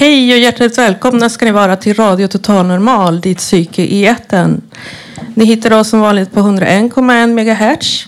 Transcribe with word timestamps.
Hej 0.00 0.32
och 0.32 0.38
hjärtligt 0.38 0.78
välkomna 0.78 1.28
ska 1.28 1.44
ni 1.44 1.52
vara 1.52 1.76
till 1.76 1.94
Radio 1.94 2.26
Total 2.26 2.66
Normal, 2.66 3.20
ditt 3.20 3.38
psyke 3.38 3.82
i 3.82 4.04
eten. 4.04 4.62
Ni 5.34 5.44
hittar 5.44 5.72
oss 5.72 5.88
som 5.88 6.00
vanligt 6.00 6.32
på 6.32 6.40
101,1 6.40 7.26
MHz. 7.26 8.06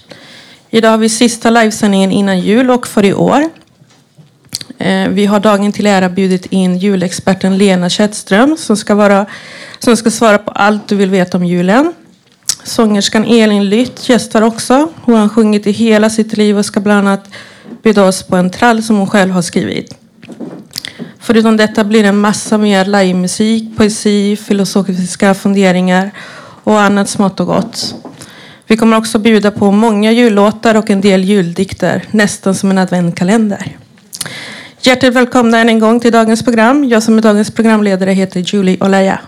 Idag 0.70 0.90
har 0.90 0.98
vi 0.98 1.08
sista 1.08 1.50
livesändningen 1.50 2.12
innan 2.12 2.40
jul 2.40 2.70
och 2.70 2.86
för 2.86 3.04
i 3.04 3.14
år. 3.14 3.44
Eh, 4.78 5.08
vi 5.08 5.26
har 5.26 5.40
dagen 5.40 5.72
till 5.72 5.86
ära 5.86 6.08
bjudit 6.08 6.46
in 6.46 6.78
julexperten 6.78 7.58
Lena 7.58 7.88
Kättström 7.88 8.56
som 8.56 8.76
ska, 8.76 8.94
vara, 8.94 9.26
som 9.78 9.96
ska 9.96 10.10
svara 10.10 10.38
på 10.38 10.50
allt 10.50 10.88
du 10.88 10.96
vill 10.96 11.10
veta 11.10 11.36
om 11.36 11.44
julen. 11.44 11.92
Sångerskan 12.64 13.24
Elin 13.24 13.68
Lytt 13.68 14.08
gästar 14.08 14.42
också. 14.42 14.88
Hon 15.02 15.14
har 15.14 15.28
sjungit 15.28 15.66
i 15.66 15.70
hela 15.70 16.10
sitt 16.10 16.36
liv 16.36 16.58
och 16.58 16.66
ska 16.66 16.80
bland 16.80 17.08
annat 17.08 17.28
bjuda 17.82 18.04
oss 18.04 18.22
på 18.22 18.36
en 18.36 18.50
trall 18.50 18.82
som 18.82 18.96
hon 18.96 19.06
själv 19.06 19.32
har 19.32 19.42
skrivit. 19.42 19.96
Förutom 21.20 21.56
detta 21.56 21.84
blir 21.84 22.02
det 22.02 22.08
en 22.08 22.20
massa 22.20 22.58
mer 22.58 22.84
livemusik, 22.84 23.76
poesi, 23.76 24.36
filosofiska 24.36 25.34
funderingar 25.34 26.10
och 26.64 26.80
annat 26.80 27.08
smått 27.08 27.40
och 27.40 27.46
gott. 27.46 27.94
Vi 28.66 28.76
kommer 28.76 28.96
också 28.96 29.18
bjuda 29.18 29.50
på 29.50 29.70
många 29.70 30.12
jullåtar 30.12 30.74
och 30.74 30.90
en 30.90 31.00
del 31.00 31.24
juldikter, 31.24 32.04
nästan 32.10 32.54
som 32.54 32.70
en 32.70 32.78
adventkalender. 32.78 33.76
Hjärtligt 34.82 35.14
välkomna 35.14 35.58
än 35.58 35.68
en 35.68 35.78
gång 35.78 36.00
till 36.00 36.12
dagens 36.12 36.42
program. 36.42 36.84
Jag 36.84 37.02
som 37.02 37.18
är 37.18 37.22
dagens 37.22 37.50
programledare 37.50 38.10
heter 38.10 38.40
Julie 38.40 38.76
Olaya. 38.80 39.20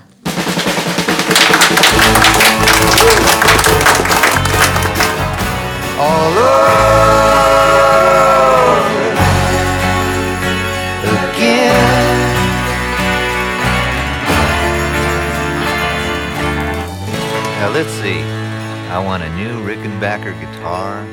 I 19.02 19.04
want 19.04 19.22
a 19.22 19.36
new 19.36 19.66
Rickenbacker 19.66 20.32
guitar, 20.40 21.04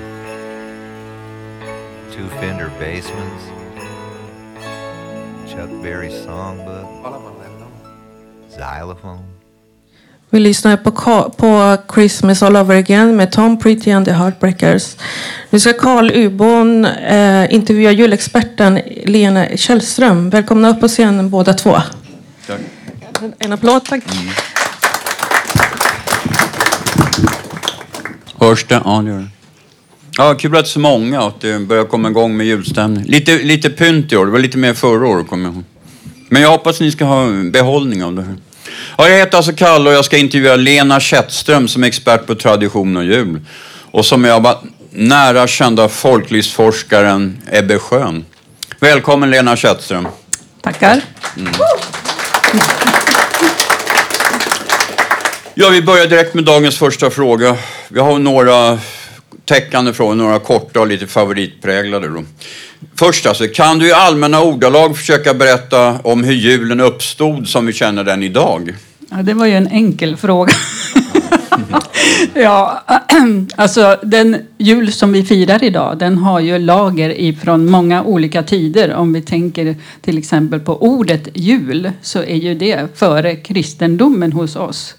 two 2.12 2.28
Fender 2.40 2.72
Bassmans, 2.80 3.44
Chuck 5.48 5.70
Berry 5.84 6.10
songbook, 6.10 6.88
xylophone. 8.50 9.20
Vi 10.30 10.40
lyssnar 10.40 10.78
på, 10.78 10.92
på 11.38 11.78
Christmas 11.94 12.44
All 12.44 12.56
Over 12.56 12.76
Again 12.76 13.16
med 13.16 13.32
Tom 13.32 13.60
Pretty 13.60 13.92
and 13.92 14.06
the 14.06 14.14
Heartbreakers. 14.14 14.98
Nu 15.50 15.60
ska 15.60 15.74
Carl 15.74 16.12
Ubon 16.12 16.86
eh, 16.86 17.54
intervjua 17.54 17.92
julexperten 17.92 18.80
Lena 19.06 19.48
Källström. 19.58 20.30
Välkomna 20.30 20.70
upp 20.70 20.80
på 20.80 20.88
scenen 20.88 21.30
båda 21.30 21.54
två. 21.54 21.78
Tack. 22.48 22.60
En, 23.22 23.34
en 23.40 23.54
applåd, 23.54 23.86
tack. 23.86 24.04
Hörs 28.40 28.66
det? 28.68 28.82
Ja, 28.86 29.02
det 29.02 29.10
gör 29.12 29.18
det. 29.18 29.28
Ja, 30.18 30.34
kul 30.34 30.58
att 30.58 30.68
så 30.68 30.80
många 30.80 31.22
att 31.22 31.42
det 31.42 31.60
börjar 31.60 31.86
komma 31.86 32.10
igång 32.10 32.38
med 32.38 32.46
julstämning. 32.48 33.04
Lite, 33.06 33.38
lite 33.38 33.70
pynt 33.70 34.12
i 34.12 34.18
år. 34.18 34.26
Det 34.26 34.32
var 34.32 34.40
lite 34.40 34.58
mer 34.58 34.74
förra 34.74 35.08
året, 35.08 35.28
kommer 35.28 35.46
jag 35.46 35.54
ihåg. 35.54 35.64
Men 36.30 36.42
jag 36.42 36.50
hoppas 36.50 36.80
ni 36.80 36.92
ska 36.92 37.06
ha 37.06 37.28
behållning 37.44 38.04
av 38.04 38.16
det 38.16 38.22
här. 38.22 38.36
Ja, 38.98 39.10
jag 39.10 39.18
heter 39.18 39.38
alltså 39.38 39.52
Kalle 39.54 39.90
och 39.90 39.96
jag 39.96 40.06
ska 40.06 40.18
intervjua 40.18 40.56
Lena 40.56 41.00
Källström 41.00 41.68
som 41.68 41.84
är 41.84 41.88
expert 41.88 42.26
på 42.26 42.36
tradition 42.36 42.98
och 42.98 43.04
jul. 43.04 43.42
Och 43.92 44.06
som 44.06 44.24
jag 44.24 44.42
var 44.42 44.58
nära 44.92 45.48
kända 45.48 45.90
folklivsforskaren 45.90 47.42
Ebbe 47.52 47.80
Schön. 47.80 48.26
Välkommen 48.80 49.30
Lena 49.30 49.56
Källström. 49.56 50.08
Tackar. 50.62 51.02
Ja, 55.62 55.70
vi 55.70 55.82
börjar 55.82 56.08
direkt 56.08 56.34
med 56.34 56.44
dagens 56.44 56.78
första 56.78 57.10
fråga. 57.10 57.58
Vi 57.90 58.00
har 58.00 58.20
några 58.20 58.80
täckande 59.46 59.94
frågor, 59.94 60.16
några 60.16 60.40
korta 60.40 60.80
och 60.80 60.88
lite 60.88 61.08
favoritpräglade. 61.08 62.08
Då. 62.08 62.24
Först 62.96 63.26
alltså, 63.26 63.48
kan 63.48 63.80
du 63.80 63.88
i 63.88 63.94
allmänna 63.94 64.42
ordalag 64.42 64.98
försöka 64.98 65.34
berätta 65.34 66.00
om 66.04 66.24
hur 66.24 66.34
julen 66.34 66.80
uppstod 66.80 67.48
som 67.48 67.66
vi 67.66 67.74
känner 67.74 68.04
den 68.04 68.24
idag? 68.24 68.76
Ja, 69.10 69.18
det 69.18 69.34
var 69.34 69.46
ju 69.46 69.54
en 69.54 69.68
enkel 69.68 70.18
fråga. 70.18 70.54
ja, 72.34 72.84
alltså 73.56 73.98
den 74.04 74.38
jul 74.58 74.94
som 74.94 75.12
vi 75.12 75.24
firar 75.24 75.64
idag, 75.64 75.98
den 75.98 76.18
har 76.18 76.40
ju 76.40 76.60
lager 76.60 77.20
ifrån 77.20 77.66
många 77.72 78.04
olika 78.04 78.44
tider. 78.44 78.96
Om 78.96 79.14
vi 79.14 79.22
tänker 79.22 79.76
till 80.02 80.18
exempel 80.18 80.60
på 80.60 80.84
ordet 80.84 81.28
jul 81.34 81.92
så 82.02 82.20
är 82.20 82.36
ju 82.36 82.56
det 82.56 82.88
före 82.96 83.36
kristendomen 83.36 84.32
hos 84.32 84.56
oss. 84.56 84.96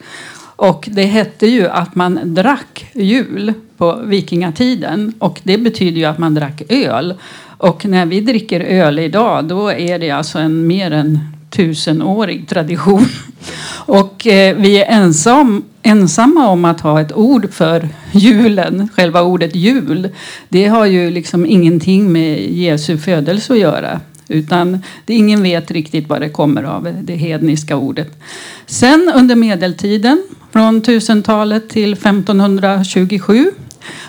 Och 0.60 0.88
det 0.92 1.04
hette 1.04 1.46
ju 1.46 1.68
att 1.68 1.94
man 1.94 2.34
drack 2.34 2.86
jul 2.92 3.52
på 3.76 4.00
vikingatiden 4.04 5.12
och 5.18 5.40
det 5.42 5.58
betyder 5.58 5.98
ju 5.98 6.04
att 6.04 6.18
man 6.18 6.34
drack 6.34 6.62
öl. 6.68 7.14
Och 7.42 7.86
när 7.86 8.06
vi 8.06 8.20
dricker 8.20 8.60
öl 8.60 8.98
idag 8.98 9.44
då 9.44 9.72
är 9.72 9.98
det 9.98 10.10
alltså 10.10 10.38
en 10.38 10.66
mer 10.66 10.90
än 10.90 11.18
tusenårig 11.50 12.48
tradition. 12.48 13.06
Och 13.86 14.26
eh, 14.26 14.56
vi 14.56 14.82
är 14.82 14.86
ensam, 14.90 15.64
ensamma 15.82 16.48
om 16.48 16.64
att 16.64 16.80
ha 16.80 17.00
ett 17.00 17.12
ord 17.12 17.52
för 17.52 17.88
julen, 18.12 18.88
själva 18.94 19.22
ordet 19.22 19.56
jul. 19.56 20.08
Det 20.48 20.66
har 20.66 20.86
ju 20.86 21.10
liksom 21.10 21.46
ingenting 21.46 22.12
med 22.12 22.50
Jesu 22.50 22.98
födelse 22.98 23.52
att 23.52 23.58
göra. 23.58 24.00
Utan 24.28 24.82
det, 25.06 25.14
ingen 25.14 25.42
vet 25.42 25.70
riktigt 25.70 26.08
vad 26.08 26.20
det 26.20 26.28
kommer 26.28 26.62
av, 26.62 26.96
det 27.02 27.16
hedniska 27.16 27.76
ordet. 27.76 28.20
Sen 28.66 29.12
under 29.14 29.36
medeltiden, 29.36 30.22
från 30.52 30.82
1000-talet 30.82 31.68
till 31.68 31.92
1527, 31.92 33.50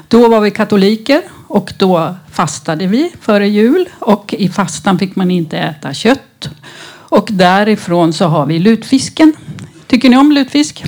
då 0.08 0.28
var 0.28 0.42
vi 0.42 0.52
katoliker 0.52 1.22
och 1.48 1.74
då 1.78 2.16
fastade 2.32 2.88
vi 2.88 3.12
före 3.22 3.48
jul. 3.48 3.90
Och 4.00 4.36
i 4.38 4.50
fastan 4.50 5.00
fick 5.00 5.16
man 5.16 5.32
inte 5.32 5.58
äta 5.58 5.94
kött. 5.94 6.50
Och 7.12 7.28
därifrån 7.32 8.14
så 8.14 8.26
har 8.26 8.46
vi 8.46 8.60
lutfisken. 8.60 9.34
Tycker 9.88 10.10
ni 10.10 10.18
om 10.18 10.32
lutfisk? 10.32 10.84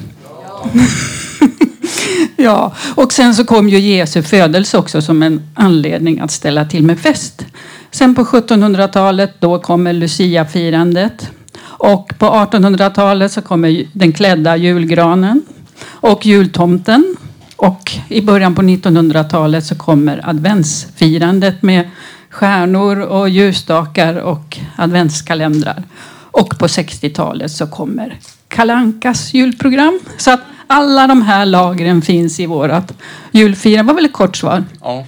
ja, 2.36 2.75
och 2.96 3.13
sen 3.13 3.36
så 3.36 3.46
kom 3.46 3.69
ju 3.69 3.80
Jesu 3.80 4.24
födelse 4.24 4.78
också 4.78 5.02
som 5.02 5.24
en 5.24 5.42
anledning 5.56 6.19
att 6.19 6.31
ställa 6.31 6.66
till 6.66 6.84
med 6.84 7.00
fest. 7.00 7.46
Sen 7.92 8.16
på 8.16 8.24
1700-talet 8.24 9.36
då 9.40 9.59
kommer 9.59 9.94
Lucia-firandet. 9.94 11.30
Och 11.78 12.13
på 12.19 12.25
1800-talet 12.25 13.31
så 13.31 13.41
kommer 13.41 13.85
den 13.94 14.11
klädda 14.11 14.57
julgranen 14.57 15.45
och 15.91 16.25
jultomten. 16.25 17.16
Och 17.56 17.91
i 18.07 18.22
början 18.22 18.56
på 18.56 18.61
1900-talet 18.61 19.66
så 19.66 19.75
kommer 19.75 20.29
adventsfirandet 20.29 21.62
med 21.62 21.89
stjärnor 22.29 23.00
och 23.00 23.29
ljusstakar 23.29 24.16
och 24.16 24.57
adventskalendrar. 24.75 25.83
Och 26.31 26.57
på 26.59 26.67
60-talet 26.67 27.51
så 27.51 27.68
kommer 27.68 28.19
Kalankas 28.48 29.33
julprogram. 29.33 30.00
Så 30.18 30.31
att 30.31 30.42
alla 30.68 31.07
de 31.07 31.21
här 31.21 31.45
lagren 31.45 32.01
finns 32.01 32.39
i 32.39 32.45
vårat 32.45 32.94
julfirande. 33.31 33.83
Det 33.83 33.88
var 33.88 33.94
väl 33.94 34.06
ett 34.06 34.13
kort 34.13 34.38
svar. 34.38 34.63
Ja. 34.81 35.06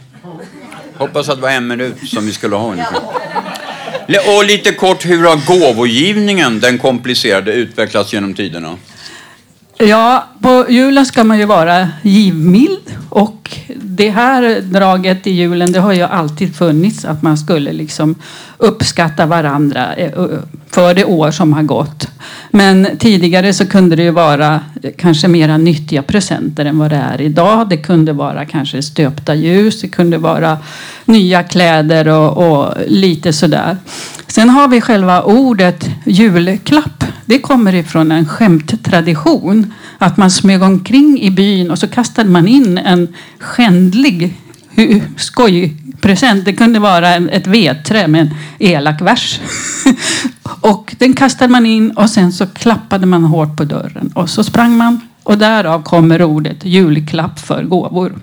Hoppas 0.97 1.29
att 1.29 1.35
det 1.35 1.41
var 1.41 1.49
en 1.49 1.67
minut 1.67 2.09
som 2.09 2.25
vi 2.25 2.31
skulle 2.33 2.55
ha 2.55 2.71
ungefär. 2.71 2.99
Och 4.07 4.45
lite 4.45 4.71
kort, 4.71 5.05
hur 5.05 5.23
har 5.23 5.47
gåvogivningen, 5.47 6.59
den 6.59 6.77
komplicerade, 6.77 7.53
utvecklats 7.53 8.13
genom 8.13 8.33
tiderna? 8.33 8.77
Ja, 9.77 10.27
på 10.45 10.65
julen 10.69 11.05
ska 11.05 11.23
man 11.23 11.39
ju 11.39 11.45
vara 11.45 11.89
givmild 12.01 12.95
och 13.09 13.57
det 13.75 14.09
här 14.09 14.61
draget 14.61 15.27
i 15.27 15.31
julen 15.31 15.71
det 15.71 15.79
har 15.79 15.93
ju 15.93 16.01
alltid 16.01 16.55
funnits 16.55 17.05
att 17.05 17.21
man 17.21 17.37
skulle 17.37 17.73
liksom 17.73 18.15
uppskatta 18.57 19.25
varandra 19.25 19.93
eh, 19.93 20.11
för 20.71 20.93
det 20.93 21.05
år 21.05 21.31
som 21.31 21.53
har 21.53 21.63
gått. 21.63 22.07
Men 22.49 22.87
tidigare 22.99 23.53
så 23.53 23.65
kunde 23.65 23.95
det 23.95 24.03
ju 24.03 24.11
vara 24.11 24.59
kanske 24.97 25.27
mera 25.27 25.57
nyttiga 25.57 26.03
presenter 26.03 26.65
än 26.65 26.79
vad 26.79 26.89
det 26.89 26.95
är 26.95 27.21
idag. 27.21 27.69
Det 27.69 27.77
kunde 27.77 28.13
vara 28.13 28.45
kanske 28.45 28.81
stöpta 28.81 29.35
ljus, 29.35 29.81
det 29.81 29.87
kunde 29.87 30.17
vara 30.17 30.57
nya 31.05 31.43
kläder 31.43 32.07
och, 32.07 32.37
och 32.37 32.73
lite 32.87 33.33
sådär. 33.33 33.77
Sen 34.27 34.49
har 34.49 34.67
vi 34.67 34.81
själva 34.81 35.21
ordet 35.21 35.89
julklapp. 36.05 37.03
det 37.25 37.39
kommer 37.39 37.75
ifrån 37.75 38.11
en 38.11 38.27
skämttradition. 38.27 39.73
Att 39.97 40.17
man 40.17 40.31
smög 40.35 40.61
omkring 40.61 41.21
i 41.21 41.31
byn 41.31 41.71
och 41.71 41.79
så 41.79 41.87
kastade 41.87 42.29
man 42.29 42.47
in 42.47 42.77
en 42.77 43.13
skändlig 43.39 44.33
hu- 44.75 45.01
skojpresent. 45.17 46.45
Det 46.45 46.53
kunde 46.53 46.79
vara 46.79 47.09
en, 47.15 47.29
ett 47.29 47.47
vedträ 47.47 48.07
med 48.07 48.21
en 48.21 48.35
elak 48.59 49.01
vers. 49.01 49.39
och 50.61 50.95
den 50.99 51.13
kastade 51.13 51.51
man 51.51 51.65
in 51.65 51.91
och 51.91 52.09
sen 52.09 52.31
så 52.31 52.47
klappade 52.47 53.05
man 53.05 53.23
hårt 53.23 53.57
på 53.57 53.63
dörren. 53.63 54.11
Och 54.15 54.29
så 54.29 54.43
sprang 54.43 54.77
man. 54.77 54.99
Och 55.23 55.37
därav 55.37 55.83
kommer 55.83 56.23
ordet 56.23 56.65
julklapp 56.65 57.39
för 57.39 57.63
gåvor. 57.63 58.13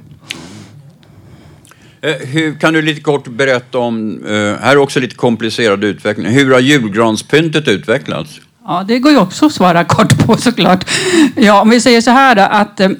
Eh, 2.00 2.28
hur, 2.28 2.54
kan 2.54 2.74
du 2.74 2.82
lite 2.82 3.00
kort 3.00 3.28
berätta 3.28 3.78
om, 3.78 4.24
eh, 4.24 4.32
här 4.32 4.72
är 4.72 4.76
också 4.76 5.00
lite 5.00 5.14
komplicerad 5.14 5.84
utveckling, 5.84 6.26
hur 6.26 6.52
har 6.52 6.60
julgranspyntet 6.60 7.68
utvecklats? 7.68 8.40
Ja, 8.64 8.84
det 8.88 8.98
går 8.98 9.12
ju 9.12 9.18
också 9.18 9.46
att 9.46 9.52
svara 9.52 9.84
kort 9.84 10.26
på 10.26 10.36
såklart. 10.36 10.90
Ja, 11.36 11.62
om 11.62 11.70
vi 11.70 11.80
säger 11.80 12.00
så 12.00 12.10
här 12.10 12.34
då, 12.34 12.42
att 12.42 12.80
eh, 12.80 12.90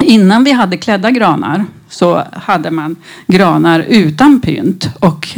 innan 0.00 0.44
vi 0.44 0.52
hade 0.52 0.76
klädda 0.76 1.10
granar 1.10 1.64
så 1.88 2.22
hade 2.32 2.70
man 2.70 2.96
granar 3.26 3.80
utan 3.80 4.40
pynt 4.40 4.88
och 5.00 5.28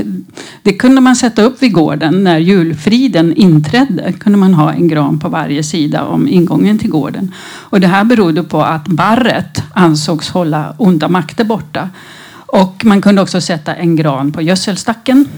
det 0.62 0.72
kunde 0.72 1.00
man 1.00 1.16
sätta 1.16 1.42
upp 1.42 1.62
vid 1.62 1.72
gården 1.72 2.24
när 2.24 2.38
julfriden 2.38 3.36
inträdde. 3.36 4.12
kunde 4.12 4.38
man 4.38 4.54
ha 4.54 4.72
en 4.72 4.88
gran 4.88 5.18
på 5.18 5.28
varje 5.28 5.62
sida 5.62 6.04
om 6.04 6.28
ingången 6.28 6.78
till 6.78 6.90
gården. 6.90 7.34
Och 7.44 7.80
det 7.80 7.86
här 7.86 8.04
berodde 8.04 8.42
på 8.42 8.62
att 8.62 8.88
barret 8.88 9.62
ansågs 9.74 10.30
hålla 10.30 10.74
onda 10.78 11.08
makter 11.08 11.44
borta. 11.44 11.90
Och 12.34 12.84
man 12.84 13.02
kunde 13.02 13.22
också 13.22 13.40
sätta 13.40 13.74
en 13.74 13.96
gran 13.96 14.32
på 14.32 14.42
gödselstacken. 14.42 15.28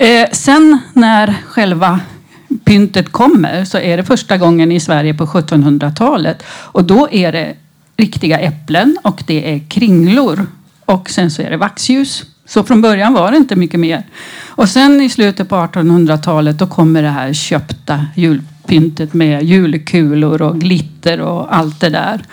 Eh, 0.00 0.28
sen 0.32 0.78
när 0.92 1.34
själva 1.46 2.00
pyntet 2.64 3.12
kommer 3.12 3.64
så 3.64 3.78
är 3.78 3.96
det 3.96 4.04
första 4.04 4.36
gången 4.36 4.72
i 4.72 4.80
Sverige 4.80 5.14
på 5.14 5.26
1700-talet. 5.26 6.42
Och 6.48 6.84
då 6.84 7.08
är 7.10 7.32
det 7.32 7.54
riktiga 7.96 8.38
äpplen 8.38 8.98
och 9.02 9.22
det 9.26 9.54
är 9.54 9.58
kringlor. 9.68 10.46
Och 10.84 11.10
sen 11.10 11.30
så 11.30 11.42
är 11.42 11.50
det 11.50 11.56
vaxljus. 11.56 12.24
Så 12.46 12.64
från 12.64 12.82
början 12.82 13.12
var 13.12 13.30
det 13.30 13.36
inte 13.36 13.56
mycket 13.56 13.80
mer. 13.80 14.02
Och 14.46 14.68
sen 14.68 15.00
i 15.00 15.08
slutet 15.08 15.48
på 15.48 15.54
1800-talet 15.54 16.58
då 16.58 16.66
kommer 16.66 17.02
det 17.02 17.08
här 17.08 17.32
köpta 17.32 18.06
julpyntet 18.16 19.14
med 19.14 19.42
julkulor 19.42 20.42
och 20.42 20.60
glitter 20.60 21.20
och 21.20 21.56
allt 21.56 21.80
det 21.80 21.90
där. 21.90 22.24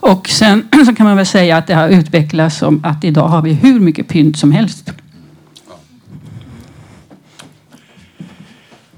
Och 0.00 0.28
sen 0.28 0.68
så 0.86 0.94
kan 0.94 1.06
man 1.06 1.16
väl 1.16 1.26
säga 1.26 1.56
att 1.56 1.66
det 1.66 1.74
har 1.74 1.88
utvecklats 1.88 2.56
som 2.56 2.84
att 2.84 3.04
idag 3.04 3.28
har 3.28 3.42
vi 3.42 3.52
hur 3.52 3.80
mycket 3.80 4.08
pynt 4.08 4.38
som 4.38 4.52
helst. 4.52 4.92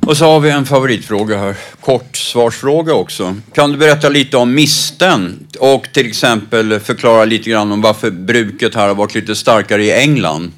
Och 0.06 0.16
så 0.16 0.24
har 0.24 0.40
vi 0.40 0.50
en 0.50 0.66
favoritfråga 0.66 1.38
här, 1.38 1.56
kort 1.80 2.16
svarsfråga 2.16 2.94
också. 2.94 3.36
Kan 3.52 3.72
du 3.72 3.78
berätta 3.78 4.08
lite 4.08 4.36
om 4.36 4.54
misten 4.54 5.46
och 5.58 5.86
till 5.92 6.06
exempel 6.06 6.80
förklara 6.80 7.24
lite 7.24 7.50
grann 7.50 7.72
om 7.72 7.80
varför 7.80 8.10
bruket 8.10 8.74
här 8.74 8.88
har 8.88 8.94
varit 8.94 9.14
lite 9.14 9.36
starkare 9.36 9.84
i 9.84 9.92
England? 9.92 10.52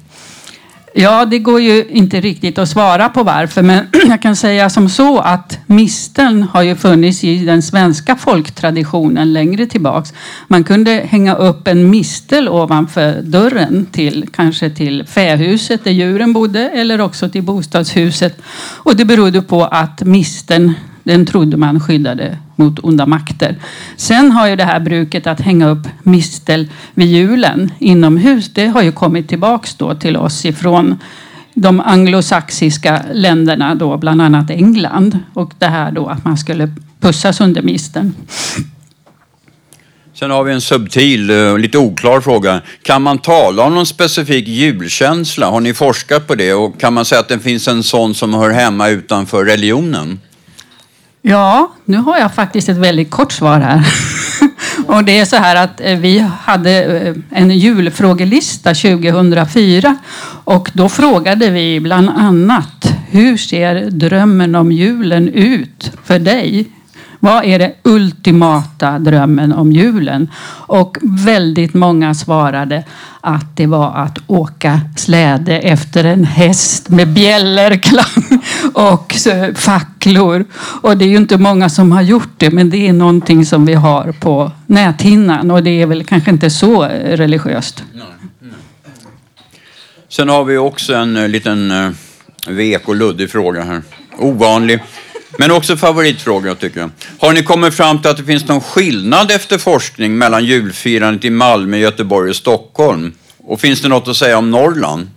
Ja, 0.99 1.25
det 1.25 1.39
går 1.39 1.61
ju 1.61 1.85
inte 1.89 2.21
riktigt 2.21 2.57
att 2.57 2.69
svara 2.69 3.09
på 3.09 3.23
varför, 3.23 3.61
men 3.61 3.87
jag 4.07 4.21
kan 4.21 4.35
säga 4.35 4.69
som 4.69 4.89
så 4.89 5.19
att 5.19 5.59
misteln 5.65 6.43
har 6.43 6.61
ju 6.61 6.75
funnits 6.75 7.23
i 7.23 7.45
den 7.45 7.61
svenska 7.61 8.15
folktraditionen 8.15 9.33
längre 9.33 9.65
tillbaks. 9.65 10.13
Man 10.47 10.63
kunde 10.63 10.91
hänga 10.91 11.35
upp 11.35 11.67
en 11.67 11.89
mistel 11.89 12.49
ovanför 12.49 13.21
dörren 13.21 13.85
till 13.91 14.29
kanske 14.33 14.69
till 14.69 15.05
fähuset 15.07 15.83
där 15.83 15.91
djuren 15.91 16.33
bodde 16.33 16.69
eller 16.69 17.01
också 17.01 17.29
till 17.29 17.43
bostadshuset. 17.43 18.41
Och 18.77 18.95
det 18.95 19.05
berodde 19.05 19.41
på 19.41 19.65
att 19.65 20.01
misteln 20.01 20.73
den 21.07 21.25
trodde 21.25 21.57
man 21.57 21.79
skyddade 21.79 22.37
mot 22.55 22.79
onda 22.79 23.05
makter. 23.05 23.55
Sen 23.95 24.31
har 24.31 24.47
ju 24.47 24.55
det 24.55 24.63
här 24.63 24.79
bruket 24.79 25.27
att 25.27 25.41
hänga 25.41 25.67
upp 25.67 25.87
mistel 26.03 26.67
vid 26.93 27.07
julen 27.07 27.71
inomhus. 27.79 28.53
Det 28.53 28.67
har 28.67 28.81
ju 28.81 28.91
kommit 28.91 29.29
tillbaks 29.29 29.75
då 29.75 29.95
till 29.95 30.17
oss 30.17 30.45
ifrån 30.45 30.95
de 31.53 31.79
anglosaxiska 31.79 33.01
länderna, 33.13 33.75
då, 33.75 33.97
bland 33.97 34.21
annat 34.21 34.49
England. 34.49 35.19
Och 35.33 35.53
det 35.57 35.65
här 35.65 35.91
då 35.91 36.07
att 36.07 36.25
man 36.25 36.37
skulle 36.37 36.71
pussas 36.99 37.41
under 37.41 37.61
misteln. 37.61 38.13
Sen 40.13 40.31
har 40.31 40.43
vi 40.43 40.53
en 40.53 40.61
subtil, 40.61 41.29
eh, 41.29 41.57
lite 41.57 41.77
oklar 41.77 42.21
fråga. 42.21 42.61
Kan 42.81 43.01
man 43.01 43.17
tala 43.17 43.63
om 43.63 43.75
någon 43.75 43.85
specifik 43.85 44.47
julkänsla? 44.47 45.49
Har 45.49 45.59
ni 45.59 45.73
forskat 45.73 46.27
på 46.27 46.35
det? 46.35 46.53
Och 46.53 46.79
kan 46.79 46.93
man 46.93 47.05
säga 47.05 47.21
att 47.21 47.29
det 47.29 47.39
finns 47.39 47.67
en 47.67 47.83
sån 47.83 48.15
som 48.15 48.33
hör 48.33 48.49
hemma 48.49 48.89
utanför 48.89 49.45
religionen? 49.45 50.19
Ja, 51.29 51.71
nu 51.85 51.97
har 51.97 52.17
jag 52.17 52.33
faktiskt 52.33 52.69
ett 52.69 52.77
väldigt 52.77 53.09
kort 53.09 53.31
svar 53.31 53.59
här. 53.59 53.87
Och 54.87 55.03
det 55.03 55.19
är 55.19 55.25
så 55.25 55.35
här 55.35 55.55
att 55.63 55.81
eh, 55.81 55.97
vi 55.97 56.19
hade 56.41 56.83
eh, 56.83 57.15
en 57.31 57.51
julfrågelista 57.51 58.73
2004 58.73 59.97
och 60.43 60.69
då 60.73 60.89
frågade 60.89 61.49
vi 61.49 61.79
bland 61.79 62.09
annat 62.09 62.93
hur 63.09 63.37
ser 63.37 63.89
drömmen 63.89 64.55
om 64.55 64.71
julen 64.71 65.29
ut 65.29 65.91
för 66.03 66.19
dig? 66.19 66.67
Vad 67.19 67.45
är 67.45 67.59
det 67.59 67.73
ultimata 67.83 68.99
drömmen 68.99 69.53
om 69.53 69.71
julen? 69.71 70.29
Och 70.67 70.97
väldigt 71.01 71.73
många 71.73 72.13
svarade 72.13 72.83
att 73.21 73.57
det 73.57 73.65
var 73.65 73.95
att 73.95 74.17
åka 74.27 74.81
släde 74.97 75.59
efter 75.59 76.03
en 76.03 76.23
häst 76.23 76.89
med 76.89 77.07
bjällerklang 77.07 78.41
och 78.73 79.15
facklor. 79.55 80.45
Och 80.81 80.97
det 80.97 81.05
är 81.05 81.09
ju 81.09 81.17
inte 81.17 81.37
många 81.37 81.69
som 81.69 81.91
har 81.91 82.01
gjort 82.01 82.33
det, 82.37 82.51
men 82.51 82.69
det 82.69 82.87
är 82.87 82.93
någonting 82.93 83.45
som 83.45 83.65
vi 83.65 83.73
har 83.73 84.11
på 84.11 84.51
näthinnan 84.65 85.51
och 85.51 85.63
det 85.63 85.81
är 85.81 85.85
väl 85.85 86.03
kanske 86.03 86.31
inte 86.31 86.49
så 86.49 86.83
religiöst. 87.03 87.83
Sen 90.09 90.29
har 90.29 90.43
vi 90.43 90.57
också 90.57 90.93
en 90.93 91.17
eh, 91.17 91.29
liten 91.29 91.71
eh, 91.71 91.89
vek 92.47 92.87
och 92.87 92.95
luddig 92.95 93.29
fråga 93.29 93.63
här. 93.63 93.81
Ovanlig. 94.17 94.83
Men 95.37 95.51
också 95.51 95.77
favoritfråga 95.77 96.55
tycker 96.55 96.79
jag. 96.79 96.89
Har 97.19 97.33
ni 97.33 97.43
kommit 97.43 97.73
fram 97.73 98.01
till 98.01 98.11
att 98.11 98.17
det 98.17 98.23
finns 98.23 98.47
någon 98.47 98.61
skillnad 98.61 99.31
efter 99.31 99.57
forskning 99.57 100.17
mellan 100.17 100.45
julfirandet 100.45 101.25
i 101.25 101.29
Malmö, 101.29 101.77
Göteborg 101.77 102.29
och 102.29 102.35
Stockholm? 102.35 103.13
Och 103.43 103.59
finns 103.59 103.81
det 103.81 103.87
något 103.87 104.07
att 104.07 104.17
säga 104.17 104.37
om 104.37 104.51
Norrland? 104.51 105.09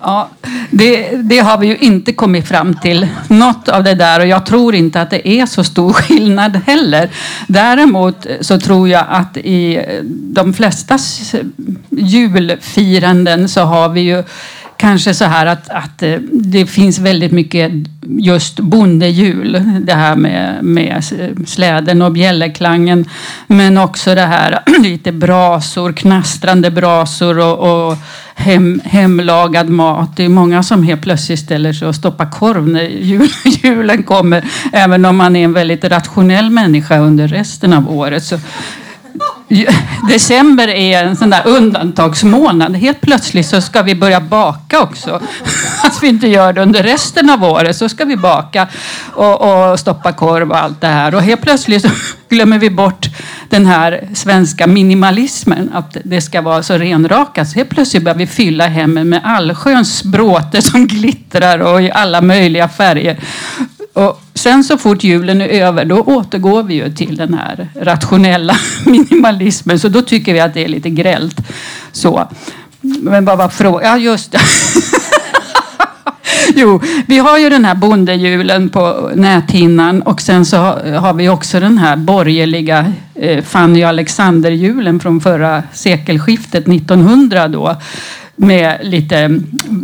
Ja, 0.00 0.28
det, 0.70 1.10
det 1.10 1.38
har 1.38 1.58
vi 1.58 1.66
ju 1.66 1.76
inte 1.76 2.12
kommit 2.12 2.48
fram 2.48 2.74
till. 2.74 3.08
Något 3.28 3.68
av 3.68 3.84
det 3.84 3.94
där 3.94 4.20
och 4.20 4.26
jag 4.26 4.46
tror 4.46 4.74
inte 4.74 5.00
att 5.00 5.10
det 5.10 5.28
är 5.28 5.46
så 5.46 5.64
stor 5.64 5.92
skillnad 5.92 6.56
heller. 6.56 7.10
Däremot 7.46 8.26
så 8.40 8.60
tror 8.60 8.88
jag 8.88 9.04
att 9.08 9.36
i 9.36 9.84
de 10.08 10.54
flesta 10.54 10.98
julfiranden 11.90 13.48
så 13.48 13.60
har 13.60 13.88
vi 13.88 14.00
ju 14.00 14.24
kanske 14.76 15.14
så 15.14 15.24
här 15.24 15.46
att, 15.46 15.68
att 15.68 16.02
eh, 16.02 16.14
det 16.32 16.66
finns 16.66 16.98
väldigt 16.98 17.32
mycket 17.32 17.72
just 18.08 18.60
bondejul. 18.60 19.62
Det 19.80 19.94
här 19.94 20.16
med, 20.16 20.64
med 20.64 21.04
släden 21.46 22.02
och 22.02 22.12
bjällerklangen. 22.12 23.04
Men 23.46 23.78
också 23.78 24.14
det 24.14 24.26
här 24.26 24.58
lite 24.82 25.12
brasor, 25.12 25.92
knastrande 25.92 26.70
brasor 26.70 27.38
och, 27.38 27.88
och 27.88 27.96
hem, 28.34 28.80
hemlagad 28.84 29.68
mat. 29.68 30.16
Det 30.16 30.24
är 30.24 30.28
många 30.28 30.62
som 30.62 30.82
helt 30.82 31.02
plötsligt 31.02 31.38
ställer 31.38 31.72
sig 31.72 31.88
och 31.88 31.94
stoppar 31.94 32.30
korv 32.30 32.68
när 32.68 32.82
jul, 32.82 33.28
julen 33.62 34.02
kommer. 34.02 34.44
Även 34.72 35.04
om 35.04 35.16
man 35.16 35.36
är 35.36 35.44
en 35.44 35.52
väldigt 35.52 35.84
rationell 35.84 36.50
människa 36.50 36.98
under 36.98 37.28
resten 37.28 37.72
av 37.72 37.90
året. 37.90 38.24
Så 38.24 38.38
December 40.08 40.68
är 40.68 41.04
en 41.04 41.16
sån 41.16 41.30
där 41.30 41.42
undantagsmånad. 41.46 42.76
Helt 42.76 43.00
plötsligt 43.00 43.46
så 43.46 43.60
ska 43.60 43.82
vi 43.82 43.94
börja 43.94 44.20
baka 44.20 44.80
också. 44.80 45.20
Att 45.82 46.02
vi 46.02 46.08
inte 46.08 46.26
gör 46.28 46.52
det 46.52 46.62
under 46.62 46.82
resten 46.82 47.30
av 47.30 47.44
året 47.44 47.76
så 47.76 47.88
ska 47.88 48.04
vi 48.04 48.16
baka 48.16 48.68
och, 49.12 49.70
och 49.70 49.80
stoppa 49.80 50.12
korv 50.12 50.50
och 50.50 50.58
allt 50.58 50.80
det 50.80 50.86
här. 50.86 51.14
Och 51.14 51.22
helt 51.22 51.40
plötsligt 51.40 51.82
så 51.82 51.88
glömmer 52.28 52.58
vi 52.58 52.70
bort 52.70 53.06
den 53.48 53.66
här 53.66 54.08
svenska 54.14 54.66
minimalismen. 54.66 55.70
Att 55.74 55.96
det 56.04 56.20
ska 56.20 56.42
vara 56.42 56.62
så 56.62 56.74
renrakat. 56.74 57.48
Så 57.48 57.54
helt 57.54 57.70
plötsligt 57.70 58.02
börjar 58.02 58.18
vi 58.18 58.26
fylla 58.26 58.66
hemmen 58.66 59.08
med 59.08 59.20
allsköns 59.24 60.04
bråte 60.04 60.62
som 60.62 60.86
glittrar 60.86 61.58
och 61.58 61.82
i 61.82 61.90
alla 61.90 62.20
möjliga 62.20 62.68
färger. 62.68 63.20
Och 63.96 64.20
sen 64.34 64.64
så 64.64 64.78
fort 64.78 65.04
julen 65.04 65.40
är 65.40 65.48
över 65.48 65.84
då 65.84 66.00
återgår 66.00 66.62
vi 66.62 66.74
ju 66.74 66.92
till 66.92 67.16
den 67.16 67.34
här 67.34 67.68
rationella 67.74 68.56
minimalismen. 68.86 69.80
Så 69.80 69.88
då 69.88 70.02
tycker 70.02 70.32
vi 70.32 70.40
att 70.40 70.54
det 70.54 70.64
är 70.64 70.68
lite 70.68 70.90
grällt. 70.90 71.40
Så. 71.92 72.28
Men 72.80 73.24
vad 73.24 73.38
var 73.38 73.48
frågan? 73.48 73.82
Ja 73.82 73.98
just 73.98 74.32
det. 74.32 74.38
Jo, 76.54 76.80
vi 77.06 77.18
har 77.18 77.38
ju 77.38 77.50
den 77.50 77.64
här 77.64 77.74
bondejulen 77.74 78.68
på 78.68 79.10
näthinnan 79.14 80.02
och 80.02 80.20
sen 80.20 80.46
så 80.46 80.56
har 80.98 81.12
vi 81.12 81.28
också 81.28 81.60
den 81.60 81.78
här 81.78 81.96
borgerliga 81.96 82.92
eh, 83.14 83.44
Fanny 83.44 83.84
och 83.84 83.88
Alexander-julen 83.88 85.00
från 85.00 85.20
förra 85.20 85.62
sekelskiftet 85.72 86.68
1900 86.68 87.48
då 87.48 87.76
med 88.36 88.78
lite 88.82 89.40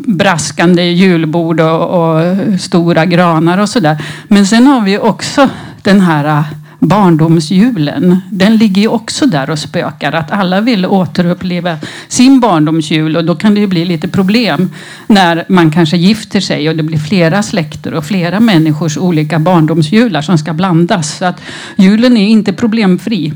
braskande 0.06 0.82
julbord 0.82 1.60
och, 1.60 2.16
och 2.16 2.20
stora 2.60 3.06
granar 3.06 3.58
och 3.58 3.68
sådär. 3.68 4.04
Men 4.28 4.46
sen 4.46 4.66
har 4.66 4.80
vi 4.80 4.98
också 4.98 5.48
den 5.82 6.00
här 6.00 6.24
äh, 6.24 6.44
barndomsjulen. 6.78 8.20
Den 8.30 8.56
ligger 8.56 8.82
ju 8.82 8.88
också 8.88 9.26
där 9.26 9.50
och 9.50 9.58
spökar. 9.58 10.12
Att 10.12 10.30
alla 10.30 10.60
vill 10.60 10.86
återuppleva 10.86 11.78
sin 12.08 12.40
barndomsjul 12.40 13.16
och 13.16 13.24
då 13.24 13.34
kan 13.34 13.54
det 13.54 13.60
ju 13.60 13.66
bli 13.66 13.84
lite 13.84 14.08
problem 14.08 14.70
när 15.06 15.44
man 15.48 15.70
kanske 15.70 15.96
gifter 15.96 16.40
sig 16.40 16.68
och 16.68 16.76
det 16.76 16.82
blir 16.82 16.98
flera 16.98 17.42
släkter 17.42 17.94
och 17.94 18.04
flera 18.04 18.40
människors 18.40 18.96
olika 18.96 19.38
barndomsjular 19.38 20.22
som 20.22 20.38
ska 20.38 20.52
blandas. 20.52 21.16
Så 21.18 21.24
att 21.24 21.40
julen 21.76 22.16
är 22.16 22.28
inte 22.28 22.52
problemfri. 22.52 23.32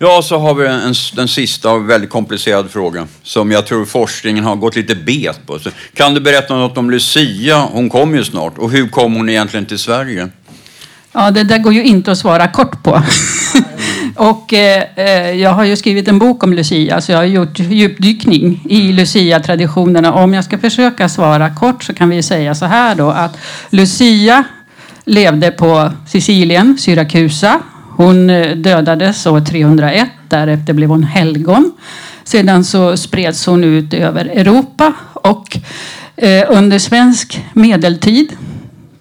Ja, 0.00 0.22
så 0.22 0.38
har 0.38 0.54
vi 0.54 0.66
en, 0.66 0.94
den 1.16 1.28
sista 1.28 1.78
väldigt 1.78 2.10
komplicerad 2.10 2.70
fråga 2.70 3.06
som 3.22 3.50
jag 3.50 3.66
tror 3.66 3.84
forskningen 3.84 4.44
har 4.44 4.56
gått 4.56 4.76
lite 4.76 4.94
bet 4.94 5.46
på. 5.46 5.58
Så 5.58 5.70
kan 5.94 6.14
du 6.14 6.20
berätta 6.20 6.56
något 6.56 6.78
om 6.78 6.90
Lucia? 6.90 7.56
Hon 7.72 7.90
kommer 7.90 8.18
ju 8.18 8.24
snart. 8.24 8.58
Och 8.58 8.70
hur 8.70 8.88
kom 8.88 9.14
hon 9.14 9.28
egentligen 9.28 9.66
till 9.66 9.78
Sverige? 9.78 10.28
Ja, 11.12 11.30
det 11.30 11.44
där 11.44 11.58
går 11.58 11.72
ju 11.72 11.84
inte 11.84 12.12
att 12.12 12.18
svara 12.18 12.48
kort 12.48 12.82
på. 12.82 13.02
och 14.16 14.52
eh, 14.52 14.82
eh, 14.96 15.30
jag 15.30 15.50
har 15.50 15.64
ju 15.64 15.76
skrivit 15.76 16.08
en 16.08 16.18
bok 16.18 16.44
om 16.44 16.52
Lucia, 16.52 17.00
så 17.00 17.12
jag 17.12 17.18
har 17.18 17.24
gjort 17.24 17.58
djupdykning 17.58 18.60
i 18.68 18.92
Lucia-traditionerna. 18.92 20.12
Om 20.12 20.34
jag 20.34 20.44
ska 20.44 20.58
försöka 20.58 21.08
svara 21.08 21.54
kort 21.54 21.84
så 21.84 21.94
kan 21.94 22.08
vi 22.08 22.22
säga 22.22 22.54
så 22.54 22.66
här 22.66 22.94
då 22.94 23.10
att 23.10 23.36
Lucia 23.70 24.44
levde 25.04 25.50
på 25.50 25.92
Sicilien, 26.08 26.78
Syrakusa. 26.78 27.60
Hon 27.98 28.30
eh, 28.30 28.56
dödades 28.56 29.26
år 29.26 29.40
301, 29.40 30.08
därefter 30.28 30.72
blev 30.72 30.88
hon 30.88 31.02
helgon. 31.02 31.72
Sedan 32.24 32.64
så 32.64 32.96
spreds 32.96 33.46
hon 33.46 33.64
ut 33.64 33.94
över 33.94 34.24
Europa 34.24 34.92
och 35.12 35.58
eh, 36.16 36.44
under 36.48 36.78
svensk 36.78 37.44
medeltid 37.52 38.32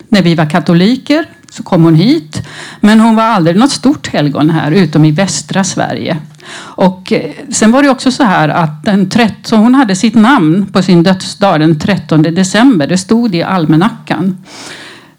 när 0.09 0.21
vi 0.21 0.35
var 0.35 0.49
katoliker 0.49 1.25
så 1.51 1.63
kom 1.63 1.83
hon 1.83 1.95
hit. 1.95 2.47
Men 2.79 2.99
hon 2.99 3.15
var 3.15 3.23
aldrig 3.23 3.57
något 3.57 3.71
stort 3.71 4.07
helgon 4.07 4.49
här 4.49 4.71
utom 4.71 5.05
i 5.05 5.11
västra 5.11 5.63
Sverige. 5.63 6.17
Och 6.57 7.11
eh, 7.11 7.31
sen 7.49 7.71
var 7.71 7.83
det 7.83 7.89
också 7.89 8.11
så 8.11 8.23
här 8.23 8.49
att 8.49 8.85
den 8.85 9.09
13, 9.09 9.59
hon 9.59 9.75
hade 9.75 9.95
sitt 9.95 10.15
namn 10.15 10.67
på 10.73 10.81
sin 10.81 11.03
dödsdag 11.03 11.59
den 11.59 11.79
13 11.79 12.21
december. 12.21 12.87
Det 12.87 12.97
stod 12.97 13.35
i 13.35 13.43
almanackan. 13.43 14.37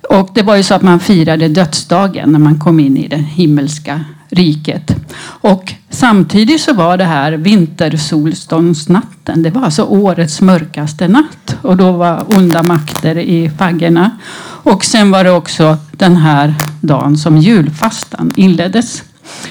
Och 0.08 0.30
det 0.34 0.42
var 0.42 0.56
ju 0.56 0.62
så 0.62 0.74
att 0.74 0.82
man 0.82 1.00
firade 1.00 1.48
dödsdagen 1.48 2.32
när 2.32 2.38
man 2.38 2.58
kom 2.58 2.80
in 2.80 2.96
i 2.96 3.08
det 3.08 3.16
himmelska 3.16 4.04
riket. 4.30 4.96
Och 5.20 5.72
samtidigt 5.90 6.60
så 6.60 6.74
var 6.74 6.96
det 6.96 7.04
här 7.04 7.32
vintersolståndsnatten. 7.32 9.42
Det 9.42 9.50
var 9.50 9.62
alltså 9.62 9.84
årets 9.84 10.40
mörkaste 10.40 11.08
natt. 11.08 11.56
Och 11.62 11.76
då 11.76 11.92
var 11.92 12.36
onda 12.36 12.62
makter 12.62 13.18
i 13.18 13.50
faggorna. 13.58 14.10
Och 14.62 14.84
sen 14.84 15.10
var 15.10 15.24
det 15.24 15.30
också 15.30 15.76
den 15.92 16.16
här 16.16 16.54
dagen 16.80 17.16
som 17.16 17.38
julfastan 17.38 18.32
inleddes. 18.36 19.02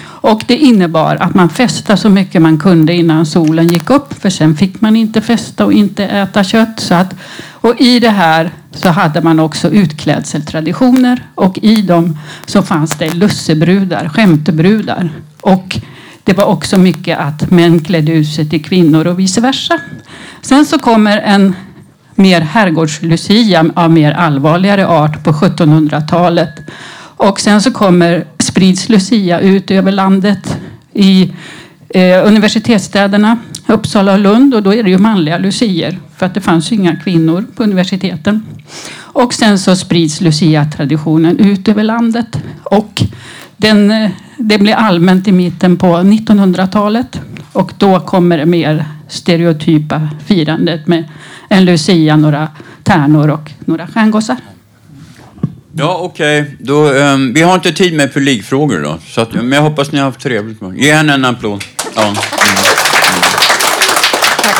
Och 0.03 0.43
det 0.47 0.57
innebar 0.57 1.15
att 1.15 1.33
man 1.33 1.49
festade 1.49 1.97
så 1.97 2.09
mycket 2.09 2.41
man 2.41 2.57
kunde 2.57 2.93
innan 2.93 3.25
solen 3.25 3.67
gick 3.67 3.89
upp. 3.89 4.21
För 4.21 4.29
sen 4.29 4.57
fick 4.57 4.81
man 4.81 4.95
inte 4.95 5.21
festa 5.21 5.65
och 5.65 5.73
inte 5.73 6.05
äta 6.05 6.43
kött. 6.43 6.79
Så 6.79 6.93
att, 6.93 7.15
och 7.67 7.81
i 7.81 7.99
det 7.99 8.09
här 8.09 8.51
så 8.71 8.89
hade 8.89 9.21
man 9.21 9.39
också 9.39 9.69
utklädseltraditioner. 9.69 11.23
Och 11.35 11.57
i 11.61 11.81
dem 11.81 12.17
så 12.45 12.61
fanns 12.61 12.97
det 12.97 13.13
lussebrudar, 13.13 14.09
skämtebrudar. 14.09 15.09
Och 15.41 15.79
det 16.23 16.33
var 16.33 16.45
också 16.45 16.77
mycket 16.77 17.19
att 17.19 17.51
män 17.51 17.79
klädde 17.79 18.11
ut 18.11 18.27
sig 18.27 18.49
till 18.49 18.63
kvinnor 18.63 19.07
och 19.07 19.19
vice 19.19 19.41
versa. 19.41 19.79
Sen 20.41 20.65
så 20.65 20.79
kommer 20.79 21.17
en 21.17 21.55
mer 22.15 22.41
herrgårdslucia 22.41 23.65
av 23.75 23.91
mer 23.91 24.11
allvarligare 24.11 24.87
art 24.87 25.23
på 25.23 25.31
1700-talet. 25.31 26.53
Och 27.17 27.39
sen 27.39 27.61
så 27.61 27.71
kommer 27.71 28.25
sprids 28.39 28.89
Lucia 28.89 29.39
ut 29.39 29.71
över 29.71 29.91
landet 29.91 30.57
i 30.93 31.33
eh, 31.89 32.27
universitetsstäderna 32.27 33.37
Uppsala 33.67 34.13
och 34.13 34.19
Lund 34.19 34.53
och 34.53 34.63
då 34.63 34.73
är 34.73 34.83
det 34.83 34.89
ju 34.89 34.97
manliga 34.97 35.37
lucier 35.37 35.99
för 36.17 36.25
att 36.25 36.33
det 36.33 36.41
fanns 36.41 36.71
ju 36.71 36.75
inga 36.75 36.95
kvinnor 36.95 37.45
på 37.55 37.63
universiteten. 37.63 38.43
Och 38.97 39.33
sen 39.33 39.59
så 39.59 39.75
sprids 39.75 40.21
Lucia-traditionen 40.21 41.39
ut 41.39 41.67
över 41.67 41.83
landet 41.83 42.37
och 42.63 43.03
den, 43.57 43.91
eh, 43.91 44.09
det 44.37 44.57
blir 44.57 44.73
allmänt 44.73 45.27
i 45.27 45.31
mitten 45.31 45.77
på 45.77 45.87
1900-talet 45.87 47.21
och 47.53 47.71
då 47.77 47.99
kommer 47.99 48.37
det 48.37 48.45
mer 48.45 48.85
stereotypa 49.07 50.09
firandet 50.25 50.87
med 50.87 51.03
en 51.49 51.65
lucia, 51.65 52.15
några 52.15 52.47
tärnor 52.83 53.29
och 53.29 53.51
några 53.59 53.87
stjärngossar. 53.87 54.37
Ja, 55.79 55.99
okej. 56.01 56.41
Okay. 56.41 56.75
Um, 56.75 56.97
ehm, 56.97 57.33
vi 57.33 57.41
har 57.41 57.55
inte 57.55 57.71
tid 57.71 57.93
med 57.93 58.13
publikfrågor 58.13 58.81
då. 58.81 58.97
Så 59.07 59.21
att, 59.21 59.33
men 59.33 59.51
jag 59.51 59.61
hoppas 59.61 59.91
ni 59.91 59.97
har 59.97 60.05
haft 60.05 60.19
trevligt. 60.19 60.59
Ge 60.75 60.93
henne 60.93 61.13
en 61.13 61.25
applåd. 61.25 61.63
Ja. 61.95 62.13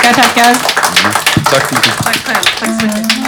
Mm. 0.08 0.16
Tackar, 0.16 0.34
tackar. 0.34 0.50
Mm. 0.50 1.14
Tack 1.44 1.72
mycket. 1.72 1.98
Tack 1.98 2.16
själv. 2.16 2.44
Tack 2.60 2.80
så 2.80 2.86
mycket. 2.86 3.28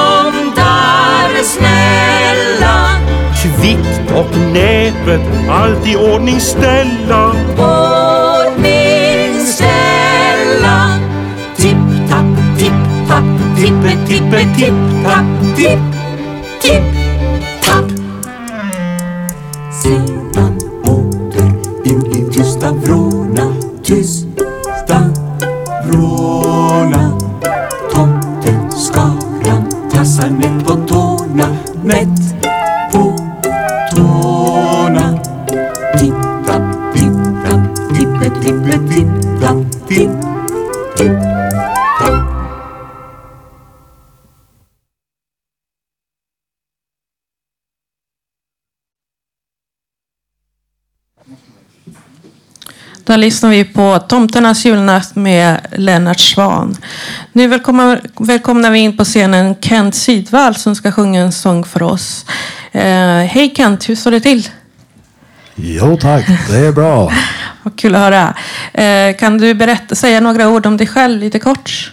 vikt 3.71 4.11
och 4.15 4.37
näpet 4.53 5.21
allt 5.49 5.87
i 5.87 5.95
ordning 5.95 6.39
ställa. 6.39 7.27
Ordning 7.57 9.45
ställa. 9.45 10.99
Tipp 11.57 12.09
tapp, 12.09 12.59
tipp 12.59 13.07
tapp, 13.07 13.23
tippe 13.57 14.07
tippe 14.07 14.39
tipp 14.57 15.03
tapp, 15.03 15.55
tipp 15.55 15.79
tipp 16.61 16.83
tapp. 17.65 17.91
Sedan 19.83 20.59
åter 20.83 21.53
in 21.85 22.05
i 22.11 22.33
tysta 22.33 22.71
vrårna 22.71 23.53
tyst 23.83 24.20
Då 53.11 53.17
lyssnar 53.17 53.49
vi 53.49 53.63
på 53.63 53.99
Tomternas 53.99 54.65
julnatt 54.65 55.15
med 55.15 55.67
Lennart 55.75 56.19
Svan. 56.19 56.77
Nu 57.33 57.47
välkomnar, 57.47 58.01
välkomnar 58.19 58.71
vi 58.71 58.79
in 58.79 58.97
på 58.97 59.03
scenen 59.03 59.55
Kent 59.61 59.95
Sydvall 59.95 60.55
som 60.55 60.75
ska 60.75 60.91
sjunga 60.91 61.21
en 61.21 61.31
sång 61.31 61.63
för 61.63 61.83
oss. 61.83 62.25
Eh, 62.71 62.81
Hej 63.23 63.53
Kent, 63.57 63.89
hur 63.89 63.95
står 63.95 64.11
det 64.11 64.19
till? 64.19 64.49
Jo 65.55 65.97
tack, 65.97 66.27
det 66.49 66.57
är 66.57 66.71
bra. 66.71 67.11
Vad 67.63 67.79
kul 67.79 67.95
att 67.95 68.01
höra. 68.01 68.35
Eh, 68.73 69.15
kan 69.17 69.37
du 69.37 69.53
berätta, 69.53 69.95
säga 69.95 70.19
några 70.19 70.49
ord 70.49 70.65
om 70.65 70.77
dig 70.77 70.87
själv 70.87 71.19
lite 71.19 71.39
kort? 71.39 71.91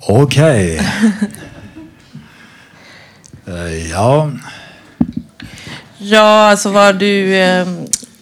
Okej. 0.00 0.80
Eh, 3.46 3.90
Ja, 3.90 4.30
Ja, 6.00 6.50
alltså 6.50 6.70
var 6.70 6.92
du 6.92 7.36
eh, 7.36 7.66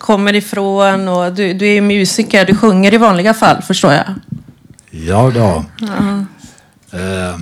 kommer 0.06 0.34
ifrån 0.34 1.08
och 1.08 1.32
du, 1.34 1.52
du 1.54 1.66
är 1.68 1.72
ju 1.74 1.80
musiker. 1.80 2.46
Du 2.46 2.54
sjunger 2.56 2.94
i 2.94 2.96
vanliga 2.96 3.34
fall 3.34 3.62
förstår 3.62 3.92
jag. 3.92 4.04
ja 4.90 5.30
då. 5.34 5.64
Eh, 6.98 7.36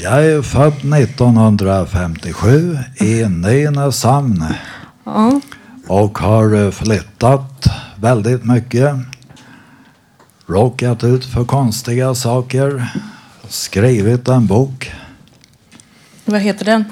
Jag 0.00 0.26
är 0.26 0.42
född 0.42 0.94
1957 0.94 2.78
i 3.00 3.24
Nynäshamn 3.28 4.44
Ja. 5.04 5.40
och 5.86 6.18
har 6.18 6.64
eh, 6.64 6.70
flyttat 6.70 7.66
väldigt 7.96 8.44
mycket. 8.44 8.94
Råkat 10.46 11.04
ut 11.04 11.24
för 11.24 11.44
konstiga 11.44 12.14
saker. 12.14 12.86
Skrivit 13.48 14.28
en 14.28 14.46
bok. 14.46 14.92
Vad 16.24 16.40
heter 16.40 16.64
den? 16.64 16.84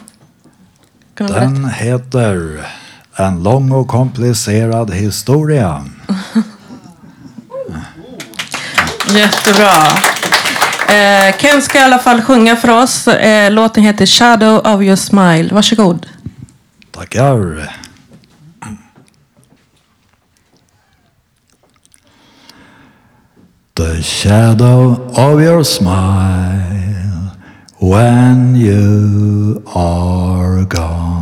Du 1.14 1.25
berätta? 1.25 1.40
Den 1.40 1.68
heter 1.68 2.61
En 3.18 3.42
lång 3.42 3.73
och 3.73 3.88
komplicerad 3.88 4.94
historia. 4.94 5.85
Jättebra. 9.14 9.73
Eh, 10.88 11.37
Ken 11.38 11.62
ska 11.62 11.78
i 11.78 11.82
alla 11.82 11.99
fall 11.99 12.23
sjunga 12.23 12.56
för 12.56 12.82
oss. 12.82 13.08
Eh, 13.08 13.50
låten 13.50 13.82
heter 13.82 14.06
Shadow 14.06 14.58
of 14.58 14.82
your 14.82 14.96
smile. 14.96 15.49
Varsågod. 15.54 16.06
Tackar. 16.90 17.70
The 23.75 24.02
shadow 24.02 24.92
of 25.14 25.40
your 25.40 25.62
smile 25.64 27.30
when 27.78 28.56
you 28.56 29.62
are 29.75 30.64
gone. 30.64 31.15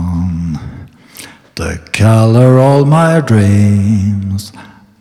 The 1.57 1.79
color 1.93 2.59
of 2.59 2.89
my 2.89 3.21
dreams 3.21 4.53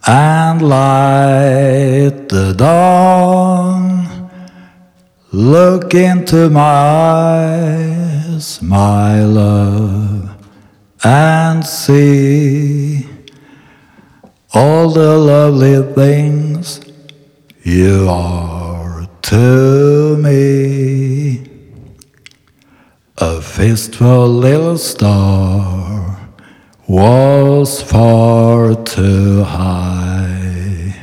and 0.06 0.62
light 0.62 2.30
the 2.30 2.54
dawn. 2.56 4.30
Look 5.32 5.96
into 5.96 6.52
my 6.52 6.62
eyes, 6.62 8.62
my 8.62 9.24
love, 9.24 10.30
and 11.04 11.66
see 11.66 13.08
all 14.54 14.90
the 14.90 15.18
lovely 15.18 15.82
things 15.96 16.82
you 17.64 18.08
are 18.08 19.08
to 19.24 20.18
me. 20.18 21.50
A 23.18 23.42
fistful 23.42 24.28
little 24.28 24.78
star 24.78 26.23
was 26.88 27.82
far 27.82 28.76
too 28.84 29.44
high. 29.44 30.96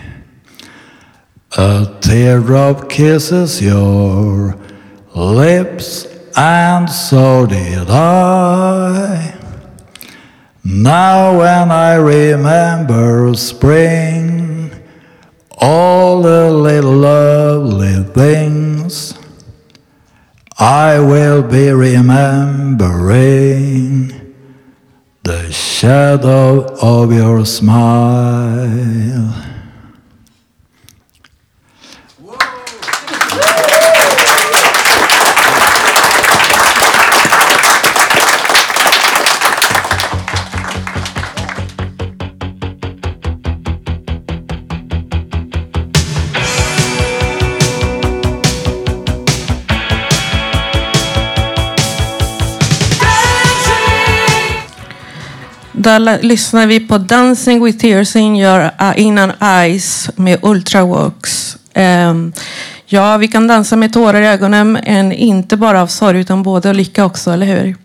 A 1.57 1.99
teardrop 2.01 2.89
kisses 2.89 3.61
your 3.63 4.57
lips, 5.15 6.07
and 6.37 6.89
so 6.89 7.47
did 7.47 7.91
I. 7.91 9.37
Now, 10.63 11.39
when 11.39 11.71
I 11.71 11.95
remember 11.95 13.35
spring, 13.35 14.71
all 15.59 16.23
the 16.23 16.51
little 16.51 16.97
lovely 16.97 18.05
things, 18.15 19.15
I 20.59 21.01
will 21.01 21.43
be 21.43 21.71
remembering 21.71 23.31
the 25.23 25.51
shadow 25.81 26.77
of 26.83 27.11
your 27.11 27.47
smile. 27.47 28.81
Där 55.83 56.23
lyssnar 56.23 56.67
vi 56.67 56.81
på 56.81 56.99
Dancing 56.99 57.65
with 57.65 57.79
tears 57.79 58.17
in 58.17 58.37
your 58.37 58.71
uh, 58.81 59.33
eyes 59.41 60.11
med 60.17 60.39
Ultraworks. 60.43 61.57
Um, 61.75 61.83
ehm, 61.83 62.33
ja, 62.87 63.17
vi 63.17 63.29
kan 63.29 63.47
dansa 63.47 63.77
med 63.77 63.93
tårar 63.93 64.23
i 64.23 64.27
ögonen, 64.27 64.73
men 64.73 65.13
inte 65.13 65.57
bara 65.57 65.83
av 65.83 65.87
sorg 65.87 66.21
utan 66.21 66.43
både 66.43 66.69
och 66.69 66.75
lycka 66.75 67.05
också, 67.05 67.31
eller 67.31 67.47
hur? 67.47 67.77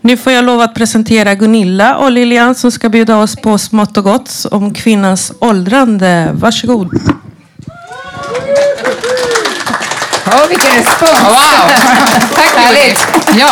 Nu 0.00 0.16
får 0.16 0.32
jag 0.32 0.44
lov 0.44 0.60
att 0.60 0.74
presentera 0.74 1.34
Gunilla 1.34 1.96
och 1.96 2.10
Lilian 2.10 2.54
som 2.54 2.70
ska 2.72 2.88
bjuda 2.88 3.18
oss 3.18 3.36
på 3.36 3.58
smått 3.58 3.96
och 3.96 4.04
gott 4.04 4.46
om 4.50 4.74
kvinnans 4.74 5.32
åldrande. 5.38 6.30
Varsågod. 6.34 7.00
Åh, 10.34 10.48
vilken 10.48 10.70
respons! 10.70 11.20
Wow! 11.22 11.70
Tack 12.34 12.56
Härligt! 12.56 13.06
Ja, 13.38 13.48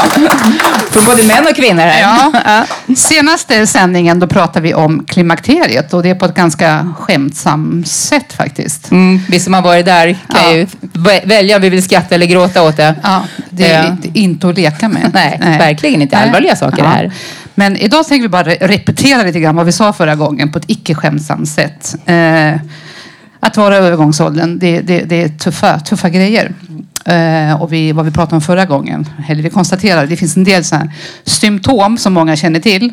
från 0.90 1.05
både 1.05 1.23
män 1.23 1.47
och 1.51 1.57
kvinnor 1.57 1.83
här. 1.83 2.01
Ja. 2.45 2.64
Senaste 2.97 3.66
sändningen 3.66 4.21
då 4.21 4.27
pratade 4.27 4.61
vi 4.61 4.75
om 4.75 5.05
klimakteriet 5.09 5.95
och 5.95 6.03
det 6.03 6.11
är 6.11 6.14
på 6.14 6.25
ett 6.25 6.35
ganska 6.35 6.95
skämtsamt 6.99 7.88
sätt 7.88 8.33
faktiskt. 8.33 8.90
Mm, 8.90 9.21
vi 9.29 9.40
som 9.40 9.55
har 9.55 9.62
varit 9.62 9.85
där 9.87 10.16
kan 10.29 10.42
Ja. 10.45 10.53
ju 10.53 10.66
vä- 10.83 11.29
välja 11.29 11.57
om 11.57 11.62
vi 11.62 11.68
vill 11.71 11.83
skratta 11.83 12.14
eller 12.14 12.27
gråta 12.27 12.62
åt 12.62 12.77
det. 12.77 12.95
Ja, 13.03 13.23
det 13.51 13.73
är 13.73 13.83
Ja. 13.85 13.97
inte- 14.14 14.49
att 14.49 14.57
leka 14.57 14.88
med. 14.88 15.11
Nej, 15.14 15.38
verkligen 15.59 16.03
inte. 16.03 16.16
Allvarliga 16.16 16.57
saker 16.57 16.83
det 16.83 16.88
här. 16.88 17.12
Men 17.55 17.77
idag 17.77 18.09
tänker 18.09 18.23
vi 18.23 18.29
bara 18.29 18.42
re- 18.42 18.66
repetera 18.66 19.23
lite 19.23 19.40
grann 19.40 19.57
vad 19.57 19.66
vi 19.66 19.73
sa 19.73 19.92
förra 19.92 20.14
gången 20.14 20.53
på 20.53 20.59
ett 20.59 20.64
icke 20.66 20.95
skämtsamt 20.95 21.49
sätt. 21.49 21.95
Eh, 22.07 22.53
att 23.46 23.57
vara 23.57 23.74
i 23.74 23.78
övergångsåldern, 23.78 24.59
det, 24.59 24.81
det, 24.81 25.00
det 25.05 25.22
är 25.22 25.28
tuffa, 25.28 25.81
tuffa 25.81 26.09
grejer. 26.09 26.52
Eh, 27.05 27.62
och 27.62 27.72
vi, 27.72 27.92
vad 27.92 28.05
vi 28.05 28.11
pratade 28.11 28.35
om 28.37 28.40
förra 28.42 28.64
gången, 28.64 29.07
eller 29.28 29.42
vi 29.42 29.50
konstaterade, 29.50 30.07
det 30.07 30.16
finns 30.16 30.37
en 30.37 30.44
del 30.44 30.64
så 30.64 30.76
här 30.76 30.90
symptom 31.24 31.98
som 31.98 32.12
många 32.12 32.37
känner 32.37 32.61
till. 32.61 32.92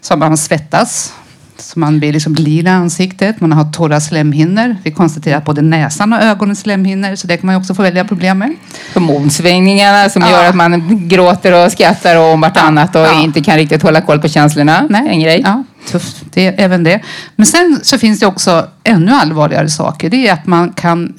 Som 0.00 0.18
man 0.18 0.36
svettas, 0.36 1.12
så 1.58 1.78
man 1.78 1.98
blir 1.98 2.12
liksom 2.12 2.34
lila 2.34 2.70
i 2.70 2.72
ansiktet, 2.72 3.40
man 3.40 3.52
har 3.52 3.72
torra 3.72 4.00
slemhinnor. 4.00 4.76
Vi 4.82 4.90
konstaterar 4.90 5.38
att 5.38 5.44
både 5.44 5.62
näsan 5.62 6.12
och 6.12 6.22
ögonens 6.22 6.60
slemhinnor, 6.60 7.16
så 7.16 7.26
det 7.26 7.36
kan 7.36 7.46
man 7.46 7.56
också 7.56 7.74
få 7.74 7.82
välja 7.82 8.04
problem 8.04 8.38
med. 8.38 8.54
Hormonsvängningarna 8.94 10.08
som 10.08 10.22
Ja. 10.22 10.30
gör 10.30 10.48
att 10.48 10.54
man 10.54 11.08
gråter 11.08 11.64
och 11.64 11.72
skrattar 11.72 12.16
och 12.16 12.32
om 12.32 12.40
vartannat 12.40 12.96
och 12.96 13.00
Ja. 13.02 13.22
inte 13.22 13.40
kan 13.40 13.56
riktigt 13.56 13.82
hålla 13.82 14.00
koll 14.00 14.18
på 14.20 14.28
känslorna. 14.28 14.86
Nej. 14.90 15.08
En 15.08 15.20
grej. 15.20 15.40
Ja, 15.44 15.64
tufft. 15.90 16.24
Det 16.32 16.46
är 16.46 16.54
även 16.58 16.84
det. 16.84 17.00
Men 17.36 17.46
sen 17.46 17.80
så 17.82 17.98
finns 17.98 18.20
det 18.20 18.26
också 18.26 18.68
ännu 18.84 19.12
allvarligare 19.12 19.68
saker. 19.68 20.10
Det 20.10 20.28
är 20.28 20.32
att 20.32 20.46
man 20.46 20.72
kan, 20.72 21.14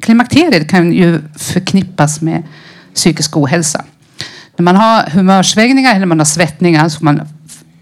klimakteriet 0.00 0.68
kan 0.70 0.92
ju 0.92 1.20
förknippas 1.36 2.20
med 2.20 2.42
psykisk 2.94 3.36
ohälsa. 3.36 3.84
När 4.56 4.64
man 4.64 4.76
har 4.76 5.10
humörsvängningar 5.10 5.96
eller 5.96 6.06
man 6.06 6.18
har 6.18 6.24
svettningar 6.24 6.88
så 6.88 6.98
får 6.98 7.04
man 7.04 7.20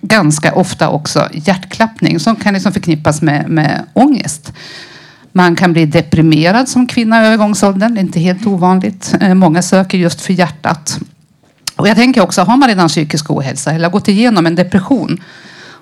ganska 0.00 0.54
ofta 0.54 0.88
också 0.88 1.28
hjärtklappning 1.32 2.20
som 2.20 2.36
kan 2.36 2.54
liksom 2.54 2.72
förknippas 2.72 3.22
med, 3.22 3.48
med 3.48 3.84
ångest. 3.92 4.52
Man 5.32 5.56
kan 5.56 5.72
bli 5.72 5.86
deprimerad 5.86 6.68
som 6.68 6.86
kvinna 6.86 7.22
i 7.22 7.26
övergångsåldern. 7.26 7.94
Det 7.94 8.00
är 8.00 8.02
inte 8.02 8.20
helt 8.20 8.46
ovanligt. 8.46 9.14
Eh, 9.20 9.34
många 9.34 9.62
söker 9.62 9.98
just 9.98 10.20
för 10.20 10.32
hjärtat. 10.32 10.98
Och 11.76 11.88
jag 11.88 11.96
tänker 11.96 12.20
också, 12.20 12.42
har 12.42 12.56
man 12.56 12.68
redan 12.68 12.88
psykisk 12.88 13.30
ohälsa 13.30 13.72
eller 13.72 13.84
har 13.84 13.92
gått 13.92 14.08
igenom 14.08 14.46
en 14.46 14.54
depression 14.54 15.22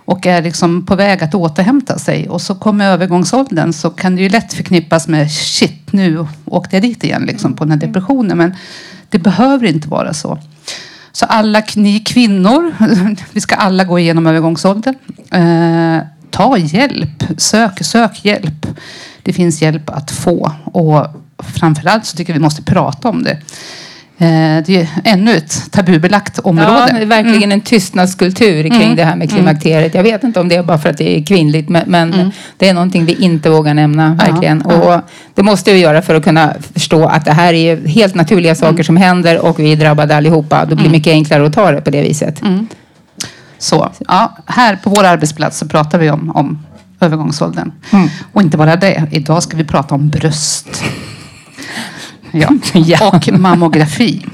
och 0.05 0.27
är 0.27 0.43
liksom 0.43 0.87
på 0.87 0.97
väg 0.97 1.25
att 1.25 1.35
återhämta 1.35 1.99
sig 1.99 2.29
och 2.29 2.41
så 2.41 2.55
kommer 2.55 2.87
övergångsåldern 2.87 3.73
så 3.73 3.91
kan 3.91 4.17
det 4.17 4.23
ju 4.23 4.29
lätt 4.29 4.53
förknippas 4.53 5.09
med 5.09 5.31
shit, 5.31 5.93
nu 5.93 6.27
åkte 6.45 6.77
jag 6.77 6.83
dit 6.83 7.05
igen 7.05 7.23
liksom, 7.23 7.57
på 7.57 7.65
den 7.65 7.71
här 7.71 7.87
depressionen. 7.87 8.39
Men 8.39 8.55
det 9.09 9.19
behöver 9.19 9.67
inte 9.67 9.89
vara 9.89 10.15
så. 10.15 10.39
Så 11.13 11.27
alla 11.27 11.63
ni 11.77 12.01
kvinnor, 12.01 12.75
vi 13.33 13.41
ska 13.41 13.55
alla 13.55 13.85
gå 13.85 13.99
igenom 13.99 14.27
övergångsåldern. 14.27 14.95
Eh, 15.31 16.03
ta 16.31 16.59
hjälp, 16.59 17.25
sök, 17.37 17.85
sök 17.85 18.25
hjälp. 18.25 18.67
Det 19.23 19.33
finns 19.33 19.63
hjälp 19.63 19.91
att 19.91 20.11
få 20.11 20.53
och 20.65 21.07
framförallt 21.39 22.07
så 22.07 22.17
tycker 22.17 22.33
jag 22.33 22.39
vi 22.39 22.45
måste 22.45 22.63
prata 22.63 23.09
om 23.09 23.23
det. 23.23 23.39
Eh, 24.23 24.63
det 24.67 24.77
är 24.81 24.89
ännu 25.05 25.37
ett 25.37 25.73
tabubelagt 25.73 26.33
Ja, 26.45 26.51
område. 26.51 26.89
det 26.93 27.03
är 27.03 27.07
verkligen 27.07 27.53
en 27.53 27.61
tystnadskultur 27.61 28.63
kring 28.63 28.83
Mm. 28.83 28.97
det 28.97 29.05
här 29.05 29.17
med 29.17 29.31
klimakteriet. 29.31 29.95
Jag 29.95 30.03
vet 30.03 30.25
inte 30.25 30.41
om 30.41 30.49
det 30.49 30.57
är 30.57 30.63
bara 30.63 30.79
för 30.79 30.91
att 30.91 30.99
det 30.99 31.19
är 31.19 31.25
kvinnligt, 31.25 31.69
men, 31.69 31.83
men 31.87 32.33
det 32.57 32.69
är 32.69 32.75
någonting 32.75 33.05
vi 33.05 33.13
inte 33.13 33.51
vågar 33.51 33.75
nämna, 33.75 34.17
Ja, 34.19 34.27
verkligen. 34.27 34.63
ja. 34.69 34.75
Och 34.97 35.01
det 35.35 35.43
måste 35.43 35.73
vi 35.73 35.79
göra 35.79 36.03
för 36.03 36.15
att 36.15 36.25
kunna 36.25 36.55
förstå 36.75 37.07
att 37.07 37.25
det 37.25 37.33
här 37.33 37.53
är 37.53 37.87
helt 37.89 38.15
naturliga 38.15 38.55
saker 38.55 38.83
som 38.83 38.97
händer 38.97 39.39
och 39.39 39.59
vi 39.59 39.73
är 39.73 39.77
drabbade 39.77 40.17
allihopa. 40.17 40.65
Då 40.65 40.75
blir 40.75 40.85
det 40.87 40.91
mycket 40.93 41.11
enklare 41.11 41.47
att 41.47 41.53
ta 41.53 41.71
det 41.73 41.81
på 41.81 41.91
det 41.91 42.03
viset. 42.03 42.43
Så, 43.59 43.89
ja, 44.09 44.37
här 44.47 44.77
på 44.77 44.91
vår 44.91 45.05
arbetsplats 45.05 45.59
så 45.59 45.69
pratar 45.69 45.99
vi 45.99 46.11
om, 46.11 46.31
om 46.31 46.59
övergångsåldern. 47.01 47.73
Mm. 47.93 48.09
Och 48.33 48.43
inte 48.43 48.57
bara 48.57 48.77
det, 48.77 49.05
idag 49.11 49.43
ska 49.43 49.57
vi 49.57 49.65
prata 49.65 49.95
om 49.95 50.09
bröst. 50.09 50.85
Ja. 52.33 52.49
Ja. 52.75 53.09
Och 53.09 53.33
mammografi. 53.33 54.27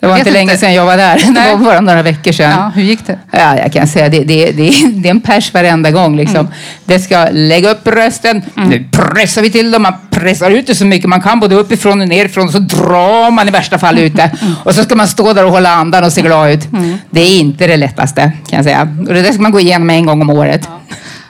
Det 0.00 0.06
var 0.06 0.18
inte 0.18 0.30
länge 0.30 0.52
inte. 0.52 0.60
sedan 0.60 0.74
jag 0.74 0.86
var 0.86 0.96
där. 0.96 1.16
Det 1.16 1.30
Nej. 1.30 1.56
var 1.56 1.64
bara 1.64 1.80
några 1.80 2.02
veckor 2.02 2.32
sedan. 2.32 2.50
Ja, 2.50 2.72
hur 2.74 2.82
gick 2.82 3.06
det? 3.06 3.18
Ja, 3.30 3.58
jag 3.58 3.72
kan 3.72 3.86
säga 3.86 4.08
det, 4.08 4.24
det, 4.24 4.52
det, 4.52 4.70
det 4.94 5.08
är 5.08 5.10
en 5.10 5.20
pers 5.20 5.54
varenda 5.54 5.90
gång. 5.90 6.16
Liksom. 6.16 6.36
Mm. 6.36 6.52
Det 6.84 6.98
ska 6.98 7.28
lägga 7.32 7.70
upp 7.70 7.84
brösten. 7.84 8.42
Nu 8.54 8.84
pressar 8.92 9.42
vi 9.42 9.50
till 9.50 9.70
dem. 9.70 9.82
Man 9.82 9.94
pressar 10.10 10.50
ut 10.50 10.66
det 10.66 10.74
så 10.74 10.84
mycket 10.86 11.08
man 11.08 11.20
kan, 11.20 11.40
både 11.40 11.54
uppifrån 11.54 12.00
och 12.00 12.08
nerifrån. 12.08 12.52
Så 12.52 12.58
drar 12.58 13.30
man 13.30 13.48
i 13.48 13.50
värsta 13.50 13.78
fall 13.78 13.98
ut 13.98 14.16
det. 14.16 14.30
Mm. 14.42 14.54
Och 14.64 14.74
så 14.74 14.82
ska 14.82 14.96
man 14.96 15.08
stå 15.08 15.32
där 15.32 15.44
och 15.44 15.52
hålla 15.52 15.70
andan 15.70 16.04
och 16.04 16.12
se 16.12 16.22
glad 16.22 16.50
ut. 16.50 16.68
Det 17.10 17.20
är 17.20 17.38
inte 17.38 17.66
det 17.66 17.76
lättaste, 17.76 18.32
kan 18.48 18.56
jag 18.56 18.64
säga. 18.64 18.88
Och 19.08 19.14
det 19.14 19.22
där 19.22 19.32
ska 19.32 19.42
man 19.42 19.52
gå 19.52 19.60
igenom 19.60 19.90
en 19.90 20.06
gång 20.06 20.20
om 20.22 20.30
året. 20.30 20.68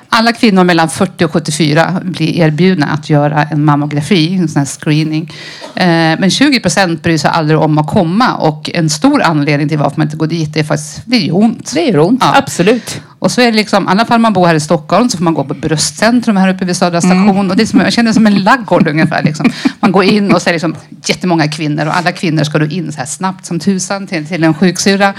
Alla 0.09 0.33
kvinnor 0.33 0.65
mellan 0.65 0.89
40 0.91 1.25
och 1.25 1.33
74 1.33 2.01
blir 2.05 2.37
erbjudna 2.37 2.87
att 2.87 3.11
göra 3.11 3.45
en 3.45 3.65
mammografi, 3.65 4.35
en 4.35 4.49
sån 4.49 4.67
screening. 4.67 5.33
Eh, 5.75 5.87
Men 6.19 6.31
20 6.31 6.61
procent 6.61 7.03
bryr 7.03 7.19
sig 7.19 7.31
aldrig 7.31 7.59
om 7.59 7.79
att 7.79 7.87
komma 7.87 8.35
och 8.35 8.71
en 8.75 8.91
stor 8.91 9.23
anledning 9.23 9.69
till 9.69 9.79
varför 9.79 9.97
man 9.99 10.07
inte 10.07 10.17
går 10.17 10.27
dit 10.27 10.57
är 10.57 10.65
faktiskt, 10.65 11.01
det 11.05 11.17
gör 11.19 11.37
ont. 11.37 11.71
Det 11.75 11.81
gör 11.85 11.99
ont, 12.01 12.19
Ja. 12.23 12.35
absolut. 12.37 13.01
Och 13.19 13.31
så 13.33 13.41
är 13.41 13.47
det 13.51 13.57
liksom, 13.57 13.85
i 13.85 13.87
alla 13.91 14.05
fall 14.05 14.21
man 14.21 14.33
bor 14.33 14.47
här 14.47 14.55
i 14.55 14.61
Stockholm 14.61 15.09
så 15.09 15.17
får 15.17 15.25
man 15.25 15.35
gå 15.35 15.45
på 15.45 15.55
bröstcentrum 15.55 16.37
här 16.37 16.55
uppe 16.55 16.65
vid 16.65 16.77
Södra 16.77 16.99
Mm. 16.99 17.11
station. 17.27 17.51
Och 17.51 17.57
det 17.57 17.63
är 17.63 17.67
som, 17.67 17.81
jag 17.81 17.93
känner 17.93 18.11
det 18.11 18.15
som 18.15 18.27
en 18.27 18.39
laggård 18.45 18.89
ungefär. 18.89 19.23
Liksom. 19.23 19.51
Man 19.81 19.93
går 19.93 20.05
in 20.05 20.33
och 20.33 20.43
så 20.43 20.49
är 20.49 20.53
det 20.53 20.55
liksom 20.55 20.77
jättemånga 21.07 21.49
kvinnor 21.49 21.87
och 21.87 21.97
alla 21.97 22.13
kvinnor 22.13 22.45
ska 22.45 22.59
då 22.59 22.67
in 22.67 22.93
så 22.93 22.99
här 22.99 23.07
snabbt 23.07 23.47
som 23.47 23.61
tusan 23.61 24.07
till, 24.07 24.27
till 24.27 24.45
en 24.45 24.55
sjuksyrra. 24.55 25.15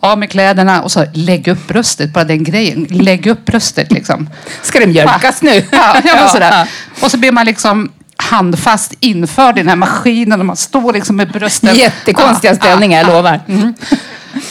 Av 0.00 0.18
med 0.18 0.30
kläderna 0.30 0.82
och 0.82 0.92
så 0.92 1.04
lägg 1.12 1.48
upp 1.48 1.68
bröstet, 1.68 2.12
bara 2.12 2.24
den 2.24 2.44
grejen. 2.44 2.86
Lägg 2.90 3.26
upp 3.26 3.44
bröstet 3.44 3.92
liksom. 3.92 4.30
Ska 4.62 4.80
det 4.80 4.86
mjölkas 4.86 5.42
nu? 5.42 5.64
Ja, 5.72 5.96
ja, 6.04 6.28
sådär. 6.32 6.50
Ja. 6.50 6.66
Och 7.04 7.10
så 7.10 7.18
blir 7.18 7.32
man 7.32 7.46
liksom 7.46 7.92
handfast 8.16 8.94
införd 9.00 9.58
i 9.58 9.60
den 9.60 9.68
här 9.68 9.76
maskinen 9.76 10.40
och 10.40 10.46
man 10.46 10.56
står 10.56 10.92
liksom 10.92 11.16
med 11.16 11.30
brösten. 11.32 11.74
Jättekonstiga 11.76 12.52
Ja, 12.52 12.56
ställningar, 12.56 12.98
jag 12.98 13.06
lovar. 13.08 13.40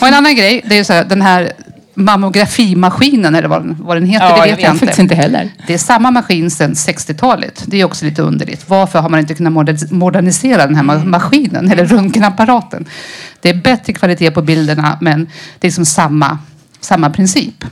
och 0.02 0.08
en 0.08 0.14
annan 0.14 0.36
grej, 0.36 0.62
det 0.66 0.78
är 0.80 0.84
så 0.84 0.94
här, 0.94 1.04
den 1.04 1.22
här 1.22 1.52
mammografimaskinen 1.96 3.36
eller 3.36 3.48
vad 3.48 3.62
den, 3.62 3.78
vad 3.80 3.98
den 3.98 4.06
heter, 4.06 4.26
Ja, 4.26 4.32
det 4.44 4.50
jag 4.50 4.56
vet 4.56 4.64
jag, 4.64 4.72
vet 4.72 4.80
faktiskt 4.80 5.00
inte 5.00 5.16
heller. 5.16 5.50
Det 5.68 5.74
är 5.74 5.78
samma 5.78 6.12
maskin 6.12 6.52
sedan 6.52 6.74
60-talet. 6.74 7.64
Det 7.68 7.82
är 7.82 7.86
också 7.86 8.06
lite 8.06 8.22
underligt. 8.22 8.70
Varför 8.70 9.00
har 9.00 9.10
man 9.10 9.20
inte 9.20 9.34
kunnat 9.34 9.54
moder- 9.54 9.94
modernisera 9.94 10.66
den 10.68 10.76
här 10.76 10.84
ma- 10.84 11.06
maskinen 11.06 11.72
eller 11.72 11.86
röntgenapparaten? 11.86 12.86
Det 13.42 13.50
är 13.50 13.54
bättre 13.54 13.94
kvalitet 13.94 14.32
på 14.32 14.42
bilderna 14.42 14.98
men 15.02 15.26
det 15.60 15.68
är 15.68 15.70
liksom 15.70 15.86
samma, 15.86 16.38
samma 16.80 17.10
princip. 17.10 17.64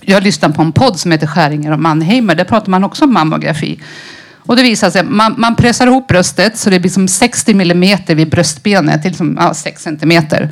Jag 0.00 0.22
lyssnade 0.22 0.54
på 0.54 0.62
en 0.62 0.72
podd 0.72 0.98
som 0.98 1.12
heter 1.12 1.26
Skäringer 1.26 1.72
och 1.72 1.80
Mannheimer. 1.80 2.34
Där 2.34 2.44
pratar 2.44 2.70
man 2.70 2.84
också 2.84 3.04
om 3.04 3.12
mammografi. 3.12 3.80
Och 4.38 4.56
det 4.56 4.62
visar 4.62 4.90
sig, 4.90 5.04
man, 5.04 5.34
man 5.38 5.56
pressar 5.56 5.86
ihop 5.86 6.06
bröstet 6.08 6.56
så 6.58 6.70
det 6.70 6.80
blir 6.80 6.90
som 6.90 7.08
60 7.08 7.54
millimeter 7.54 8.14
vid 8.14 8.30
bröstbenet 8.30 9.02
till 9.02 9.14
som, 9.14 9.36
ja, 9.40 9.54
6 9.54 9.82
centimeter. 9.82 10.48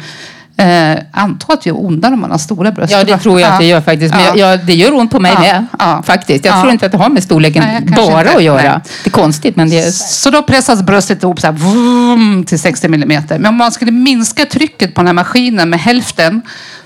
Eh, 0.58 0.96
antar 1.12 1.54
att 1.54 1.62
det 1.62 1.68
gör 1.70 1.84
ondare 1.84 2.14
om 2.14 2.20
man 2.20 2.30
har 2.30 2.38
stora 2.38 2.70
bröst. 2.72 2.92
Ja, 2.92 3.04
det 3.04 3.18
tror 3.18 3.40
jag 3.40 3.52
att 3.52 3.58
det 3.58 3.66
gör 3.66 3.80
faktiskt. 3.80 4.14
Men 4.14 4.24
Ja. 4.24 4.36
jag, 4.36 4.66
det 4.66 4.74
gör 4.74 4.94
ont 4.94 5.10
på 5.10 5.20
mig 5.20 5.32
Ja, 5.34 5.40
med. 5.40 5.66
ja. 5.78 6.02
Faktiskt. 6.06 6.44
Jag 6.44 6.56
Ja. 6.56 6.60
tror 6.60 6.72
inte 6.72 6.86
att 6.86 6.92
det 6.92 6.98
har 6.98 7.08
med 7.10 7.22
storleken 7.22 7.62
Nej, 7.66 7.80
bara 7.96 8.20
inte. 8.20 8.36
att 8.36 8.42
göra. 8.42 8.62
Nej. 8.62 8.78
Det 9.04 9.08
är 9.08 9.10
konstigt, 9.10 9.56
men 9.56 9.70
det 9.70 9.78
är... 9.80 9.90
Så 9.90 10.30
då 10.30 10.42
pressas 10.42 10.82
bröstet 10.82 11.22
ihop 11.22 11.40
så 11.40 11.46
här, 11.46 11.54
vroom, 11.54 12.44
till 12.46 12.58
60 12.60 12.88
millimeter. 12.88 13.38
Men 13.38 13.48
om 13.48 13.54
man 13.56 13.72
skulle 13.72 13.90
minska 13.92 14.44
trycket 14.44 14.94
på 14.94 15.00
den 15.00 15.06
här 15.06 15.14
maskinen 15.14 15.70
med 15.70 15.80
hälften 15.80 16.42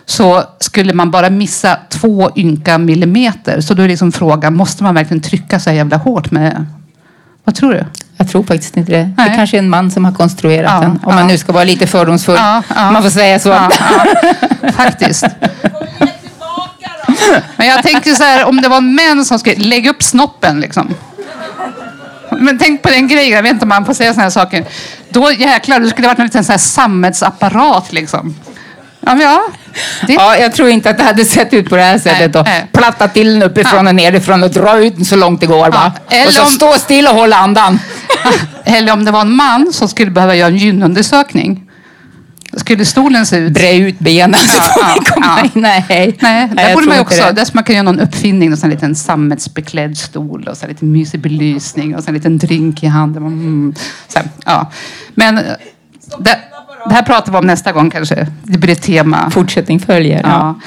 så 0.06 0.42
skulle 0.60 0.92
man 0.94 1.10
bara 1.10 1.30
missa 1.30 1.76
två 1.88 2.30
ynka 2.36 2.78
millimeter. 2.78 3.60
Så 3.60 3.74
då 3.74 3.82
är 3.82 3.88
liksom 3.88 4.12
frågan, 4.12 4.54
måste 4.56 4.82
man 4.82 4.94
verkligen 4.94 5.22
trycka 5.22 5.60
så 5.60 5.70
här 5.70 5.76
jävla 5.76 5.96
hårt 5.96 6.30
med... 6.30 6.66
Vad 7.44 7.54
tror 7.54 7.72
du? 7.72 7.84
Jag 8.16 8.28
tror 8.28 8.42
faktiskt 8.42 8.76
inte 8.76 8.92
det. 8.92 8.98
Det 8.98 9.12
Nej. 9.16 9.32
kanske 9.36 9.56
är 9.56 9.58
en 9.58 9.70
man 9.70 9.90
som 9.90 10.04
har 10.04 10.12
konstruerat 10.12 10.72
Ja, 10.74 10.80
den. 10.80 10.90
Om 10.90 10.98
ja. 11.02 11.14
man 11.14 11.26
nu 11.26 11.38
ska 11.38 11.52
vara 11.52 11.64
lite 11.64 11.86
fördomsfull. 11.86 12.36
Ja. 12.38 12.62
Man 12.74 13.02
får 13.02 13.10
säga 13.10 13.38
så. 13.38 13.58
Faktiskt. 14.76 15.24
Men 17.56 17.66
jag 17.66 17.82
tänker 17.82 18.14
så 18.14 18.22
här, 18.22 18.44
om 18.44 18.60
det 18.60 18.68
var 18.68 18.80
män 18.80 19.24
som 19.24 19.38
skulle 19.38 19.56
lägga 19.56 19.90
upp 19.90 20.02
snoppen 20.02 20.60
liksom. 20.60 20.94
Men 22.38 22.58
tänk 22.58 22.82
på 22.82 22.88
den 22.88 23.08
grejen, 23.08 23.36
jag 23.36 23.42
vet 23.42 23.52
inte 23.52 23.62
om 23.64 23.68
man 23.68 23.84
får 23.84 23.94
säga 23.94 24.12
sådana 24.12 24.22
här 24.22 24.30
saker. 24.30 24.64
Då 25.08 25.32
jäklar, 25.32 25.80
det 25.80 25.90
skulle 25.90 26.08
varit 26.08 26.18
en 26.18 26.24
liten 26.24 26.44
sån 26.44 26.52
här 26.52 26.58
sammetsapparat 26.58 27.92
liksom. 27.92 28.34
Ja, 29.00 29.16
ja. 29.22 29.42
Det, 30.06 30.12
Ja, 30.12 30.36
jag 30.36 30.52
tror 30.54 30.68
inte 30.68 30.90
att 30.90 30.98
det 30.98 31.04
hade 31.04 31.24
sett 31.24 31.52
ut 31.54 31.68
på 31.68 31.76
det 31.76 31.82
här 31.82 31.98
sättet. 31.98 32.34
Nej. 32.44 32.66
platta 32.72 33.08
till 33.08 33.32
den 33.32 33.42
uppifrån 33.42 33.86
och 33.86 33.94
nerifrån 33.94 34.42
och 34.42 34.50
dra 34.50 34.78
ut 34.78 34.96
den 34.96 35.04
så 35.04 35.16
långt 35.16 35.40
det 35.40 35.46
går. 35.46 35.70
Va? 35.70 35.92
eller 36.10 36.26
Och 36.26 36.32
så 36.32 36.42
om- 36.42 36.48
stå 36.48 36.72
still 36.72 37.06
och 37.06 37.14
hålla 37.14 37.36
andan. 37.36 37.78
Eller 38.64 38.92
om 38.92 39.04
det 39.04 39.10
var 39.10 39.20
en 39.20 39.32
man 39.36 39.72
som 39.72 39.88
skulle 39.88 40.10
behöva 40.10 40.34
göra 40.34 40.48
en 40.48 40.56
gynundersökning. 40.56 41.66
Skulle 42.56 42.84
stolen 42.84 43.26
se 43.26 43.36
ut? 43.36 43.52
Bre 43.52 43.76
ut 43.76 43.98
benen 43.98 44.40
så 44.40 44.56
Ja, 44.56 44.62
får 44.62 44.82
ja, 45.06 45.12
komma 45.14 45.38
ja. 45.38 45.44
in. 45.44 45.50
Nej, 45.54 45.84
Nej, 46.20 46.48
där 46.52 46.62
jag 46.62 46.74
borde 46.74 46.86
man 46.86 46.96
ju 46.96 47.02
också, 47.02 47.22
där 47.32 47.44
skulle 47.44 47.56
man 47.58 47.64
kunna 47.64 47.74
göra 47.76 47.82
någon 47.82 48.00
uppfinning, 48.00 48.52
en 48.62 48.70
liten 48.70 48.94
sammetsbeklädd 48.94 49.96
stol 49.98 50.48
och 50.48 50.56
så 50.56 50.66
lite 50.66 50.84
mysig 50.84 51.20
belysning 51.20 51.96
och 51.96 52.02
så 52.04 52.08
en 52.10 52.14
liten 52.14 52.38
drink 52.38 52.82
i 52.82 52.86
handen. 52.86 53.22
Mm. 53.26 53.74
Så 54.08 54.18
här, 54.18 54.28
ja. 54.44 54.70
Men 55.14 55.38
eh, 55.38 55.44
det, 56.88 56.94
här 56.94 57.02
pratar 57.02 57.32
vi 57.32 57.38
om 57.38 57.46
nästa 57.46 57.72
gång 57.72 57.90
kanske. 57.90 58.26
Det 58.42 58.58
blir 58.58 58.72
ett 58.72 58.82
tema. 58.82 59.30
Fortsättning 59.30 59.80
följer. 59.80 60.20
Ja. 60.22 60.28
Ja. 60.28 60.60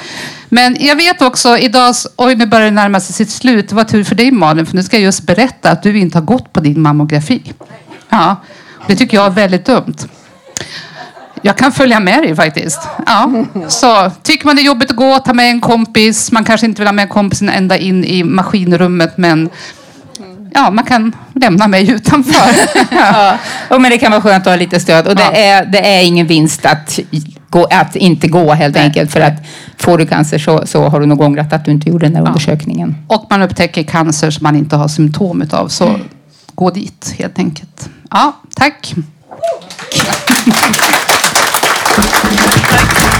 Men 0.48 0.76
jag 0.80 0.96
vet 0.96 1.22
också 1.22 1.58
idag, 1.58 1.94
oj 2.16 2.34
nu 2.34 2.46
börjar 2.46 2.64
det 2.64 2.70
närma 2.70 3.00
sig 3.00 3.14
sitt 3.14 3.30
slut. 3.30 3.68
Det 3.68 3.74
var 3.74 3.84
tur 3.84 4.04
för 4.04 4.14
dig 4.14 4.30
Malin, 4.30 4.66
för 4.66 4.76
nu 4.76 4.82
ska 4.82 4.96
jag 4.96 5.04
just 5.04 5.22
berätta 5.22 5.70
att 5.70 5.82
du 5.82 5.98
inte 5.98 6.18
har 6.18 6.24
gått 6.24 6.52
på 6.52 6.60
din 6.60 6.80
mammografi. 6.82 7.52
Ja, 8.08 8.36
det 8.86 8.96
tycker 8.96 9.16
jag 9.16 9.26
är 9.26 9.30
väldigt 9.30 9.66
dumt. 9.66 9.96
Jag 11.42 11.56
kan 11.56 11.72
följa 11.72 12.00
med 12.00 12.22
dig 12.22 12.36
faktiskt. 12.36 12.88
Ja. 13.06 13.44
Så 13.68 14.10
tycker 14.22 14.46
man 14.46 14.56
det 14.56 14.62
är 14.62 14.66
jobbigt 14.66 14.90
att 14.90 14.96
gå, 14.96 15.18
ta 15.18 15.32
med 15.32 15.50
en 15.50 15.60
kompis. 15.60 16.32
Man 16.32 16.44
kanske 16.44 16.66
inte 16.66 16.80
vill 16.80 16.88
ha 16.88 16.92
med 16.92 17.08
kompisen 17.08 17.48
ända 17.48 17.78
in 17.78 18.04
i 18.04 18.24
maskinrummet, 18.24 19.18
men 19.18 19.50
ja, 20.54 20.70
man 20.70 20.84
kan 20.84 21.12
lämna 21.34 21.68
mig 21.68 21.90
utanför. 21.90 22.50
Ja. 22.90 23.38
Ja, 23.70 23.78
men 23.78 23.90
det 23.90 23.98
kan 23.98 24.10
vara 24.10 24.20
skönt 24.22 24.46
att 24.46 24.52
ha 24.52 24.56
lite 24.56 24.80
stöd. 24.80 25.06
Och 25.06 25.16
det, 25.16 25.22
Ja. 25.22 25.32
är, 25.32 25.66
det 25.66 25.78
är 25.96 26.02
ingen 26.04 26.26
vinst 26.26 26.66
att, 26.66 26.98
gå, 27.50 27.64
att 27.70 27.96
inte 27.96 28.28
gå 28.28 28.52
helt 28.52 28.74
Nej. 28.74 28.84
enkelt. 28.84 29.12
För 29.12 29.20
att 29.20 29.32
får 29.78 29.98
du 29.98 30.06
cancer 30.06 30.38
så, 30.38 30.66
så 30.66 30.88
har 30.88 31.00
du 31.00 31.06
nog 31.06 31.20
ångrat 31.20 31.52
att 31.52 31.64
du 31.64 31.70
inte 31.70 31.88
gjorde 31.90 32.06
den 32.06 32.14
där 32.14 32.26
undersökningen. 32.28 32.96
och 33.08 33.26
man 33.30 33.42
upptäcker 33.42 33.82
cancer 33.82 34.30
som 34.30 34.42
man 34.44 34.56
inte 34.56 34.76
har 34.76 34.88
symptom 34.88 35.42
utav. 35.42 35.68
Så 35.68 35.98
gå 36.54 36.70
dit 36.70 37.14
helt 37.18 37.38
enkelt. 37.38 37.88
Ja, 38.10 38.32
tack. 38.56 38.94
With 41.96 43.13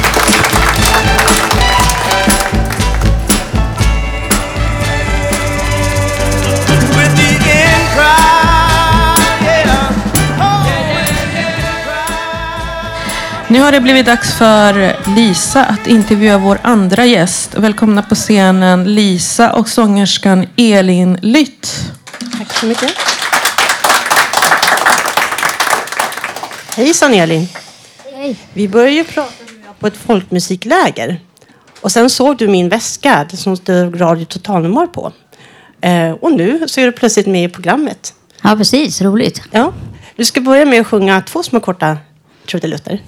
Nu 13.54 13.60
har 13.60 13.72
det 13.72 13.80
blivit 13.80 14.06
dags 14.06 14.34
för 14.34 14.96
Lisa 15.16 15.64
att 15.64 15.86
intervjua 15.86 16.38
vår 16.38 16.60
andra 16.62 17.04
gäst. 17.04 17.54
Välkomna 17.54 18.02
på 18.02 18.14
scenen 18.14 18.94
Lisa 18.94 19.52
och 19.52 19.68
sångerskan 19.68 20.46
Elin 20.56 21.18
Lytt. 21.22 21.92
Tack 22.38 22.52
så 22.52 22.66
mycket. 22.66 22.92
Hejsan 26.76 27.14
Elin. 27.14 27.48
Hej. 28.14 28.36
Vi 28.52 28.68
började 28.68 28.92
ju 28.92 29.04
prata 29.04 29.32
på 29.78 29.86
ett 29.86 29.96
folkmusikläger. 29.96 31.20
Och 31.80 31.92
sen 31.92 32.10
såg 32.10 32.36
du 32.36 32.48
min 32.48 32.68
väska 32.68 33.28
som 33.32 33.56
stod 33.56 34.00
Radio 34.00 34.24
Totalnormal 34.24 34.88
på. 34.88 35.12
Eh, 35.80 36.10
och 36.10 36.32
nu 36.32 36.68
så 36.68 36.80
är 36.80 36.86
du 36.86 36.92
plötsligt 36.92 37.26
med 37.26 37.44
i 37.44 37.48
programmet. 37.48 38.14
Ja, 38.42 38.56
precis. 38.56 39.02
Roligt. 39.02 39.42
Ja. 39.50 39.72
Du 40.16 40.24
ska 40.24 40.40
börja 40.40 40.64
med 40.64 40.80
att 40.80 40.86
sjunga 40.86 41.20
två 41.20 41.42
små 41.42 41.60
korta 41.60 41.98
trudelutter. 42.46 43.00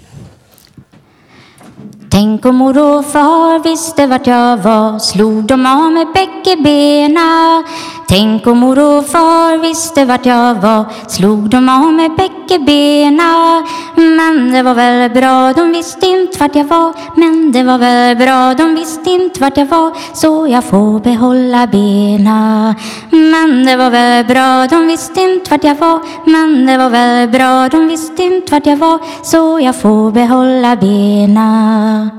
Tänk 2.16 2.46
om 2.46 2.56
mor 2.56 2.78
och 2.78 3.04
far 3.04 3.58
visste 3.58 4.06
vart 4.06 4.26
jag 4.26 4.56
var 4.56 4.98
Slog 4.98 5.44
de 5.44 5.66
av 5.66 5.92
mig 5.92 6.06
bägge 6.14 6.62
bena 6.62 7.62
Tänk 8.08 8.46
om 8.46 8.58
mor 8.58 8.78
och 8.78 9.06
far 9.06 9.58
visste 9.58 10.04
vart 10.04 10.26
jag 10.26 10.54
var. 10.54 10.84
Slog 11.08 11.50
de 11.50 11.68
av 11.68 11.92
mig 11.92 12.08
bägge 12.08 12.64
bena 12.64 13.62
Men 13.96 14.52
det 14.52 14.62
var 14.62 14.74
väl 14.74 15.10
bra, 15.10 15.52
de 15.52 15.72
visste 15.72 16.06
inte 16.06 16.38
vart 16.38 16.56
jag 16.56 16.64
var. 16.64 16.94
Men 17.16 17.52
det 17.52 17.62
var 17.62 17.78
väl 17.78 18.16
bra, 18.16 18.54
de 18.54 18.74
visste 18.74 19.10
inte 19.10 19.40
vart 19.40 19.56
jag 19.56 19.66
var. 19.66 19.92
Så 20.14 20.46
jag 20.50 20.64
får 20.64 21.00
behålla 21.00 21.66
bena 21.66 22.74
Men 23.10 23.66
det 23.66 23.76
var 23.76 23.90
väl 23.90 24.24
bra, 24.24 24.66
de 24.66 24.86
visste 24.86 25.20
inte 25.20 25.50
vart 25.50 25.64
jag 25.64 25.74
var. 25.74 26.00
Men 26.24 26.66
det 26.66 26.78
var 26.78 26.90
väl 26.90 27.28
bra, 27.28 27.68
de 27.68 27.88
visste 27.88 28.22
inte 28.22 28.52
vart 28.52 28.66
jag 28.66 28.76
var. 28.76 28.98
Så 29.22 29.60
jag 29.60 29.76
får 29.76 30.10
behålla 30.10 30.76
bena 30.76 32.10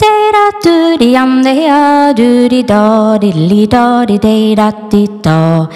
Dera 0.00 0.46
duri 0.62 1.16
andea 1.16 2.12
da 2.12 2.62
dori 2.70 3.32
li 3.48 3.66
dori 3.66 4.18
dera 4.18 4.70
tito. 4.90 5.68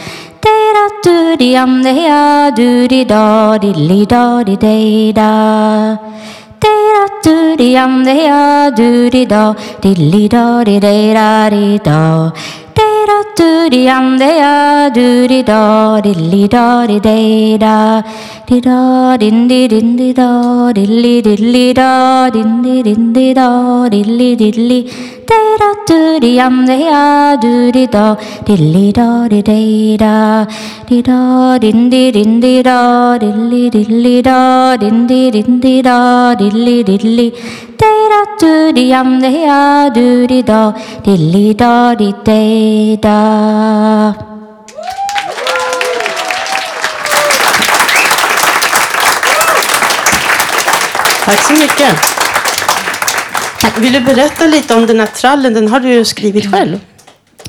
Dera 0.45 0.85
duri 1.05 1.57
andea 1.57 2.51
da 2.51 3.05
dori 3.13 3.73
li 3.89 4.05
dori 4.05 4.57
dera. 4.65 5.99
Dera 6.63 7.05
duri 7.25 7.77
andea 7.77 8.69
da 8.71 9.25
dori 9.27 9.95
li 10.11 10.29
da 10.29 10.63
dera 10.65 11.49
da 11.83 12.33
do 13.07 13.69
di 13.71 13.89
um 13.89 14.19
de 14.19 14.31
ya 14.39 14.91
do 14.97 15.27
di 15.27 15.43
da 15.43 16.01
di 16.05 16.13
li 16.31 16.49
da 16.49 16.87
di 16.87 16.99
de 17.01 17.59
da 17.59 18.03
di 18.49 18.61
da 18.61 19.17
din 19.17 19.49
di 19.49 19.69
din 19.69 19.97
di 19.97 20.13
da 20.13 20.73
di 20.73 20.85
li 21.03 21.23
di 21.23 21.35
li 21.53 21.73
da 21.73 22.29
din 22.35 22.63
di 22.63 22.83
din 22.83 23.13
di 23.13 23.33
da 23.33 23.49
di 23.89 24.03
li 24.05 24.31
di 24.41 24.51
li 24.69 24.81
da 25.31 25.71
do 25.89 26.19
di 26.23 26.39
um 26.47 26.65
da 26.69 26.75
ya 26.75 27.37
do 27.43 27.71
di 27.77 27.87
da 27.95 28.05
di 28.47 28.55
li 28.73 28.87
da 28.99 29.09
di 29.33 29.41
da 29.49 29.57
da 30.03 30.15
di 30.89 30.99
do 31.09 31.19
din 31.65 31.91
di 31.93 32.03
din 32.17 32.41
di 32.45 32.55
da 32.69 32.79
di 33.23 33.31
li 33.51 33.63
di 33.75 33.83
li 34.05 34.17
da 34.29 34.77
din 34.83 35.07
di 35.11 35.21
din 35.35 35.61
di 35.65 35.75
da 35.89 35.99
di 36.41 36.49
li 36.65 36.77
di 36.89 36.97
li 37.17 37.29
da 37.83 37.91
da 38.13 38.23
do 38.41 38.55
di 38.79 38.85
um 39.01 39.11
da 39.23 39.31
ya 39.47 39.63
do 39.99 40.09
di 40.33 40.41
da 40.51 40.63
di 41.05 41.15
li 41.33 41.47
da 41.63 41.95
di 42.01 42.11
da 42.27 42.41
da 43.07 43.19
Tack 51.27 51.43
så 51.43 51.53
mycket. 51.55 52.20
Vill 53.79 53.93
du 53.93 54.01
berätta 54.01 54.47
lite 54.47 54.75
om 54.75 54.87
den 54.87 55.01
här 55.01 55.07
trallen? 55.07 55.55
Den 55.55 55.69
har 55.69 55.81
du 55.81 56.05
skrivit 56.05 56.53
själv. 56.53 56.81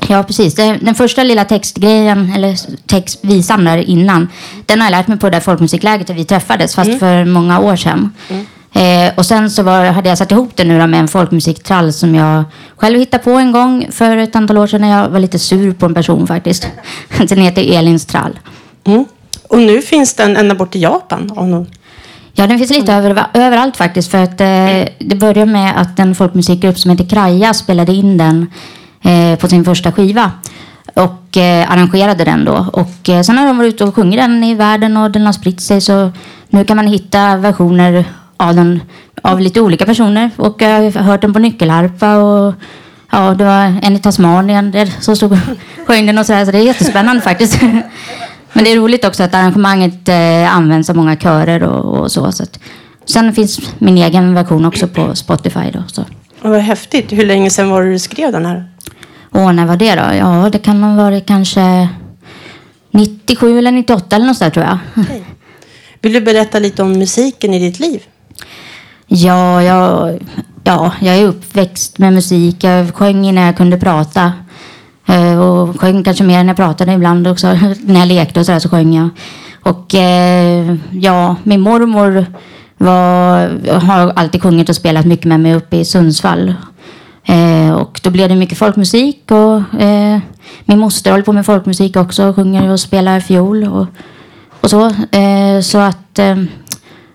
Ja, 0.08 0.22
precis. 0.22 0.54
Den 0.54 0.94
första 0.94 1.22
lilla 1.22 1.44
textgrejen, 1.44 2.32
eller 2.36 2.56
textvisan 2.86 3.64
där 3.64 3.78
innan, 3.78 4.28
den 4.66 4.80
har 4.80 4.86
jag 4.86 4.90
lärt 4.98 5.08
mig 5.08 5.18
på 5.18 5.26
det 5.26 5.36
där 5.36 5.40
folkmusikläget 5.40 6.06
där 6.06 6.14
vi 6.14 6.24
träffades, 6.24 6.74
fast 6.74 6.98
för 6.98 7.24
många 7.24 7.60
år 7.60 7.76
sedan. 7.76 8.12
Eh, 8.72 9.14
och 9.16 9.26
sen 9.26 9.50
så 9.50 9.62
var, 9.62 9.84
hade 9.84 10.08
jag 10.08 10.18
satt 10.18 10.32
ihop 10.32 10.50
det 10.54 10.64
nu 10.64 10.86
med 10.86 11.00
en 11.00 11.08
folkmusiktrall 11.08 11.92
som 11.92 12.14
jag 12.14 12.44
själv 12.76 12.98
hittade 12.98 13.24
på 13.24 13.30
en 13.30 13.52
gång 13.52 13.86
för 13.90 14.16
ett 14.16 14.36
antal 14.36 14.58
år 14.58 14.66
sedan 14.66 14.80
när 14.80 14.90
jag 14.90 15.08
var 15.08 15.20
lite 15.20 15.38
sur 15.38 15.72
på 15.72 15.86
en 15.86 15.94
person 15.94 16.26
faktiskt. 16.26 16.68
Den 17.28 17.38
heter 17.38 17.78
Elins 17.78 18.06
trall. 18.06 18.38
Mm. 18.84 19.04
Och 19.48 19.58
nu 19.58 19.82
finns 19.82 20.14
den 20.14 20.36
ända 20.36 20.54
bort 20.54 20.72
till 20.72 20.82
Japan. 20.82 21.32
Av 21.36 21.48
någon... 21.48 21.66
Ja, 22.34 22.46
den 22.46 22.58
finns 22.58 22.70
lite 22.70 22.92
över, 22.92 23.26
överallt 23.34 23.76
faktiskt. 23.76 24.10
För 24.10 24.18
att 24.18 24.40
eh, 24.40 24.92
det 24.98 25.16
började 25.16 25.52
med 25.52 25.80
att 25.80 25.98
en 25.98 26.14
folkmusikgrupp 26.14 26.78
som 26.78 26.90
heter 26.90 27.04
Kraja 27.04 27.54
spelade 27.54 27.92
in 27.92 28.18
den 28.18 28.50
eh, 29.02 29.38
på 29.38 29.48
sin 29.48 29.64
första 29.64 29.92
skiva. 29.92 30.30
Och 30.94 31.36
eh, 31.36 31.72
arrangerade 31.72 32.24
den 32.24 32.44
då. 32.44 32.66
Och 32.72 33.08
eh, 33.08 33.22
sen 33.22 33.38
har 33.38 33.46
de 33.46 33.58
varit 33.58 33.74
ute 33.74 33.84
och 33.84 33.94
sjungit 33.94 34.20
den 34.20 34.44
i 34.44 34.54
världen 34.54 34.96
och 34.96 35.10
den 35.10 35.26
har 35.26 35.32
spritt 35.32 35.60
sig. 35.60 35.80
Så 35.80 36.12
nu 36.48 36.64
kan 36.64 36.76
man 36.76 36.86
hitta 36.86 37.36
versioner 37.36 38.04
av 38.36 38.54
den 38.54 38.80
av 39.22 39.40
lite 39.40 39.60
olika 39.60 39.86
personer. 39.86 40.30
Och 40.36 40.62
jag 40.62 40.68
har 40.68 40.90
hört 40.90 41.20
den 41.20 41.32
på 41.32 41.38
nyckelharpa 41.38 42.16
och 42.16 42.54
ja, 43.10 43.34
det 43.34 43.44
var 43.44 43.78
en 43.82 43.96
i 43.96 43.98
Tasmanien 43.98 44.70
där 44.70 44.86
som 45.00 45.16
stod 45.16 45.32
och 45.32 45.38
sjöng 45.86 46.06
den 46.06 46.18
och 46.18 46.26
sådär. 46.26 46.44
Så 46.44 46.50
det 46.50 46.58
är 46.58 46.62
jättespännande 46.62 47.22
faktiskt. 47.22 47.60
Men 48.52 48.64
det 48.64 48.72
är 48.72 48.76
roligt 48.76 49.04
också 49.04 49.22
att 49.22 49.34
arrangemanget 49.34 50.08
eh, 50.08 50.56
används 50.56 50.90
av 50.90 50.96
många 50.96 51.16
körer 51.16 51.62
och, 51.62 51.98
och 51.98 52.12
så. 52.12 52.32
så 52.32 52.42
att, 52.42 52.58
sen 53.04 53.32
finns 53.32 53.60
min 53.78 53.98
egen 53.98 54.34
version 54.34 54.64
också 54.64 54.88
på 54.88 55.14
Spotify. 55.14 55.70
Då, 55.72 55.82
så. 55.86 56.02
Och 56.42 56.50
vad 56.50 56.60
häftigt. 56.60 57.12
Hur 57.12 57.26
länge 57.26 57.50
sedan 57.50 57.70
var 57.70 57.82
det 57.82 57.92
du 57.92 57.98
skrev 57.98 58.32
den 58.32 58.46
här? 58.46 58.68
Och 59.30 59.54
när 59.54 59.66
var 59.66 59.76
det 59.76 59.94
då? 59.94 60.14
Ja, 60.18 60.48
det 60.52 60.58
kan 60.58 60.82
ha 60.82 61.04
varit 61.04 61.26
kanske 61.26 61.88
97 62.90 63.58
eller 63.58 63.72
98 63.72 64.16
eller 64.16 64.26
något 64.26 64.36
sådär 64.36 64.50
tror 64.50 64.64
jag. 64.64 64.78
Vill 66.00 66.12
du 66.12 66.20
berätta 66.20 66.58
lite 66.58 66.82
om 66.82 66.92
musiken 66.92 67.54
i 67.54 67.58
ditt 67.58 67.80
liv? 67.80 68.02
Ja, 69.06 69.62
jag, 69.62 70.18
ja, 70.64 70.92
jag 71.00 71.16
är 71.16 71.24
uppväxt 71.24 71.98
med 71.98 72.12
musik. 72.12 72.64
Jag 72.64 72.94
sjöng 72.94 73.24
innan 73.24 73.44
jag 73.44 73.56
kunde 73.56 73.78
prata. 73.78 74.32
Eh, 75.06 75.38
Och 75.40 75.80
sjöng 75.80 76.04
kanske 76.04 76.24
mer 76.24 76.38
än 76.38 76.48
jag 76.48 76.56
pratade 76.56 76.92
ibland 76.92 77.26
också. 77.26 77.46
När 77.86 78.00
jag 78.00 78.08
lekte 78.08 78.40
och 78.40 78.46
sådär 78.46 78.58
så 78.58 78.68
sjöng 78.68 78.94
jag. 78.94 79.08
Och 79.62 79.94
eh, 79.94 80.76
ja, 80.92 81.36
min 81.42 81.60
mormor 81.60 82.26
var, 82.78 83.50
har 83.78 84.12
alltid 84.16 84.42
sjungit 84.42 84.68
och 84.68 84.76
spelat 84.76 85.06
mycket 85.06 85.24
med 85.26 85.40
mig 85.40 85.54
uppe 85.54 85.76
i 85.76 85.84
Sundsvall. 85.84 86.54
Eh, 87.24 87.72
och 87.72 88.00
då 88.02 88.10
blev 88.10 88.28
det 88.28 88.34
mycket 88.36 88.58
folkmusik. 88.58 89.30
Och, 89.30 89.80
eh, 89.80 90.18
min 90.64 90.78
moster 90.78 91.10
håller 91.10 91.24
på 91.24 91.32
med 91.32 91.46
folkmusik 91.46 91.96
också. 91.96 92.32
Sjunger 92.32 92.70
och 92.70 92.80
spelar 92.80 93.20
fiol. 93.20 93.64
Och, 93.64 93.86
och 94.60 94.70
så. 94.70 94.86
Eh, 95.18 95.60
så 95.62 95.78
att 95.78 96.18
eh, 96.18 96.36
ja, 96.36 96.44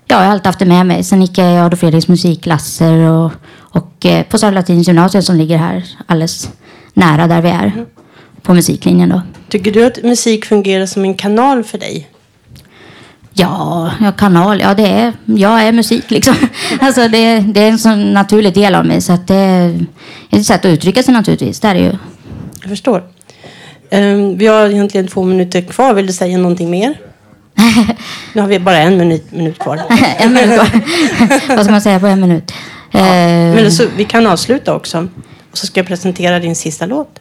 jag 0.08 0.17
har 0.17 0.26
alltid 0.26 0.45
haft 0.45 0.60
det 0.60 0.65
med 0.65 0.86
mig. 0.86 1.04
Sen 1.04 1.21
gick 1.21 1.38
jag 1.38 1.54
i 1.54 1.58
Adolf 1.58 1.80
Fredriks 1.80 2.08
musikklasser 2.08 2.93
och, 2.97 3.32
och 3.58 4.06
eh, 4.06 4.23
på 4.23 4.38
Södra 4.38 4.56
Latins 4.56 4.88
gymnasium 4.88 5.21
som 5.23 5.36
ligger 5.36 5.58
här 5.58 5.84
alldeles 6.06 6.50
nära 6.98 7.28
där 7.28 7.42
vi 7.42 7.50
är. 7.50 7.86
På 8.42 8.54
musiklinjen 8.54 9.10
då. 9.10 9.22
Tycker 9.50 9.72
du 9.72 9.86
att 9.86 10.04
musik 10.04 10.46
fungerar 10.46 10.86
som 10.86 11.04
en 11.04 11.14
kanal 11.14 11.64
för 11.64 11.78
dig? 11.78 12.08
Ja, 13.34 13.92
ja, 14.02 14.12
kanal. 14.12 14.60
Ja, 14.62 14.74
det 14.74 14.88
är, 14.88 15.14
jag 15.26 15.62
är 15.62 15.72
musik 15.72 16.12
liksom. 16.12 16.36
Alltså 16.82 17.08
det, 17.08 17.40
det 17.40 17.62
är 17.62 17.70
en 17.70 17.80
sån 17.80 18.14
naturlig 18.14 18.54
del 18.54 18.76
av 18.76 18.86
mig. 18.86 19.02
Så 19.02 19.14
att 19.14 19.28
det 19.28 19.36
är 19.36 19.86
ett 20.30 20.46
sätt 20.46 20.66
att 20.66 20.72
uttrycka 20.72 21.04
sig 21.04 21.14
naturligtvis. 21.14 21.60
Det 21.60 21.68
är 21.68 21.74
det 21.74 21.80
ju. 21.80 21.92
Jag 22.62 22.70
förstår. 22.70 23.04
Ehm, 23.90 24.38
vi 24.38 24.48
har 24.48 24.70
egentligen 24.70 25.08
två 25.08 25.24
minuter 25.24 25.62
kvar. 25.62 25.94
Vill 25.94 26.08
du 26.08 26.14
säga 26.14 26.38
någonting 26.38 26.70
mer? 26.70 27.00
nu 28.34 28.42
har 28.42 28.48
vi 28.48 28.60
bara 28.60 28.78
en 28.78 28.98
minut, 28.98 29.32
minut 29.32 29.60
kvar. 29.60 29.82
en 30.18 30.34
minut 30.34 30.60
kvar. 30.60 30.82
Vad 31.56 31.66
ska 31.66 31.72
man 31.72 31.82
säga 31.82 32.00
på 32.00 32.08
en 32.08 32.22
minut? 32.22 32.52
Eh, 32.92 33.02
Men 33.02 33.72
så, 33.72 33.84
vi 33.98 34.06
kan 34.06 34.28
avsluta 34.28 34.76
också. 34.76 35.08
Och 35.58 35.62
så 35.62 35.67
ska 35.67 35.80
jag 35.80 35.88
presentera 35.88 36.39
din 36.39 36.56
sista 36.56 36.86
låt. 36.86 37.20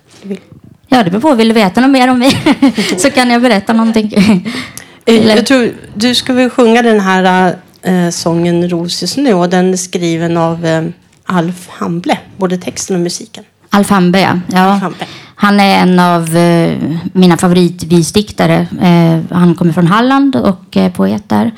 Ja, 0.89 1.03
det 1.03 1.11
beror 1.11 1.21
på. 1.21 1.35
Vill 1.35 1.49
du 1.49 1.55
veta 1.55 1.81
något 1.81 1.91
mer 1.91 2.11
om 2.11 2.19
mig 2.19 2.31
så 2.99 3.11
kan 3.11 3.31
jag 3.31 3.43
berätta 3.43 3.73
någonting. 3.73 4.13
Eh, 5.07 5.27
Jag 5.27 5.47
tror 5.47 5.73
du 5.95 6.15
ska 6.15 6.33
väl 6.33 6.51
sjunga 6.51 6.83
den 6.83 7.01
här 7.01 7.57
eh, 7.83 8.11
sången 8.11 8.69
Ros 8.69 9.03
i 9.03 9.07
snö. 9.07 9.33
Och 9.35 9.49
den 9.49 9.73
är 9.73 9.77
skriven 9.77 10.37
av 10.37 10.67
eh, 10.67 10.85
Alf 11.25 11.69
Hamble. 11.69 12.19
Både 12.37 12.59
texten 12.59 12.97
och 12.97 13.03
musiken. 13.03 13.45
Alf 13.71 13.91
Hambe, 13.91 14.21
ja. 14.21 14.41
ja. 14.53 14.91
Han 15.35 15.61
är 15.61 15.83
en 15.83 16.01
av 16.01 16.37
eh, 16.37 16.79
mina 17.13 17.37
favoritvisdiktare. 17.37 18.67
Eh, 18.83 19.37
han 19.37 19.55
kommer 19.55 19.73
från 19.73 19.87
Halland 19.87 20.37
och 20.37 20.77
är 20.77 20.91
poet 20.91 21.29
där. 21.29 21.53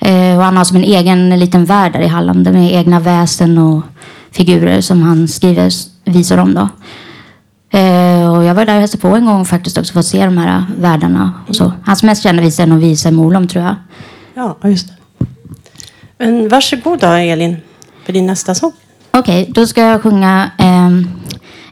Eh, 0.00 0.36
och 0.36 0.44
han 0.44 0.56
har 0.56 0.64
som 0.64 0.76
en 0.76 0.84
egen 0.84 1.38
liten 1.38 1.64
värld 1.64 1.92
där 1.92 2.00
i 2.00 2.06
Halland 2.06 2.52
med 2.52 2.72
egna 2.74 3.00
väsen 3.00 3.58
och 3.58 3.82
figurer 4.30 4.80
som 4.80 5.02
han 5.02 5.28
skriver 5.28 5.70
visor 6.04 6.38
om. 6.38 6.54
Då. 6.54 6.68
Eh, 7.78 8.36
och 8.36 8.44
jag 8.44 8.54
var 8.54 8.64
där 8.64 8.74
och 8.74 8.80
hälsade 8.80 9.00
på 9.00 9.08
en 9.08 9.26
gång 9.26 9.44
faktiskt 9.44 9.78
också 9.78 9.92
för 9.92 10.00
att 10.00 10.06
se 10.06 10.24
de 10.24 10.38
här 10.38 10.64
världarna. 10.78 11.32
Och 11.48 11.56
så. 11.56 11.72
Hans 11.84 12.02
mest 12.02 12.22
kända 12.22 12.42
visa 12.42 12.62
är 12.62 12.66
nog 12.66 12.80
Visa 12.80 13.08
i 13.08 13.12
Molom 13.12 13.48
tror 13.48 13.64
jag. 13.64 13.74
Ja, 14.34 14.56
just 14.64 14.88
det. 14.88 14.94
Men 16.18 16.48
varsågod 16.48 17.00
då, 17.00 17.06
Elin. 17.06 17.56
för 18.04 18.12
din 18.12 18.26
nästa 18.26 18.54
sång. 18.54 18.72
Okej, 19.10 19.50
då 19.54 19.66
ska 19.66 19.80
jag 19.80 20.02
sjunga 20.02 20.50
ehm, 20.58 21.08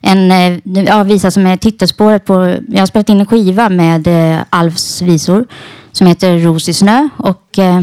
en 0.00 0.30
eh, 0.30 0.84
ja, 0.86 1.02
visa 1.02 1.30
som 1.30 1.46
är 1.46 1.56
titelspåret 1.56 2.24
på... 2.24 2.56
Jag 2.68 2.78
har 2.78 2.86
spelat 2.86 3.08
in 3.08 3.20
en 3.20 3.26
skiva 3.26 3.68
med 3.68 4.06
eh, 4.06 4.38
Alfs 4.50 5.02
visor 5.02 5.46
som 5.92 6.06
heter 6.06 6.38
Ros 6.38 6.68
i 6.68 6.74
snö. 6.74 7.08
Och, 7.16 7.58
eh, 7.58 7.82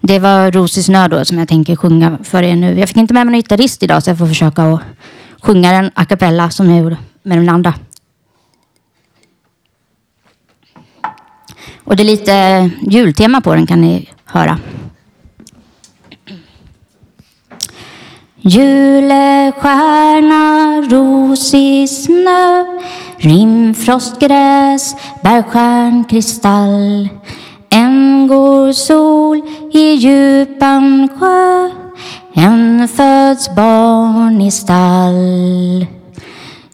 det 0.00 0.18
var 0.18 0.50
Ros 0.52 0.78
i 0.78 0.82
snö 0.82 1.08
då 1.08 1.24
som 1.24 1.38
jag 1.38 1.48
tänker 1.48 1.76
sjunga 1.76 2.18
för 2.24 2.42
er 2.42 2.56
nu. 2.56 2.78
Jag 2.78 2.88
fick 2.88 2.96
inte 2.96 3.14
med 3.14 3.26
mig 3.26 3.32
någon 3.32 3.38
gitarrist 3.38 3.82
idag 3.82 4.02
så 4.02 4.10
jag 4.10 4.18
får 4.18 4.26
försöka 4.26 4.62
att 4.62 4.80
sjunga 5.42 5.72
den 5.72 5.90
a 5.94 6.04
cappella 6.04 6.50
som 6.50 6.70
jag 6.70 6.78
gjorde 6.78 6.96
med 7.22 7.38
den 7.38 7.48
andra. 7.48 7.74
Och 11.84 11.96
det 11.96 12.02
är 12.02 12.04
lite 12.04 12.70
jultema 12.90 13.40
på 13.40 13.54
den 13.54 13.66
kan 13.66 13.80
ni 13.80 14.08
höra. 14.24 14.58
Julestjärna, 18.44 20.32
ros 20.90 21.54
i 21.54 21.88
snö 21.88 22.64
Rimfrostgräs, 23.16 24.96
bärstjärnkristall 25.22 27.08
En 27.70 28.26
går 28.28 28.72
sol 28.72 29.42
i 29.72 29.94
djupan 29.94 31.08
sjö 31.18 31.71
en 32.34 32.88
föds 32.88 33.54
barn 33.54 34.40
i 34.40 34.50
stall. 34.50 35.86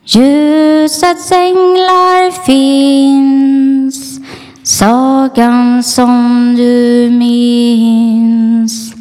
Ljusets 0.05 1.33
änglar 1.33 2.31
finns. 2.45 4.21
Sagan 4.63 5.83
som 5.83 6.55
du 6.57 7.11
minns. 7.11 8.95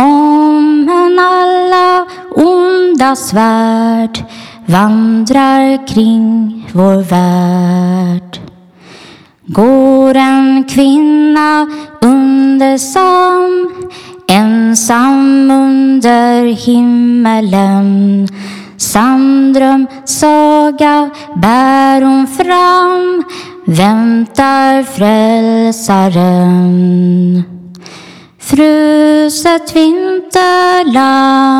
Om 0.00 0.88
en 0.88 1.18
alla 1.18 2.06
onda 2.36 3.16
svärd 3.16 4.24
vandrar 4.66 5.86
kring 5.86 6.64
vår 6.72 7.02
värld. 7.02 8.40
Går 9.46 10.16
en 10.16 10.64
kvinna 10.64 11.66
undersam, 12.00 13.70
ensam 14.28 15.50
under 15.50 16.44
himmelen. 16.66 18.28
Sandröm 18.76 19.86
saga 20.04 21.10
bär 21.36 22.02
hon 22.02 22.26
fram, 22.26 23.24
väntar 23.66 24.82
frälsaren. 24.82 26.22
Fruset 28.38 29.76
vinterland 29.76 31.52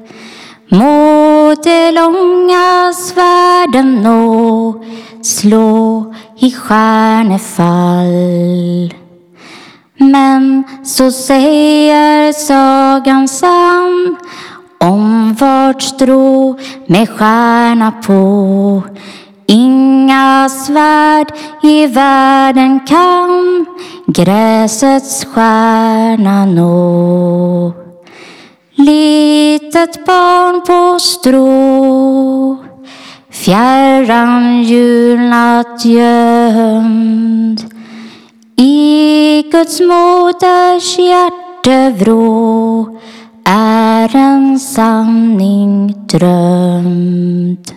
må 0.69 1.55
de 1.63 1.91
långa 1.91 2.93
svärden 2.93 4.03
nå, 4.03 4.83
slå 5.21 6.13
i 6.39 6.51
stjärnefall. 6.51 8.07
Men 9.97 10.63
så 10.83 11.11
säger 11.11 12.33
sagan 12.33 13.27
sann 13.27 14.15
om 14.79 15.35
vart 15.39 15.81
strå 15.81 16.59
med 16.85 17.09
stjärna 17.09 17.91
på 17.91 18.83
Inga 19.47 20.49
svärd 20.49 21.31
i 21.63 21.87
världen 21.87 22.79
kan 22.87 23.65
gräsets 24.07 25.25
stjärna 25.25 26.45
nå. 26.45 27.73
Litet 28.75 30.05
barn 30.05 30.61
på 30.65 30.99
strå 30.99 32.57
fjärran 33.31 34.63
julnatt 34.63 35.85
gömd 35.85 37.61
i 38.55 39.43
Guds 39.51 39.79
moders 39.79 40.97
hjärtevrå 40.99 42.17
är 43.45 44.15
en 44.15 44.59
sanning 44.59 45.93
drömd. 46.07 47.71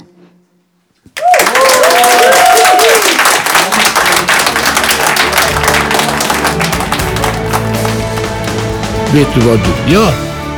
Vet 9.13 9.35
du 9.35 9.41
vad 9.41 9.59
du 9.59 9.93
gör? 9.93 10.13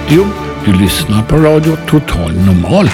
Jo, 0.08 0.26
du 0.64 0.72
lyssnar 0.72 1.22
på 1.22 1.37
Radio 1.37 1.76
Total 1.87 2.32
Normal. 2.32 2.90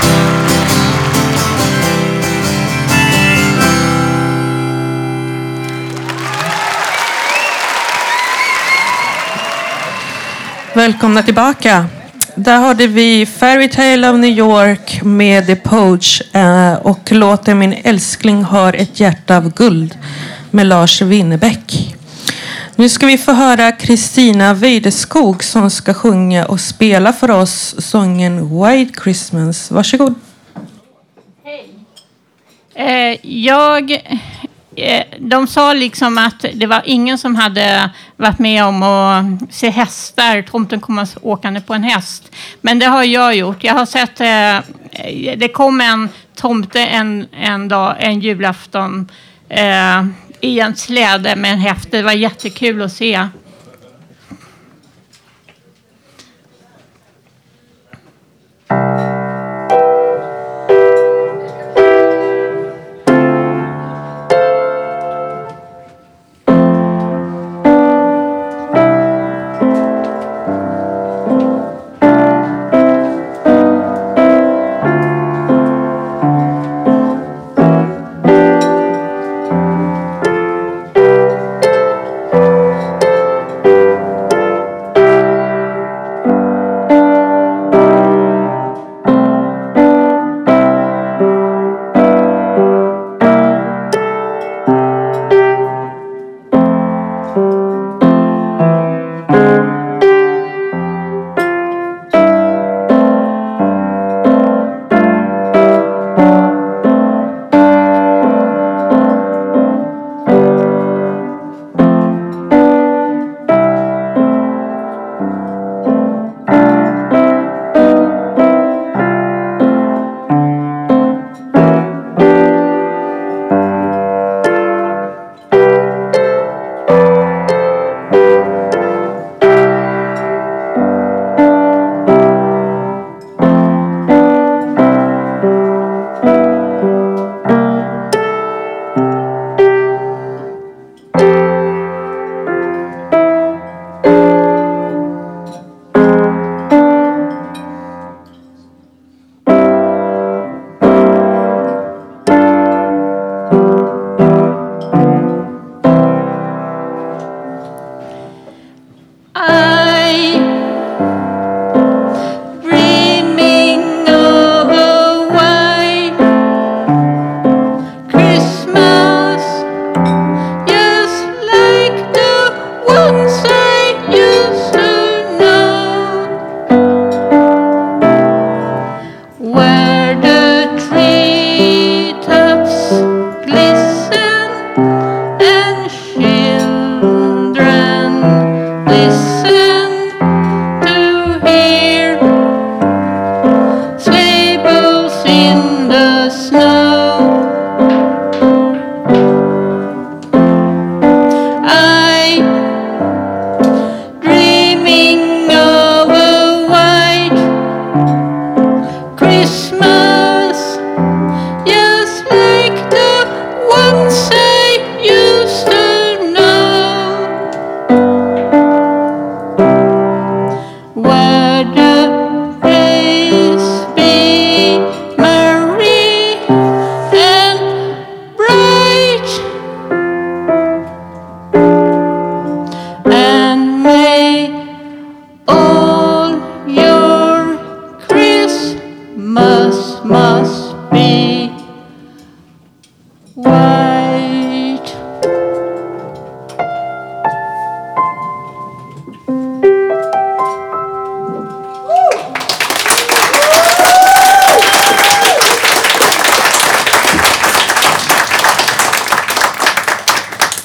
Välkomna 10.75 11.23
tillbaka. 11.23 11.87
Där 12.41 12.59
hörde 12.59 12.87
vi 12.87 13.27
Fairytale 13.27 14.11
of 14.11 14.19
New 14.19 14.39
York 14.39 15.03
med 15.03 15.47
The 15.47 15.57
Poach 15.57 16.23
eh, 16.35 16.75
och 16.75 17.13
låten 17.13 17.59
Min 17.59 17.73
älskling 17.85 18.43
har 18.43 18.73
ett 18.73 19.01
hjärta 19.01 19.37
av 19.37 19.53
guld 19.53 19.99
med 20.51 20.67
Lars 20.67 21.03
Winnerbäck. 21.03 21.97
Nu 22.77 22.89
ska 22.89 23.07
vi 23.07 23.19
få 23.19 23.33
höra 23.33 23.73
Kristina 23.73 24.55
Weideskog 24.55 25.45
som 25.45 25.71
ska 25.71 25.95
sjunga 25.95 26.47
och 26.47 26.61
spela 26.61 27.13
för 27.13 27.31
oss 27.31 27.75
sången 27.79 28.63
White 28.63 29.01
Christmas. 29.03 29.71
Varsågod. 29.71 30.15
Eh, 32.75 33.27
jag, 33.27 34.03
Eh, 34.81 35.05
de 35.19 35.47
sa 35.47 35.73
liksom 35.73 36.19
att 36.19 36.45
det 36.55 36.67
var 36.67 36.83
ingen 36.85 37.19
som 37.19 37.37
hade 37.37 37.91
varit 38.17 38.39
med 38.39 38.65
om 38.65 38.83
att 38.83 39.55
se 39.55 39.71
hästar, 39.71 40.43
tomten 40.43 40.81
komma 40.81 41.07
åkande 41.23 41.61
på 41.61 41.75
en 41.75 41.83
häst. 41.83 42.35
Men 42.61 42.79
det 42.79 42.87
har 42.87 43.05
jag 43.05 43.37
gjort. 43.37 43.65
Jag 43.65 43.75
har 43.75 43.87
sett, 43.87 44.21
eh, 44.21 45.37
det 45.37 45.49
kom 45.49 45.81
en 45.81 46.09
tomte 46.35 46.81
en, 46.81 47.27
en 47.33 47.69
dag, 47.69 47.97
en 47.99 48.21
julafton, 48.21 49.09
eh, 49.49 50.07
i 50.41 50.61
en 50.61 50.77
släde 50.77 51.37
med 51.37 51.53
en 51.53 51.59
häst. 51.59 51.89
Det 51.91 52.03
var 52.03 52.13
jättekul 52.13 52.83
att 52.83 52.93
se. 52.93 53.29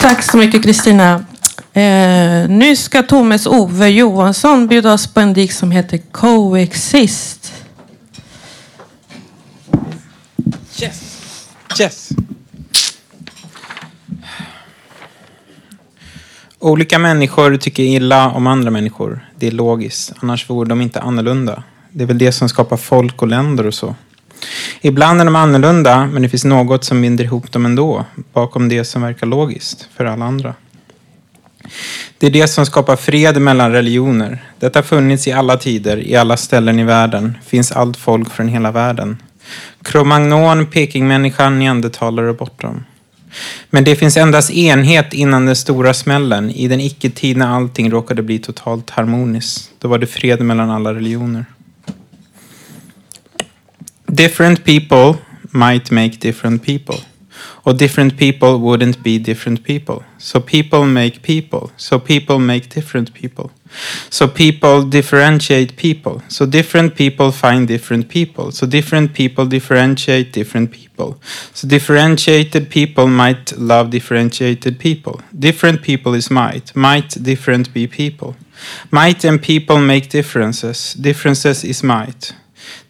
Tack 0.04 0.24
så 0.24 0.38
mycket 0.38 0.64
Kristina. 0.64 1.26
Eh, 1.74 2.50
nu 2.50 2.76
ska 2.76 3.04
Thomas 3.04 3.48
Ove 3.48 3.90
Johansson 3.90 4.68
bjuda 4.68 4.94
oss 4.94 5.14
på 5.14 5.20
en 5.20 5.34
dikt 5.34 5.56
som 5.56 5.72
heter 5.72 5.98
Coexist. 5.98 7.54
Yes. 10.82 11.48
Yes. 11.80 12.10
Olika 16.60 17.00
människor 17.00 17.58
tycker 17.58 17.84
illa 17.84 18.32
om 18.32 18.48
andra 18.48 18.72
människor. 18.72 19.30
Det 19.36 19.48
är 19.48 19.52
logiskt, 19.52 20.14
annars 20.20 20.50
vore 20.50 20.70
de 20.70 20.82
inte 20.82 21.02
annorlunda. 21.02 21.64
Det 21.92 22.04
är 22.04 22.08
väl 22.08 22.18
det 22.18 22.32
som 22.32 22.50
skapar 22.50 22.78
folk 22.78 23.22
och 23.22 23.28
länder 23.28 23.68
och 23.68 23.74
så. 23.74 23.96
Ibland 24.86 25.22
är 25.22 25.26
de 25.26 25.36
annorlunda, 25.36 26.06
men 26.06 26.22
det 26.22 26.30
finns 26.30 26.46
något 26.46 26.84
som 26.84 27.02
binder 27.02 27.24
ihop 27.24 27.52
dem 27.52 27.66
ändå, 27.66 28.06
bakom 28.34 28.70
det 28.70 28.84
som 28.84 29.02
verkar 29.02 29.28
logiskt 29.28 29.88
för 29.96 30.06
alla 30.06 30.26
andra. 30.26 30.54
Det 32.18 32.28
är 32.28 32.32
det 32.32 32.48
som 32.48 32.66
skapar 32.66 32.96
fred 32.96 33.42
mellan 33.42 33.72
religioner. 33.72 34.44
Detta 34.60 34.80
har 34.80 34.84
funnits 34.84 35.28
i 35.28 35.32
alla 35.32 35.58
tider, 35.58 36.08
i 36.08 36.16
alla 36.16 36.38
ställen 36.38 36.80
i 36.80 36.84
världen. 36.84 37.38
finns 37.46 37.72
allt 37.72 37.98
folk 37.98 38.30
från 38.30 38.48
hela 38.48 38.72
världen. 38.72 39.18
Kromagnon, 39.84 40.66
Pekingmänniskan, 40.66 41.60
neandertalare 41.60 42.30
och 42.30 42.36
bortom. 42.36 42.84
Men 43.70 43.84
det 43.84 43.96
finns 43.96 44.18
endast 44.18 44.52
enhet 44.52 45.14
innan 45.14 45.46
den 45.46 45.56
stora 45.56 45.94
smällen, 45.94 46.50
i 46.50 46.68
den 46.68 46.82
icke-tid 46.82 47.38
när 47.38 47.48
allting 47.48 47.92
råkade 47.92 48.22
bli 48.22 48.40
totalt 48.40 48.90
harmoniskt. 48.90 49.72
Då 49.80 49.88
var 49.88 49.98
det 49.98 50.08
fred 50.08 50.42
mellan 50.42 50.70
alla 50.70 50.94
religioner. 50.94 51.46
Different 54.14 54.64
people 54.64 55.20
might 55.54 55.90
make 55.90 56.20
different 56.20 56.62
people. 56.62 57.00
Or 57.66 57.74
different 57.74 58.18
people 58.18 58.60
wouldn't 58.60 59.02
be 59.02 59.18
different 59.18 59.64
people. 59.64 60.04
So 60.18 60.40
people 60.40 60.86
make 60.86 61.22
people. 61.22 61.72
So 61.78 61.98
people 61.98 62.38
make 62.38 62.70
different 62.70 63.14
people. 63.14 63.52
So 64.10 64.28
people 64.28 64.84
differentiate 64.84 65.78
people. 65.78 66.22
So 66.28 66.46
different 66.46 66.96
people 66.96 67.32
find 67.32 67.68
different 67.68 68.10
people. 68.10 68.52
So 68.52 68.68
different 68.68 69.14
people 69.14 69.46
differentiate 69.46 70.32
different 70.34 70.72
people. 70.72 71.18
So 71.54 71.68
differentiated 71.68 72.70
people 72.70 73.08
might 73.08 73.58
love 73.58 73.90
differentiated 73.90 74.78
people. 74.78 75.22
Different 75.38 75.82
people 75.82 76.14
is 76.14 76.30
might. 76.30 76.76
Might 76.76 77.10
different 77.24 77.74
be 77.74 77.88
people. 77.88 78.36
Might 78.92 79.24
and 79.24 79.42
people 79.42 79.80
make 79.80 80.10
differences. 80.10 80.94
Differences 80.94 81.64
is 81.64 81.82
might. 81.82 82.34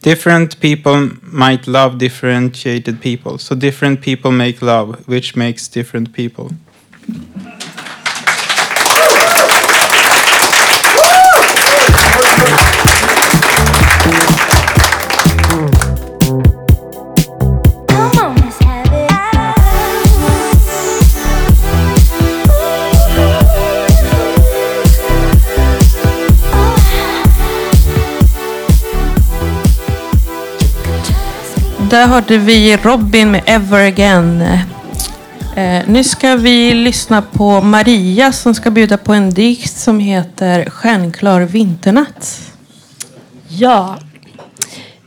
Different 0.02 0.60
people 0.60 1.12
might 1.22 1.68
love 1.68 1.98
differentiated 1.98 3.02
people. 3.02 3.38
So 3.38 3.56
different 3.56 4.02
people 4.02 4.32
make 4.32 4.62
love, 4.62 5.08
which 5.08 5.36
makes 5.36 5.68
different 5.68 6.14
people. 6.14 6.52
Där 32.04 32.10
hörde 32.10 32.38
vi 32.38 32.78
Robin 32.78 33.32
med 33.32 33.42
Ever 33.46 33.88
Again. 33.88 34.42
Eh, 35.56 35.82
nu 35.88 36.04
ska 36.04 36.36
vi 36.36 36.74
lyssna 36.74 37.22
på 37.22 37.62
Maria 37.62 38.32
som 38.32 38.56
ska 38.56 38.72
bjuda 38.72 38.98
på 38.98 39.14
en 39.14 39.30
dikt 39.30 39.78
som 39.78 40.00
heter 40.00 40.70
Stjärnklar 40.70 41.42
vinternatt. 41.42 42.52
Ja, 43.48 43.98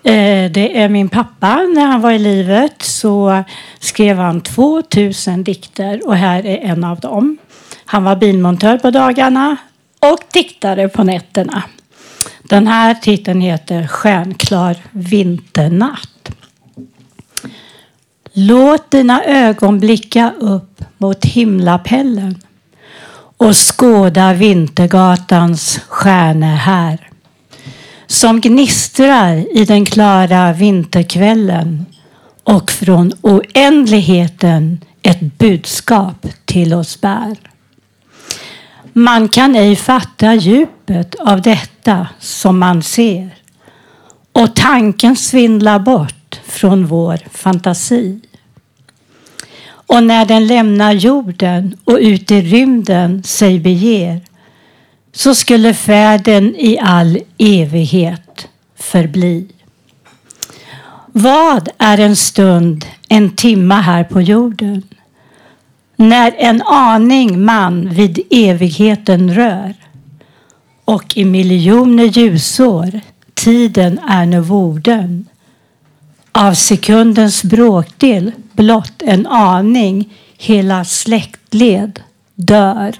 eh, 0.04 0.50
det 0.50 0.80
är 0.80 0.88
min 0.88 1.08
pappa. 1.08 1.56
När 1.56 1.86
han 1.86 2.00
var 2.00 2.12
i 2.12 2.18
livet 2.18 2.82
så 2.82 3.44
skrev 3.80 4.16
han 4.16 4.40
2000 4.40 5.44
dikter 5.44 6.06
och 6.06 6.16
här 6.16 6.46
är 6.46 6.58
en 6.58 6.84
av 6.84 7.00
dem. 7.00 7.38
Han 7.84 8.04
var 8.04 8.16
bilmontör 8.16 8.78
på 8.78 8.90
dagarna 8.90 9.56
och 10.00 10.20
diktare 10.32 10.88
på 10.88 11.04
nätterna. 11.04 11.62
Den 12.42 12.66
här 12.66 12.94
titeln 12.94 13.40
heter 13.40 13.86
Stjärnklar 13.86 14.76
vinternatt. 14.90 16.15
Låt 18.38 18.90
dina 18.90 19.24
ögon 19.24 19.78
blicka 19.80 20.32
upp 20.38 20.84
mot 20.98 21.24
himlapellen 21.24 22.38
och 23.36 23.56
skåda 23.56 24.32
Vintergatans 24.32 25.80
stjärnor 25.88 26.56
här. 26.56 27.10
Som 28.06 28.40
gnistrar 28.40 29.58
i 29.58 29.64
den 29.64 29.84
klara 29.84 30.52
vinterkvällen 30.52 31.86
och 32.44 32.70
från 32.70 33.12
oändligheten 33.20 34.80
ett 35.02 35.38
budskap 35.38 36.26
till 36.44 36.74
oss 36.74 37.00
bär. 37.00 37.36
Man 38.92 39.28
kan 39.28 39.56
ej 39.56 39.76
fatta 39.76 40.34
djupet 40.34 41.14
av 41.14 41.42
detta 41.42 42.08
som 42.18 42.58
man 42.58 42.82
ser 42.82 43.30
och 44.32 44.54
tanken 44.54 45.16
svindlar 45.16 45.78
bort 45.78 46.15
från 46.48 46.86
vår 46.86 47.18
fantasi. 47.30 48.20
Och 49.68 50.02
när 50.02 50.24
den 50.24 50.46
lämnar 50.46 50.92
jorden 50.92 51.76
och 51.84 51.98
ut 52.00 52.30
i 52.30 52.40
rymden 52.40 53.22
sig 53.22 53.60
beger 53.60 54.20
så 55.12 55.34
skulle 55.34 55.74
färden 55.74 56.56
i 56.56 56.78
all 56.78 57.18
evighet 57.38 58.48
förbli. 58.76 59.46
Vad 61.06 61.68
är 61.78 61.98
en 61.98 62.16
stund, 62.16 62.86
en 63.08 63.36
timma 63.36 63.80
här 63.80 64.04
på 64.04 64.20
jorden? 64.20 64.82
När 65.96 66.34
en 66.38 66.62
aning 66.62 67.44
man 67.44 67.88
vid 67.88 68.20
evigheten 68.30 69.34
rör 69.34 69.74
och 70.84 71.16
i 71.16 71.24
miljoner 71.24 72.04
ljusår 72.04 73.00
tiden 73.34 73.98
är 74.08 74.26
nu 74.26 74.40
vorden 74.40 75.26
av 76.36 76.54
sekundens 76.54 77.44
bråkdel 77.44 78.32
blott 78.52 79.02
en 79.02 79.26
aning 79.26 80.14
hela 80.38 80.84
släktled 80.84 82.00
dör. 82.34 82.94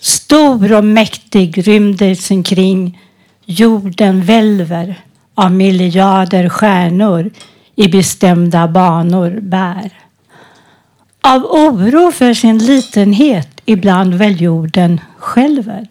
Stor 0.00 0.72
och 0.72 0.84
mäktig 0.84 1.68
rymden 1.68 2.42
kring 2.44 2.98
jorden 3.44 4.22
välver 4.22 5.00
av 5.34 5.52
miljarder 5.52 6.48
stjärnor 6.48 7.30
i 7.76 7.88
bestämda 7.88 8.68
banor 8.68 9.40
bär. 9.40 9.90
Av 11.20 11.44
oro 11.44 12.12
för 12.12 12.34
sin 12.34 12.58
litenhet 12.58 13.60
ibland 13.64 14.14
väl 14.14 14.40
jorden 14.40 15.00
skälver. 15.18 15.88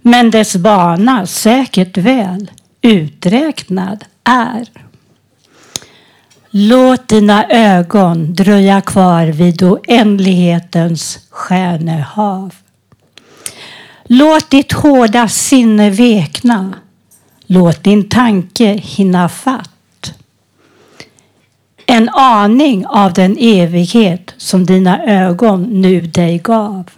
Men 0.00 0.30
dess 0.30 0.56
bana 0.56 1.26
säkert 1.26 1.98
väl 1.98 2.50
uträknad 2.80 4.04
är. 4.24 4.81
Låt 6.54 7.08
dina 7.08 7.46
ögon 7.48 8.34
dröja 8.34 8.80
kvar 8.80 9.26
vid 9.26 9.62
oändlighetens 9.62 11.18
stjärnehav. 11.30 12.54
Låt 14.04 14.50
ditt 14.50 14.72
hårda 14.72 15.28
sinne 15.28 15.90
vekna. 15.90 16.74
Låt 17.46 17.84
din 17.84 18.08
tanke 18.08 18.66
hinna 18.82 19.28
fatt. 19.28 20.14
En 21.86 22.08
aning 22.08 22.86
av 22.86 23.12
den 23.12 23.36
evighet 23.40 24.34
som 24.36 24.66
dina 24.66 25.04
ögon 25.04 25.62
nu 25.62 26.00
dig 26.00 26.38
gav. 26.38 26.90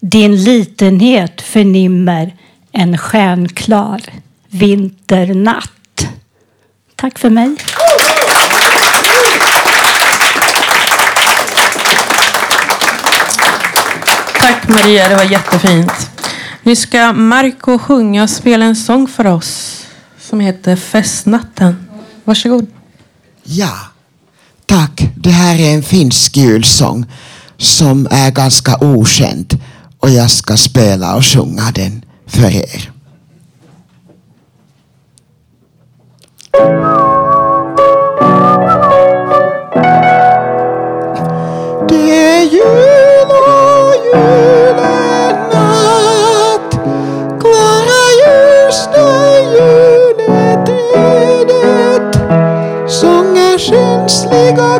Din 0.00 0.44
litenhet 0.44 1.40
förnimmer 1.40 2.34
en 2.72 2.98
stjärnklar 2.98 4.00
vinternatt. 4.48 5.70
Tack 6.96 7.18
för 7.18 7.30
mig. 7.30 7.56
Tack 14.66 14.74
Maria, 14.74 15.08
det 15.08 15.16
var 15.16 15.24
jättefint. 15.24 15.92
Nu 16.62 16.76
ska 16.76 17.12
Marco 17.12 17.78
sjunga 17.78 18.22
och 18.22 18.30
spela 18.30 18.64
en 18.64 18.76
sång 18.76 19.08
för 19.08 19.26
oss 19.26 19.82
som 20.20 20.40
heter 20.40 20.76
Festnatten. 20.76 21.86
Varsågod. 22.24 22.66
Ja, 23.42 23.72
tack. 24.66 25.10
Det 25.16 25.30
här 25.30 25.60
är 25.60 25.74
en 25.74 25.82
finsk 25.82 26.36
julsång 26.36 27.06
som 27.56 28.08
är 28.10 28.30
ganska 28.30 28.76
okänd 28.80 29.60
och 29.98 30.10
jag 30.10 30.30
ska 30.30 30.56
spela 30.56 31.16
och 31.16 31.26
sjunga 31.26 31.70
den 31.74 32.04
för 32.26 32.50
er. 32.50 32.90
Schläger. 54.08 54.75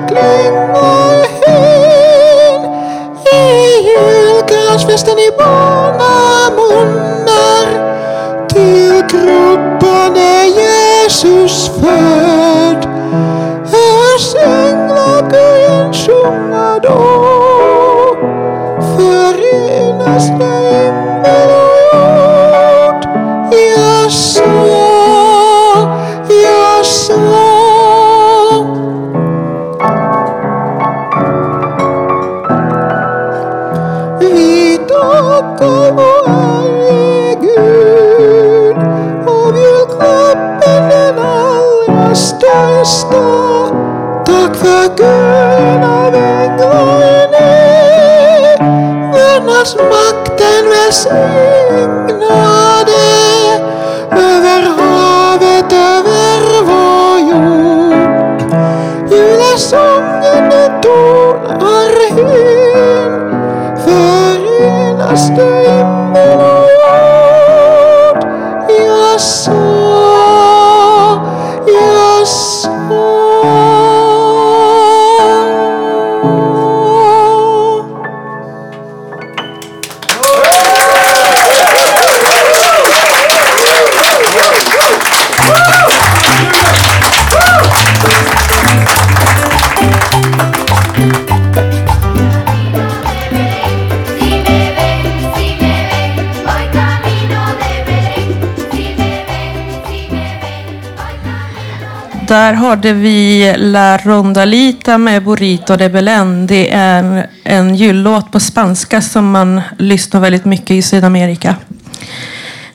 Där 102.47 102.55
hörde 102.55 102.93
vi 102.93 103.55
La 103.57 103.99
Rondalita 103.99 104.99
med 104.99 105.25
Burrito 105.25 105.77
de 105.77 105.89
Belén. 105.89 106.47
Det 106.47 106.73
är 106.73 106.99
en, 106.99 107.23
en 107.45 107.75
jullåt 107.75 108.33
på 108.33 108.41
spanska 108.41 109.01
som 109.01 109.31
man 109.31 109.61
lyssnar 109.79 110.21
väldigt 110.21 110.45
mycket 110.45 110.71
i 110.71 110.83
Sydamerika. 110.83 111.57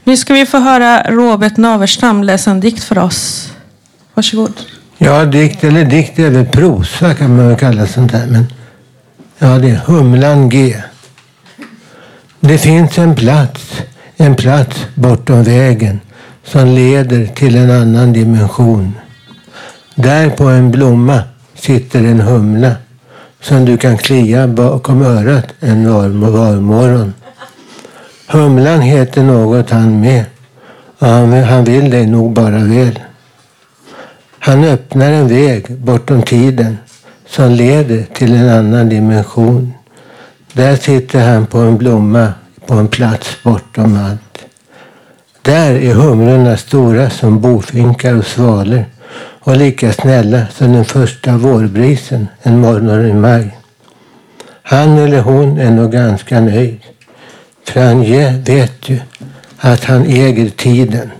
Nu 0.03 0.17
ska 0.17 0.33
vi 0.33 0.45
få 0.45 0.57
höra 0.57 1.03
Robert 1.03 1.57
Naverstam 1.57 2.23
läsa 2.23 2.51
en 2.51 2.59
dikt 2.59 2.83
för 2.83 2.97
oss. 2.97 3.51
Varsågod. 4.13 4.53
Ja, 4.97 5.25
dikt 5.25 5.63
eller 5.63 5.85
dikt 5.85 6.19
är 6.19 6.29
väl 6.29 6.45
prosa 6.45 7.13
kan 7.13 7.35
man 7.35 7.47
väl 7.47 7.57
kalla 7.57 7.87
sånt 7.87 8.11
där. 8.11 8.25
Men 8.27 8.53
ja, 9.39 9.47
det 9.47 9.69
är 9.69 9.81
Humlan 9.85 10.49
G. 10.49 10.75
Det 12.39 12.57
finns 12.57 12.97
en 12.97 13.15
plats, 13.15 13.81
en 14.17 14.35
plats 14.35 14.85
bortom 14.95 15.43
vägen 15.43 15.99
som 16.43 16.67
leder 16.67 17.25
till 17.25 17.55
en 17.55 17.71
annan 17.71 18.13
dimension. 18.13 18.93
Där 20.03 20.29
på 20.29 20.43
en 20.43 20.71
blomma 20.71 21.23
sitter 21.55 21.99
en 21.99 22.19
humla 22.19 22.75
som 23.41 23.65
du 23.65 23.77
kan 23.77 23.97
klia 23.97 24.47
bakom 24.47 25.01
örat 25.01 25.47
en 25.59 25.93
var- 25.93 26.29
valmorgon. 26.31 27.13
Humlan 28.27 28.81
heter 28.81 29.23
något 29.23 29.69
han 29.69 29.99
med 29.99 30.25
och 30.99 31.07
han, 31.07 31.33
han 31.33 31.63
vill 31.63 31.89
dig 31.89 32.07
nog 32.07 32.33
bara 32.33 32.59
väl. 32.59 32.99
Han 34.39 34.63
öppnar 34.63 35.11
en 35.11 35.27
väg 35.27 35.65
bortom 35.77 36.21
tiden 36.23 36.77
som 37.27 37.51
leder 37.51 38.03
till 38.13 38.35
en 38.35 38.49
annan 38.49 38.89
dimension. 38.89 39.73
Där 40.53 40.75
sitter 40.75 41.33
han 41.33 41.45
på 41.45 41.57
en 41.57 41.77
blomma 41.77 42.33
på 42.67 42.73
en 42.73 42.87
plats 42.87 43.37
bortom 43.43 43.97
allt. 44.05 44.45
Där 45.41 45.71
är 45.73 45.93
humlorna 45.93 46.57
stora 46.57 47.09
som 47.09 47.41
bofinkar 47.41 48.17
och 48.17 48.25
svalor 48.25 48.85
och 49.43 49.57
lika 49.57 49.93
snälla 49.93 50.47
som 50.51 50.73
den 50.73 50.85
första 50.85 51.37
vårbrisen 51.37 52.27
en 52.41 52.59
morgon 52.59 53.05
i 53.05 53.13
maj. 53.13 53.57
Han 54.63 54.97
eller 54.97 55.21
hon 55.21 55.57
är 55.57 55.71
nog 55.71 55.91
ganska 55.91 56.41
nöjd. 56.41 56.79
Franje 57.63 58.43
vet 58.45 58.89
ju 58.89 58.99
att 59.57 59.83
han 59.83 60.05
äger 60.05 60.49
tiden. 60.49 61.11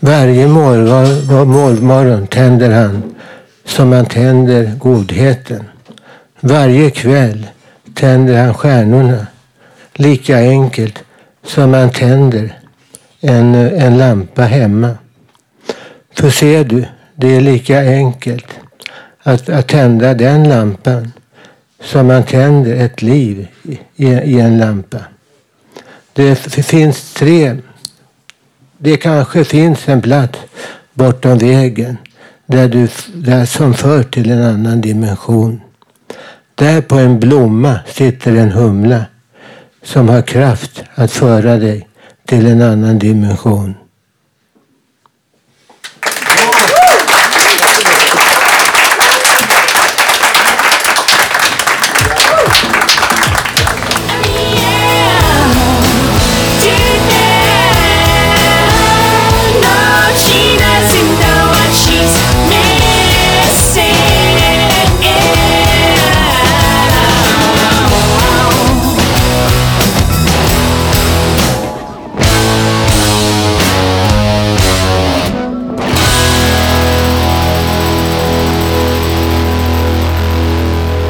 Varje 0.00 0.48
morgon, 0.48 1.84
morgon 1.84 2.26
tänder 2.26 2.70
han 2.70 3.14
som 3.64 3.88
man 3.88 4.06
tänder 4.06 4.72
godheten. 4.78 5.64
Varje 6.40 6.90
kväll 6.90 7.46
tänder 7.94 8.44
han 8.44 8.54
stjärnorna 8.54 9.26
lika 9.94 10.38
enkelt 10.38 10.98
som 11.46 11.70
man 11.70 11.90
tänder 11.90 12.58
en, 13.20 13.54
en 13.54 13.98
lampa 13.98 14.42
hemma. 14.42 14.90
För 16.14 16.30
ser 16.30 16.64
du, 16.64 16.84
det 17.16 17.36
är 17.36 17.40
lika 17.40 17.80
enkelt 17.80 18.46
att, 19.22 19.48
att 19.48 19.68
tända 19.68 20.14
den 20.14 20.48
lampan 20.48 21.12
som 21.80 22.06
man 22.06 22.22
tänder 22.22 22.76
ett 22.76 23.02
liv 23.02 23.48
i, 23.96 24.06
i 24.06 24.40
en 24.40 24.58
lampa. 24.58 24.98
Det 26.12 26.36
finns 26.36 27.14
tre, 27.14 27.56
det 28.78 28.96
kanske 28.96 29.44
finns 29.44 29.88
en 29.88 30.02
plats 30.02 30.38
bortom 30.94 31.38
vägen 31.38 31.96
där 32.46 32.68
du, 32.68 32.88
där 33.14 33.44
som 33.44 33.74
för 33.74 34.02
till 34.02 34.30
en 34.30 34.42
annan 34.42 34.80
dimension. 34.80 35.60
Där 36.54 36.80
på 36.80 36.94
en 36.98 37.20
blomma 37.20 37.80
sitter 37.86 38.36
en 38.36 38.50
humla 38.50 39.04
som 39.82 40.08
har 40.08 40.22
kraft 40.22 40.84
att 40.94 41.12
föra 41.12 41.56
dig 41.56 41.88
till 42.24 42.46
en 42.46 42.62
annan 42.62 42.98
dimension. 42.98 43.74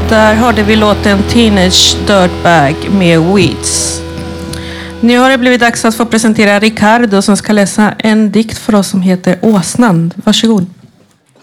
Där 0.08 0.34
hörde 0.34 0.62
vi 0.62 0.76
låten 0.76 1.22
Teenage 1.22 1.96
Dirtbag 2.06 2.74
med 2.90 3.20
Weeds. 3.20 4.00
Nu 5.00 5.18
har 5.18 5.30
det 5.30 5.38
blivit 5.38 5.60
dags 5.60 5.84
att 5.84 5.94
få 5.94 6.06
presentera 6.06 6.58
Ricardo 6.58 7.22
som 7.22 7.36
ska 7.36 7.52
läsa 7.52 7.94
en 7.98 8.32
dikt 8.32 8.58
för 8.58 8.74
oss 8.74 8.88
som 8.88 9.00
heter 9.00 9.38
Åsnan. 9.42 10.12
Varsågod. 10.16 10.66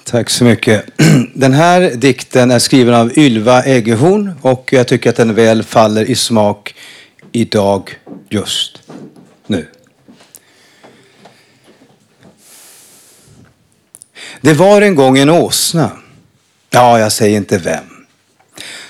Tack 0.04 0.30
så 0.30 0.44
mycket. 0.44 0.86
Den 1.34 1.54
här 1.54 1.92
dikten 1.96 2.52
är 2.52 2.60
skriven 2.60 2.94
av 2.94 3.18
Ylva 3.18 3.64
Eggehorn 3.64 4.32
och 4.42 4.70
jag 4.74 4.88
tycker 4.88 5.10
att 5.10 5.16
den 5.16 5.36
väl 5.36 5.64
faller 5.64 6.06
i 6.06 6.16
smak 6.16 6.76
idag 7.32 7.96
just 8.30 8.82
nu. 9.48 9.68
Det 14.42 14.54
var 14.54 14.82
en 14.82 14.96
gång 14.96 15.18
en 15.18 15.30
åsna, 15.30 15.92
ja, 16.70 17.00
jag 17.00 17.12
säger 17.12 17.38
inte 17.38 17.58
vem, 17.58 17.93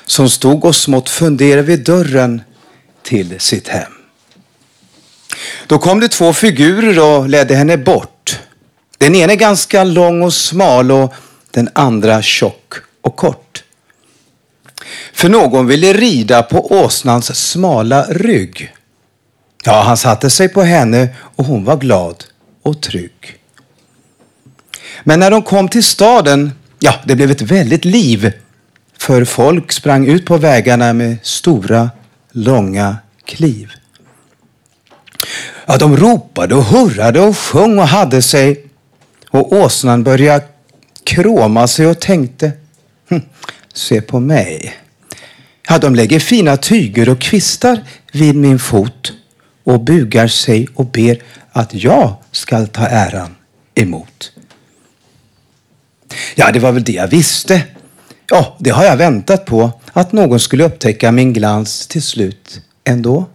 som 0.06 0.30
stod 0.30 0.66
och 0.66 0.76
smått 0.76 1.10
funderade 1.10 1.62
vid 1.62 1.84
dörren 1.84 2.41
till 3.04 3.39
sitt 3.39 3.68
hem. 3.68 3.91
Då 5.68 5.80
kom 5.80 5.99
det 5.99 6.08
två 6.08 6.34
figurer 6.34 6.99
och 6.99 7.30
ledde 7.30 7.56
henne 7.56 7.78
bort. 7.78 8.39
Den 8.97 9.16
ene 9.16 9.36
ganska 9.36 9.84
lång 9.84 10.22
och 10.22 10.34
smal 10.34 10.91
och 10.91 11.14
den 11.51 11.70
andra 11.74 12.22
tjock 12.22 12.74
och 13.01 13.16
kort. 13.16 13.64
För 15.14 15.30
någon 15.30 15.68
ville 15.68 15.93
rida 15.93 16.43
på 16.43 16.72
åsnans 16.72 17.49
smala 17.51 18.06
rygg. 18.10 18.74
Ja, 19.64 19.82
han 19.82 19.97
satte 19.97 20.30
sig 20.30 20.49
på 20.49 20.62
henne 20.62 21.08
och 21.36 21.45
hon 21.45 21.66
var 21.66 21.78
glad 21.78 22.24
och 22.64 22.82
trygg. 22.82 23.38
Men 25.04 25.20
när 25.20 25.32
de 25.32 25.41
kom 25.41 25.70
till 25.70 25.84
staden, 25.84 26.51
ja, 26.80 26.95
det 27.06 27.16
blev 27.16 27.32
ett 27.32 27.41
väldigt 27.41 27.86
liv. 27.86 28.34
För 29.04 29.26
folk 29.26 29.72
sprang 29.72 30.08
ut 30.08 30.26
på 30.26 30.38
vägarna 30.38 30.93
med 30.93 31.18
stora, 31.22 31.89
långa 32.32 32.97
kliv. 33.26 33.72
Ja, 35.66 35.78
de 35.78 35.97
ropade 35.97 36.56
och 36.56 36.64
hurrade 36.64 37.20
och 37.20 37.38
sjöng 37.38 37.80
och 37.80 37.88
hade 37.88 38.22
sig. 38.22 38.66
Och 39.30 39.54
åsnan 39.54 40.04
började 40.04 40.45
kråma 41.04 41.68
sig 41.68 41.88
och 41.88 41.99
tänkte, 41.99 42.51
hm, 43.10 43.22
se 43.74 44.01
på 44.01 44.20
mig. 44.20 44.74
Ja, 45.70 45.78
de 45.78 45.95
lägger 45.95 46.20
fina 46.20 46.58
tyger 46.58 47.10
och 47.10 47.22
kvistar 47.22 47.84
vid 48.12 48.36
min 48.36 48.60
fot 48.60 49.14
och 49.64 49.80
bugar 49.80 50.28
sig 50.28 50.68
och 50.76 50.86
ber 50.86 51.18
att 51.51 51.74
jag 51.74 52.16
skall 52.32 52.68
ta 52.68 52.88
äran 52.88 53.36
emot. 53.76 54.32
Ja, 56.36 56.51
det 56.51 56.60
var 56.60 56.72
väl 56.72 56.84
det 56.84 56.91
jag 56.93 57.08
visste. 57.08 57.64
Ja, 58.30 58.55
det 58.59 58.69
har 58.69 58.84
jag 58.84 58.97
väntat 58.97 59.45
på, 59.45 59.71
att 59.93 60.11
någon 60.11 60.39
skulle 60.39 60.63
upptäcka 60.63 61.11
min 61.11 61.34
glans 61.34 61.88
till 61.88 62.03
slut 62.03 62.61
ändå. 62.84 63.26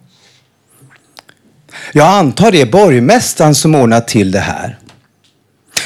Jag 1.92 2.06
antar 2.06 2.50
det 2.50 2.60
är 2.60 2.66
borgmästaren 2.66 3.54
som 3.54 3.74
ordnat 3.74 4.08
till 4.08 4.30
det 4.30 4.40
här. 4.40 4.78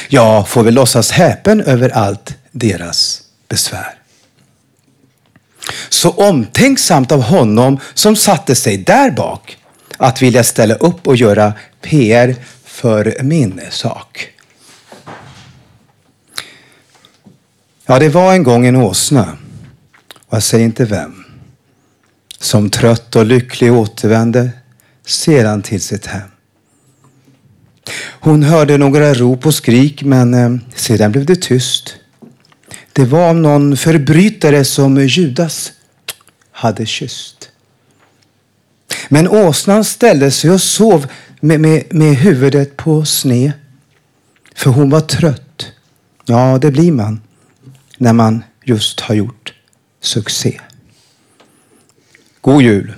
Jag 0.07 0.47
får 0.47 0.63
väl 0.63 0.73
låtsas 0.73 1.11
häpen 1.11 1.61
över 1.61 1.89
allt 1.89 2.35
deras 2.51 3.21
besvär. 3.49 3.95
Så 5.89 6.09
omtänksamt 6.09 7.11
av 7.11 7.21
honom 7.21 7.79
som 7.93 8.15
satte 8.15 8.55
sig 8.55 8.77
där 8.77 9.11
bak 9.11 9.57
att 9.97 10.21
vilja 10.21 10.43
ställa 10.43 10.75
upp 10.75 11.07
och 11.07 11.15
göra 11.15 11.53
PR 11.81 12.35
för 12.65 13.17
min 13.21 13.61
sak. 13.71 14.32
Ja, 17.85 17.99
det 17.99 18.09
var 18.09 18.33
en 18.33 18.43
gång 18.43 18.65
en 18.65 18.75
åsna, 18.75 19.37
och 20.25 20.35
jag 20.35 20.43
säger 20.43 20.65
inte 20.65 20.85
vem, 20.85 21.23
som 22.39 22.69
trött 22.69 23.15
och 23.15 23.25
lycklig 23.25 23.73
återvände 23.73 24.49
sedan 25.05 25.61
till 25.61 25.81
sitt 25.81 26.05
hem. 26.05 26.29
Hon 28.19 28.43
hörde 28.43 28.77
några 28.77 29.13
rop 29.13 29.45
och 29.45 29.53
skrik, 29.53 30.03
men 30.03 30.33
eh, 30.33 30.61
sedan 30.75 31.11
blev 31.11 31.25
det 31.25 31.41
tyst. 31.41 31.95
Det 32.93 33.05
var 33.05 33.29
om 33.29 33.41
någon 33.41 33.77
förbrytare 33.77 34.65
som 34.65 34.97
Judas 34.97 35.71
hade 36.51 36.85
kysst. 36.85 37.49
Men 39.09 39.27
åsnan 39.27 39.83
ställde 39.83 40.31
sig 40.31 40.51
och 40.51 40.61
sov 40.61 41.07
med, 41.39 41.59
med, 41.59 41.83
med 41.93 42.15
huvudet 42.15 42.77
på 42.77 43.05
sne. 43.05 43.53
För 44.55 44.69
hon 44.69 44.89
var 44.89 45.01
trött. 45.01 45.71
Ja, 46.25 46.57
det 46.61 46.71
blir 46.71 46.91
man 46.91 47.21
när 48.03 48.13
man 48.13 48.43
just 48.63 48.99
har 48.99 49.15
gjort 49.15 49.53
succé. 50.01 50.61
God 52.41 52.61
jul! 52.61 52.95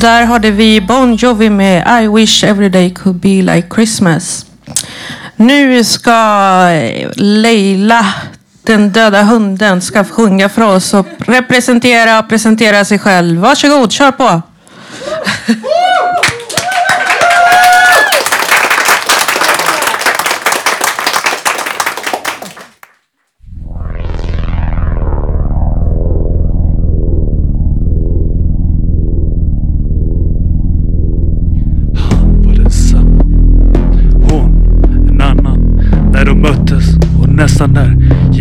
Där 0.00 0.24
hade 0.24 0.50
vi 0.50 0.80
Bon 0.80 1.16
Jovi 1.16 1.50
med 1.50 2.02
I 2.02 2.08
wish 2.08 2.44
every 2.44 2.68
day 2.68 2.94
could 2.94 3.16
be 3.16 3.42
like 3.42 3.68
Christmas. 3.74 4.46
Nu 5.36 5.84
ska 5.84 6.10
eh, 6.70 7.10
Leila, 7.14 8.06
den 8.62 8.90
döda 8.90 9.22
hunden, 9.22 9.80
ska 9.80 10.04
sjunga 10.04 10.48
för 10.48 10.62
oss 10.62 10.94
och 10.94 11.06
representera 11.18 12.18
och 12.18 12.28
presentera 12.28 12.84
sig 12.84 12.98
själv. 12.98 13.40
Varsågod, 13.40 13.92
kör 13.92 14.10
på! 14.12 14.42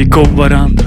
gick 0.09 0.17
om 0.17 0.35
varandra. 0.35 0.85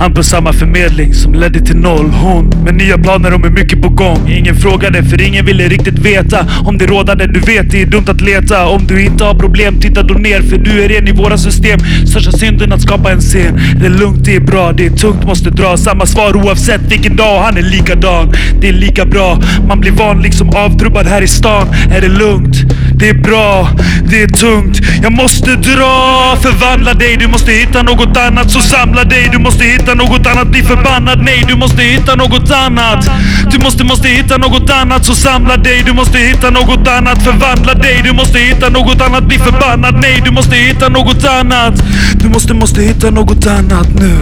Han 0.00 0.14
på 0.14 0.22
samma 0.22 0.52
förmedling 0.52 1.14
som 1.14 1.34
ledde 1.34 1.60
till 1.60 1.76
noll. 1.76 2.10
Hon 2.10 2.52
med 2.64 2.74
nya 2.74 2.98
planer 2.98 3.34
och 3.34 3.40
med 3.40 3.52
mycket 3.52 3.82
på 3.82 3.88
gång. 3.88 4.28
Ingen 4.28 4.54
frågade 4.56 5.02
för 5.02 5.22
ingen 5.22 5.46
ville 5.46 5.68
riktigt 5.68 5.98
veta 5.98 6.46
om 6.64 6.78
det 6.78 6.86
rådande. 6.86 7.26
Du 7.26 7.40
vet 7.40 7.70
det 7.70 7.82
är 7.82 7.86
dumt 7.86 8.04
att 8.08 8.20
leta. 8.20 8.66
Om 8.66 8.86
du 8.86 9.04
inte 9.04 9.24
har 9.24 9.34
problem 9.34 9.80
titta 9.80 10.02
då 10.02 10.14
ner 10.14 10.42
för 10.42 10.58
du 10.58 10.84
är 10.84 10.88
ren 10.88 11.08
i 11.08 11.12
våra 11.12 11.38
system. 11.38 11.78
Största 12.06 12.32
synden 12.32 12.72
att 12.72 12.82
skapa 12.82 13.12
en 13.12 13.20
scen. 13.20 13.60
Det 13.80 13.86
är 13.86 13.90
lugnt, 13.90 14.24
det 14.24 14.36
är 14.36 14.40
bra, 14.40 14.72
det 14.72 14.86
är 14.86 14.90
tungt, 14.90 15.26
måste 15.26 15.50
dra. 15.50 15.76
Samma 15.76 16.06
svar 16.06 16.36
oavsett 16.36 16.92
vilken 16.92 17.16
dag. 17.16 17.42
Han 17.42 17.56
är 17.56 17.62
likadan. 17.62 18.32
Det 18.60 18.68
är 18.68 18.72
lika 18.72 19.04
bra. 19.04 19.38
Man 19.68 19.80
blir 19.80 19.92
van 19.92 20.22
liksom 20.22 20.48
avtrubbad 20.48 21.06
här 21.06 21.22
i 21.22 21.28
stan. 21.28 21.66
Är 21.96 22.00
det 22.00 22.08
lugnt? 22.08 22.56
Det 23.00 23.08
är 23.08 23.14
bra, 23.14 23.68
det 24.04 24.22
är 24.22 24.26
tungt. 24.26 24.80
Jag 25.02 25.12
måste 25.12 25.50
dra, 25.56 26.36
förvandla 26.42 26.94
dig. 26.94 27.16
Du 27.16 27.28
måste 27.28 27.52
hitta 27.52 27.82
något 27.82 28.16
annat. 28.16 28.50
Så 28.50 28.60
samla 28.60 29.04
dig. 29.04 29.28
Du 29.32 29.38
måste 29.38 29.64
hitta 29.64 29.94
något 29.94 30.26
annat. 30.26 30.48
Bli 30.48 30.62
förbannad. 30.62 31.22
Nej, 31.22 31.44
du 31.48 31.56
måste 31.56 31.82
hitta 31.82 32.14
något 32.14 32.50
annat. 32.50 33.10
Du 33.50 33.58
måste, 33.58 33.84
måste 33.84 34.08
hitta 34.08 34.36
något 34.36 34.70
annat. 34.70 35.04
Så 35.04 35.14
samla 35.14 35.56
dig. 35.56 35.82
Du 35.86 35.92
måste 35.92 36.18
hitta 36.18 36.50
något 36.50 36.88
annat. 36.88 37.22
Förvandla 37.22 37.74
dig. 37.74 38.00
Du 38.04 38.12
måste 38.12 38.38
hitta 38.38 38.68
något 38.68 39.00
annat. 39.00 39.24
Bli 39.24 39.38
förbannad. 39.38 39.94
Nej, 40.00 40.22
du 40.24 40.30
måste 40.30 40.56
hitta 40.56 40.88
något 40.88 41.24
annat. 41.24 41.82
Du 42.14 42.28
måste, 42.28 42.54
måste 42.54 42.82
hitta 42.82 43.10
något 43.10 43.46
annat 43.46 43.88
nu. 43.94 44.14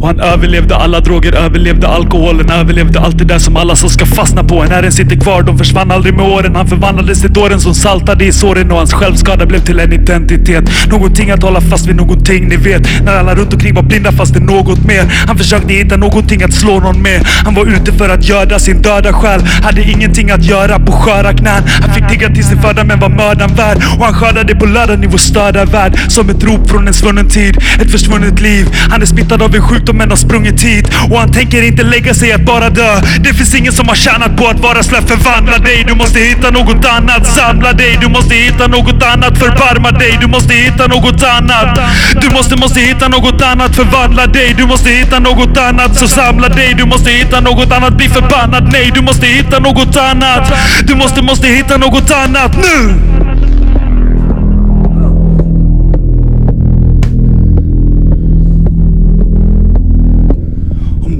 Och 0.00 0.06
han 0.06 0.20
överlevde 0.20 0.76
alla 0.76 1.00
droger, 1.00 1.32
överlevde 1.32 1.88
alkoholen, 1.88 2.50
överlevde 2.50 3.00
allt 3.00 3.18
det 3.18 3.24
där 3.24 3.38
som 3.38 3.56
alla 3.56 3.76
som 3.76 3.90
ska 3.90 4.06
fastna 4.06 4.44
på. 4.44 4.62
En 4.62 4.70
Herren 4.70 4.92
sitter 4.92 5.16
kvar, 5.16 5.42
de 5.42 5.58
försvann 5.58 5.90
aldrig 5.90 6.14
med 6.14 6.26
åren. 6.26 6.56
Han 6.56 6.66
förvandlades 6.66 7.20
till 7.20 7.32
dåren 7.32 7.60
som 7.60 7.74
saltade 7.74 8.24
i 8.24 8.32
såren 8.32 8.70
och 8.70 8.76
hans 8.76 8.92
självskada 8.92 9.46
blev 9.46 9.58
till 9.58 9.80
en 9.80 9.92
identitet. 9.92 10.64
Någonting 10.90 11.30
att 11.30 11.42
hålla 11.42 11.60
fast 11.60 11.86
vid, 11.86 11.96
någonting 11.96 12.48
ni 12.48 12.56
vet. 12.56 13.04
När 13.04 13.16
alla 13.16 13.34
runt 13.34 13.52
omkring 13.52 13.74
var 13.74 13.82
blinda 13.82 14.12
fast 14.12 14.34
det 14.34 14.40
något 14.40 14.84
mer. 14.84 15.04
Han 15.26 15.38
försökte 15.38 15.72
hitta 15.72 15.96
någonting 15.96 16.42
att 16.42 16.52
slå 16.52 16.80
någon 16.80 17.02
med. 17.02 17.26
Han 17.44 17.54
var 17.54 17.66
ute 17.66 17.92
för 17.92 18.08
att 18.08 18.28
göda 18.28 18.58
sin 18.58 18.82
döda 18.82 19.12
själ. 19.12 19.40
Hade 19.62 19.82
ingenting 19.82 20.30
att 20.30 20.44
göra 20.44 20.78
på 20.78 20.92
sköra 20.92 21.32
knän. 21.32 21.62
Han 21.82 21.94
fick 21.94 22.08
tigga 22.08 22.28
till 22.28 22.44
sin 22.44 22.62
föda 22.62 22.84
men 22.84 23.00
var 23.00 23.08
mördaren 23.08 23.54
värd. 23.54 23.76
Och 23.98 24.04
han 24.04 24.14
skördade 24.14 24.54
på 24.54 24.66
lördagen 24.66 25.04
i 25.04 25.06
vår 25.06 25.18
störda 25.18 25.64
värld. 25.64 25.98
Som 26.08 26.30
ett 26.30 26.44
rop 26.44 26.70
från 26.70 26.88
en 26.88 26.94
svunnen 26.94 27.28
tid, 27.28 27.58
ett 27.80 27.90
försvunnet 27.90 28.40
liv. 28.40 28.66
Han 28.90 29.02
är 29.02 29.06
smittad 29.06 29.42
av 29.42 29.54
en 29.54 29.62
sjukdom 29.62 29.89
men 29.92 30.10
har 30.10 30.16
sprungit 30.16 30.62
hit. 30.62 30.86
Och 31.10 31.18
han 31.18 31.32
tänker 31.32 31.62
inte 31.62 31.82
lägga 31.82 32.14
sig 32.14 32.32
att 32.32 32.44
bara 32.44 32.70
dö. 32.70 33.00
Det 33.20 33.34
finns 33.34 33.54
ingen 33.54 33.72
som 33.72 33.88
har 33.88 33.94
tjänat 33.94 34.36
på 34.36 34.46
att 34.46 34.60
vara 34.60 34.82
slö. 34.82 35.00
Förvandla 35.02 35.58
dig, 35.58 35.84
du 35.86 35.94
måste 35.94 36.18
hitta 36.20 36.50
något 36.50 36.84
annat. 36.84 37.26
Samla 37.26 37.72
dig, 37.72 37.98
du 38.00 38.08
måste 38.08 38.34
hitta 38.34 38.66
något 38.66 39.02
annat. 39.02 39.38
Förbarma 39.38 39.90
dig, 39.90 40.18
du 40.20 40.26
måste 40.26 40.54
hitta 40.54 40.86
något 40.86 41.22
annat. 41.22 41.78
Du 42.22 42.30
måste, 42.30 42.56
måste 42.56 42.80
hitta 42.80 43.08
något 43.08 43.42
annat. 43.42 43.76
Förvandla 43.76 44.26
dig, 44.26 44.54
du 44.56 44.66
måste 44.66 44.90
hitta 44.90 45.18
något 45.18 45.56
annat. 45.56 45.98
Så 45.98 46.08
samla 46.08 46.48
dig, 46.48 46.74
du 46.74 46.84
måste 46.84 47.10
hitta 47.10 47.40
något 47.40 47.72
annat. 47.72 47.96
Bli 47.96 48.08
förbannad, 48.08 48.68
nej, 48.72 48.90
du 48.94 49.00
måste 49.00 49.26
hitta 49.26 49.58
något 49.58 49.96
annat. 49.96 50.52
Du 50.84 50.94
måste, 50.94 51.22
måste 51.22 51.46
hitta 51.48 51.76
något 51.76 52.10
annat 52.10 52.56
nu. 52.56 52.94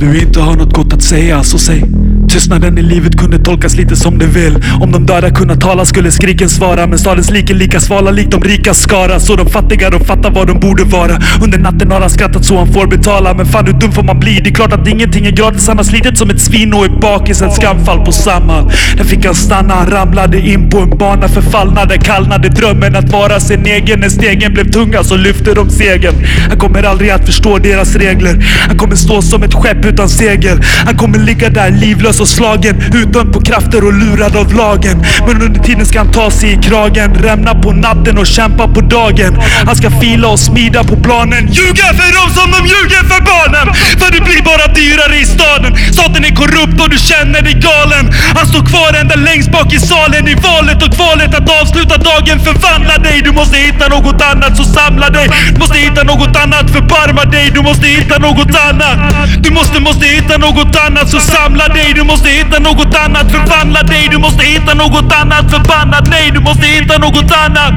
Du 0.01 0.21
inte 0.21 0.41
har 0.41 0.57
något 0.57 0.75
gott 0.75 0.93
att 0.93 1.03
säga 1.03 1.43
så 1.43 1.59
säg. 1.59 1.85
Tystnaden 2.31 2.79
i 2.79 2.83
livet 2.83 3.19
kunde 3.19 3.39
tolkas 3.39 3.77
lite 3.77 3.97
som 3.97 4.19
det 4.19 4.27
vill. 4.27 4.65
Om 4.81 4.93
de 4.93 5.07
döda 5.07 5.31
kunna 5.31 5.57
tala 5.57 5.85
skulle 5.85 6.13
skriken 6.13 6.49
svara. 6.49 6.87
Men 6.87 6.99
stadens 6.99 7.31
lik 7.31 7.51
är 7.51 7.55
lika 7.55 7.81
svala 7.81 8.11
likt 8.11 8.31
de 8.31 8.43
rika 8.43 8.75
skara. 8.75 9.21
Så 9.21 9.37
de 9.37 9.47
fattiga 9.47 9.91
de 9.91 10.05
fattar 10.05 10.31
vad 10.31 10.47
de 10.47 10.61
borde 10.61 10.85
vara. 10.85 11.19
Under 11.43 11.59
natten 11.59 11.91
har 11.91 12.01
han 12.01 12.11
skrattat 12.11 12.45
så 12.45 12.59
han 12.59 12.73
får 12.73 12.87
betala. 12.87 13.35
Men 13.35 13.47
fan 13.47 13.67
hur 13.67 13.73
dum 13.73 13.93
får 13.93 14.03
man 14.03 14.21
bli? 14.21 14.41
Det 14.45 14.51
är 14.51 14.55
klart 14.55 14.73
att 14.73 14.89
ingenting 14.89 15.27
är 15.27 15.31
gratis. 15.31 15.69
Han 15.69 15.77
har 15.77 15.85
slitit 15.85 16.19
som 16.19 16.31
ett 16.31 16.41
svin 16.41 16.75
och 16.75 16.85
är 16.85 16.89
bakis. 16.89 17.43
Ett 17.43 17.55
skamfall 17.55 18.05
på 18.05 18.13
Samhall. 18.13 18.71
Där 18.97 19.05
fick 19.05 19.25
han 19.25 19.35
stanna. 19.35 19.75
Han 19.75 19.91
ramlade 19.91 20.41
in 20.41 20.71
på 20.71 20.79
en 20.79 20.99
bana 20.99 21.29
förfallnade. 21.29 21.99
Kallnade 21.99 22.49
drömmen 22.49 22.97
att 22.97 23.13
vara 23.13 23.41
sin 23.41 23.67
egen. 23.67 24.01
När 24.01 24.09
stegen 24.09 24.53
blev 24.53 24.71
tunga 24.71 25.05
så 25.05 25.17
lyfte 25.17 25.55
de 25.55 25.71
segern. 25.71 26.15
Han 26.49 26.59
kommer 26.59 26.83
aldrig 26.83 27.11
att 27.11 27.27
förstå 27.27 27.59
deras 27.59 27.97
regler. 27.97 28.45
Han 28.69 28.79
kommer 28.79 28.97
stå 28.97 29.23
som 29.23 29.43
ett 29.43 29.55
skepp 29.55 29.85
utan 29.85 30.09
segel. 30.09 30.63
Han 30.87 30.97
kommer 30.97 31.19
ligga 31.19 31.49
där 31.49 31.71
livlös 31.71 32.20
och 32.21 32.29
slagen. 32.29 32.83
utdömd 32.95 33.33
på 33.33 33.41
krafter 33.41 33.85
och 33.85 33.93
lurad 33.93 34.37
av 34.37 34.55
lagen. 34.55 35.05
Men 35.27 35.43
under 35.43 35.61
tiden 35.61 35.87
ska 35.87 35.99
han 35.99 36.13
ta 36.13 36.31
sig 36.31 36.53
i 36.53 36.57
kragen. 36.57 37.15
Rämna 37.15 37.55
på 37.55 37.73
natten 37.73 38.19
och 38.19 38.27
kämpa 38.27 38.69
på 38.69 38.81
dagen. 38.81 39.33
Han 39.67 39.77
ska 39.77 39.91
fila 39.91 40.29
och 40.29 40.41
smida 40.41 40.85
på 40.85 40.97
planen. 40.97 41.43
Ljuga 41.47 41.87
för 41.99 42.11
dem 42.19 42.29
som 42.37 42.51
de 42.55 42.61
ljuger 42.73 43.03
för 43.13 43.21
barnen. 43.33 43.67
För 44.01 44.09
det 44.15 44.21
blir 44.29 44.43
bara 44.43 44.67
dyrare 44.75 45.17
i 45.17 45.25
staden. 45.25 45.73
Staten 45.93 46.25
är 46.25 46.35
korrupt 46.41 46.81
och 46.83 46.91
du 46.91 46.99
känner 46.99 47.43
dig 47.43 47.57
galen. 47.69 48.05
Han 48.37 48.47
står 48.47 48.63
kvar 48.71 48.91
ända 49.01 49.15
längst 49.15 49.51
bak 49.53 49.73
i 49.73 49.79
salen. 49.79 50.29
I 50.29 50.35
valet 50.35 50.83
och 50.87 50.93
kvalet 50.97 51.35
att 51.39 51.49
avsluta 51.61 51.97
dagen. 52.11 52.37
Förvandla 52.47 52.97
dig. 53.07 53.23
Du 53.27 53.33
måste 53.33 53.57
hitta 53.57 53.89
något 53.89 54.23
annat 54.23 54.57
så 54.57 54.65
samla 54.65 55.11
dig. 55.11 55.27
Du 55.55 55.59
måste 55.59 55.79
hitta 55.79 56.03
något 56.03 56.37
annat. 56.43 56.67
Förbarma 56.77 57.25
dig. 57.25 57.51
Du 57.55 57.61
måste 57.63 57.87
hitta 57.87 58.19
något 58.19 58.55
annat. 58.69 58.99
Du 59.45 59.51
måste, 59.51 59.81
måste 59.81 60.07
hitta 60.07 60.35
något 60.39 60.77
annat 60.87 61.09
så 61.11 61.21
samla 61.21 61.69
dig. 61.69 61.93
Du 61.95 62.05
måste 62.11 62.29
hitta 62.29 62.59
något 62.59 62.95
annat. 63.05 63.27
Förvandla 63.33 63.83
dig. 63.83 64.09
Du 64.11 64.19
måste 64.19 64.43
hitta 64.45 64.75
något 64.75 65.13
annat. 65.21 65.45
Förbannat 65.51 66.07
nej. 66.11 66.31
Du 66.35 66.41
måste 66.41 66.67
hitta 66.67 66.99
något 66.99 67.33
annat. 67.45 67.73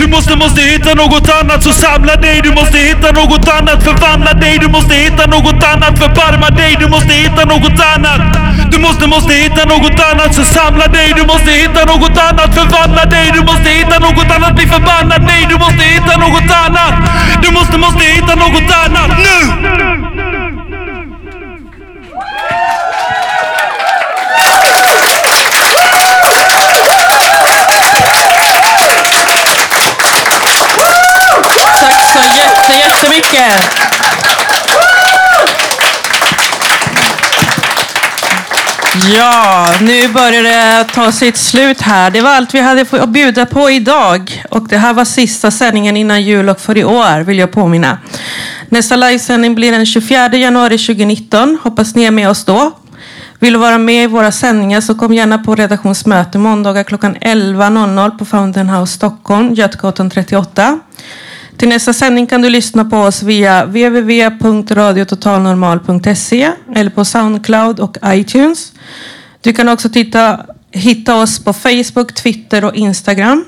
Du 0.00 0.06
måste, 0.06 0.36
måste 0.36 0.60
hitta 0.60 0.94
något 0.94 1.28
annat 1.40 1.62
så 1.62 1.72
samla 1.72 2.16
dig. 2.16 2.40
Du 2.42 2.50
måste 2.58 2.78
hitta 2.78 3.08
något 3.12 3.48
annat. 3.56 3.78
Förvandla 3.84 4.32
dig. 4.32 4.58
Du 4.58 4.68
måste 4.68 4.94
hitta 4.94 5.26
något 5.26 5.64
annat. 5.72 5.98
Förbarma 5.98 6.48
dig. 6.50 6.76
Du 6.80 6.86
måste 6.88 7.12
hitta 7.12 7.44
något 7.44 7.80
annat. 7.94 8.20
Du 8.72 8.78
måste, 8.78 9.06
måste 9.06 9.32
hitta 9.32 9.64
något 9.64 10.00
annat 10.10 10.34
så 10.34 10.44
samla 10.44 10.86
dig. 10.86 11.08
Du 11.16 11.22
måste 11.32 11.50
hitta 11.50 11.84
något 11.92 12.18
annat. 12.28 12.54
Förvandla 12.58 13.04
dig. 13.04 13.26
Du 13.36 13.40
måste 13.50 13.68
hitta 13.78 13.98
något 13.98 14.30
annat. 14.36 14.54
Bli 14.54 14.66
förbannad. 14.66 15.22
Nej, 15.30 15.46
du 15.50 15.56
måste 15.64 15.82
hitta 15.94 16.14
något 16.24 16.50
annat. 16.64 16.94
Du 17.42 17.50
måste, 17.50 17.78
måste 17.78 18.04
hitta 18.04 18.34
något 18.34 18.70
annat 18.84 19.10
nu. 19.26 19.38
Tack 31.58 32.07
så 32.18 32.38
jätte, 32.38 32.72
jättemycket. 32.72 33.88
Ja, 39.16 39.66
nu 39.80 40.08
börjar 40.08 40.42
det 40.42 40.84
ta 40.94 41.12
sitt 41.12 41.36
slut 41.36 41.80
här. 41.80 42.10
Det 42.10 42.20
var 42.20 42.30
allt 42.30 42.54
vi 42.54 42.60
hade 42.60 42.86
att 42.90 43.08
bjuda 43.08 43.46
på 43.46 43.70
idag. 43.70 44.44
Och 44.50 44.68
det 44.68 44.78
här 44.78 44.92
var 44.92 45.04
sista 45.04 45.50
sändningen 45.50 45.96
innan 45.96 46.22
jul 46.22 46.48
och 46.48 46.60
för 46.60 46.78
i 46.78 46.84
år, 46.84 47.20
vill 47.20 47.38
jag 47.38 47.52
påminna. 47.52 47.98
Nästa 48.68 48.96
livesändning 48.96 49.54
blir 49.54 49.72
den 49.72 49.86
24 49.86 50.36
januari 50.36 50.78
2019. 50.78 51.58
Hoppas 51.62 51.94
ni 51.94 52.04
är 52.04 52.10
med 52.10 52.30
oss 52.30 52.44
då. 52.44 52.72
Vill 53.38 53.52
du 53.52 53.58
vara 53.58 53.78
med 53.78 54.04
i 54.04 54.06
våra 54.06 54.32
sändningar 54.32 54.80
så 54.80 54.94
kom 54.94 55.14
gärna 55.14 55.38
på 55.38 55.54
redaktionsmöte 55.54 56.38
måndagar 56.38 56.84
klockan 56.84 57.16
11.00 57.16 58.18
på 58.18 58.24
Fountain 58.24 58.68
House 58.68 58.92
Stockholm, 58.92 59.54
Götgatan 59.54 60.10
38. 60.10 60.80
Till 61.58 61.68
nästa 61.68 61.92
sändning 61.92 62.26
kan 62.26 62.42
du 62.42 62.50
lyssna 62.50 62.84
på 62.84 62.96
oss 62.96 63.22
via 63.22 63.64
www.radiototalnormal.se 63.64 66.50
eller 66.74 66.90
på 66.90 67.04
Soundcloud 67.04 67.80
och 67.80 67.96
iTunes. 68.04 68.72
Du 69.40 69.52
kan 69.52 69.68
också 69.68 69.88
titta, 69.88 70.40
hitta 70.70 71.16
oss 71.16 71.44
på 71.44 71.52
Facebook, 71.52 72.14
Twitter 72.14 72.64
och 72.64 72.74
Instagram. 72.74 73.44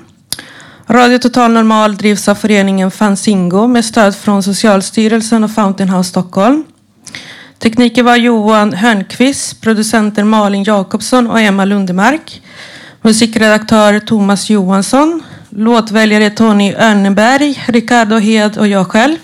Radio 0.87 1.19
Total 1.19 1.53
Normal 1.53 1.97
drivs 1.97 2.29
av 2.29 2.35
föreningen 2.35 2.91
Fanzingo 2.91 3.67
med 3.67 3.85
stöd 3.85 4.17
från 4.17 4.43
Socialstyrelsen 4.43 5.45
och 5.45 5.51
Fountain 5.51 5.91
House 5.91 6.11
Stockholm. 6.11 6.65
Tekniker 7.59 8.03
var 8.03 8.17
Johan 8.17 8.73
Hörnqvist, 8.73 9.61
producenter 9.61 10.25
Malin 10.25 10.65
Jakobsson 10.65 11.27
och 11.27 11.41
Emma 11.41 11.65
Lundemark. 11.65 12.43
Musikredaktör 13.03 14.01
Thomas 14.01 14.51
Johansson. 14.51 15.23
Låtväljare 15.57 16.31
Tony 16.31 16.75
Örneberg, 16.75 17.65
Ricardo 17.67 18.19
Hed 18.19 18.59
och 18.59 18.69
jag 18.69 18.87
själv. 18.87 19.17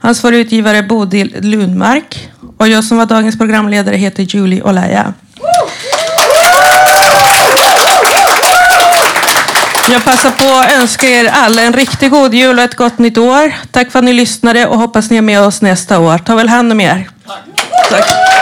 Ansvarig 0.00 0.38
utgivare 0.38 0.82
Bodil 0.82 1.36
Lundmark. 1.40 2.28
Och 2.56 2.68
jag 2.68 2.84
som 2.84 2.98
var 2.98 3.06
dagens 3.06 3.38
programledare 3.38 3.96
heter 3.96 4.22
Julie 4.22 4.62
Olaya. 4.62 5.14
Jag 9.90 10.04
passar 10.04 10.30
på 10.30 10.44
att 10.44 10.72
önska 10.72 11.06
er 11.06 11.30
alla 11.32 11.62
en 11.62 11.72
riktigt 11.72 12.10
god 12.10 12.34
jul 12.34 12.58
och 12.58 12.64
ett 12.64 12.74
gott 12.74 12.98
nytt 12.98 13.18
år. 13.18 13.54
Tack 13.70 13.92
för 13.92 13.98
att 13.98 14.04
ni 14.04 14.12
lyssnade 14.12 14.66
och 14.66 14.78
hoppas 14.78 15.10
ni 15.10 15.16
är 15.16 15.22
med 15.22 15.40
oss 15.40 15.62
nästa 15.62 15.98
år. 15.98 16.18
Ta 16.18 16.34
väl 16.34 16.48
hand 16.48 16.72
om 16.72 16.80
er. 16.80 17.08
Tack. 17.90 18.41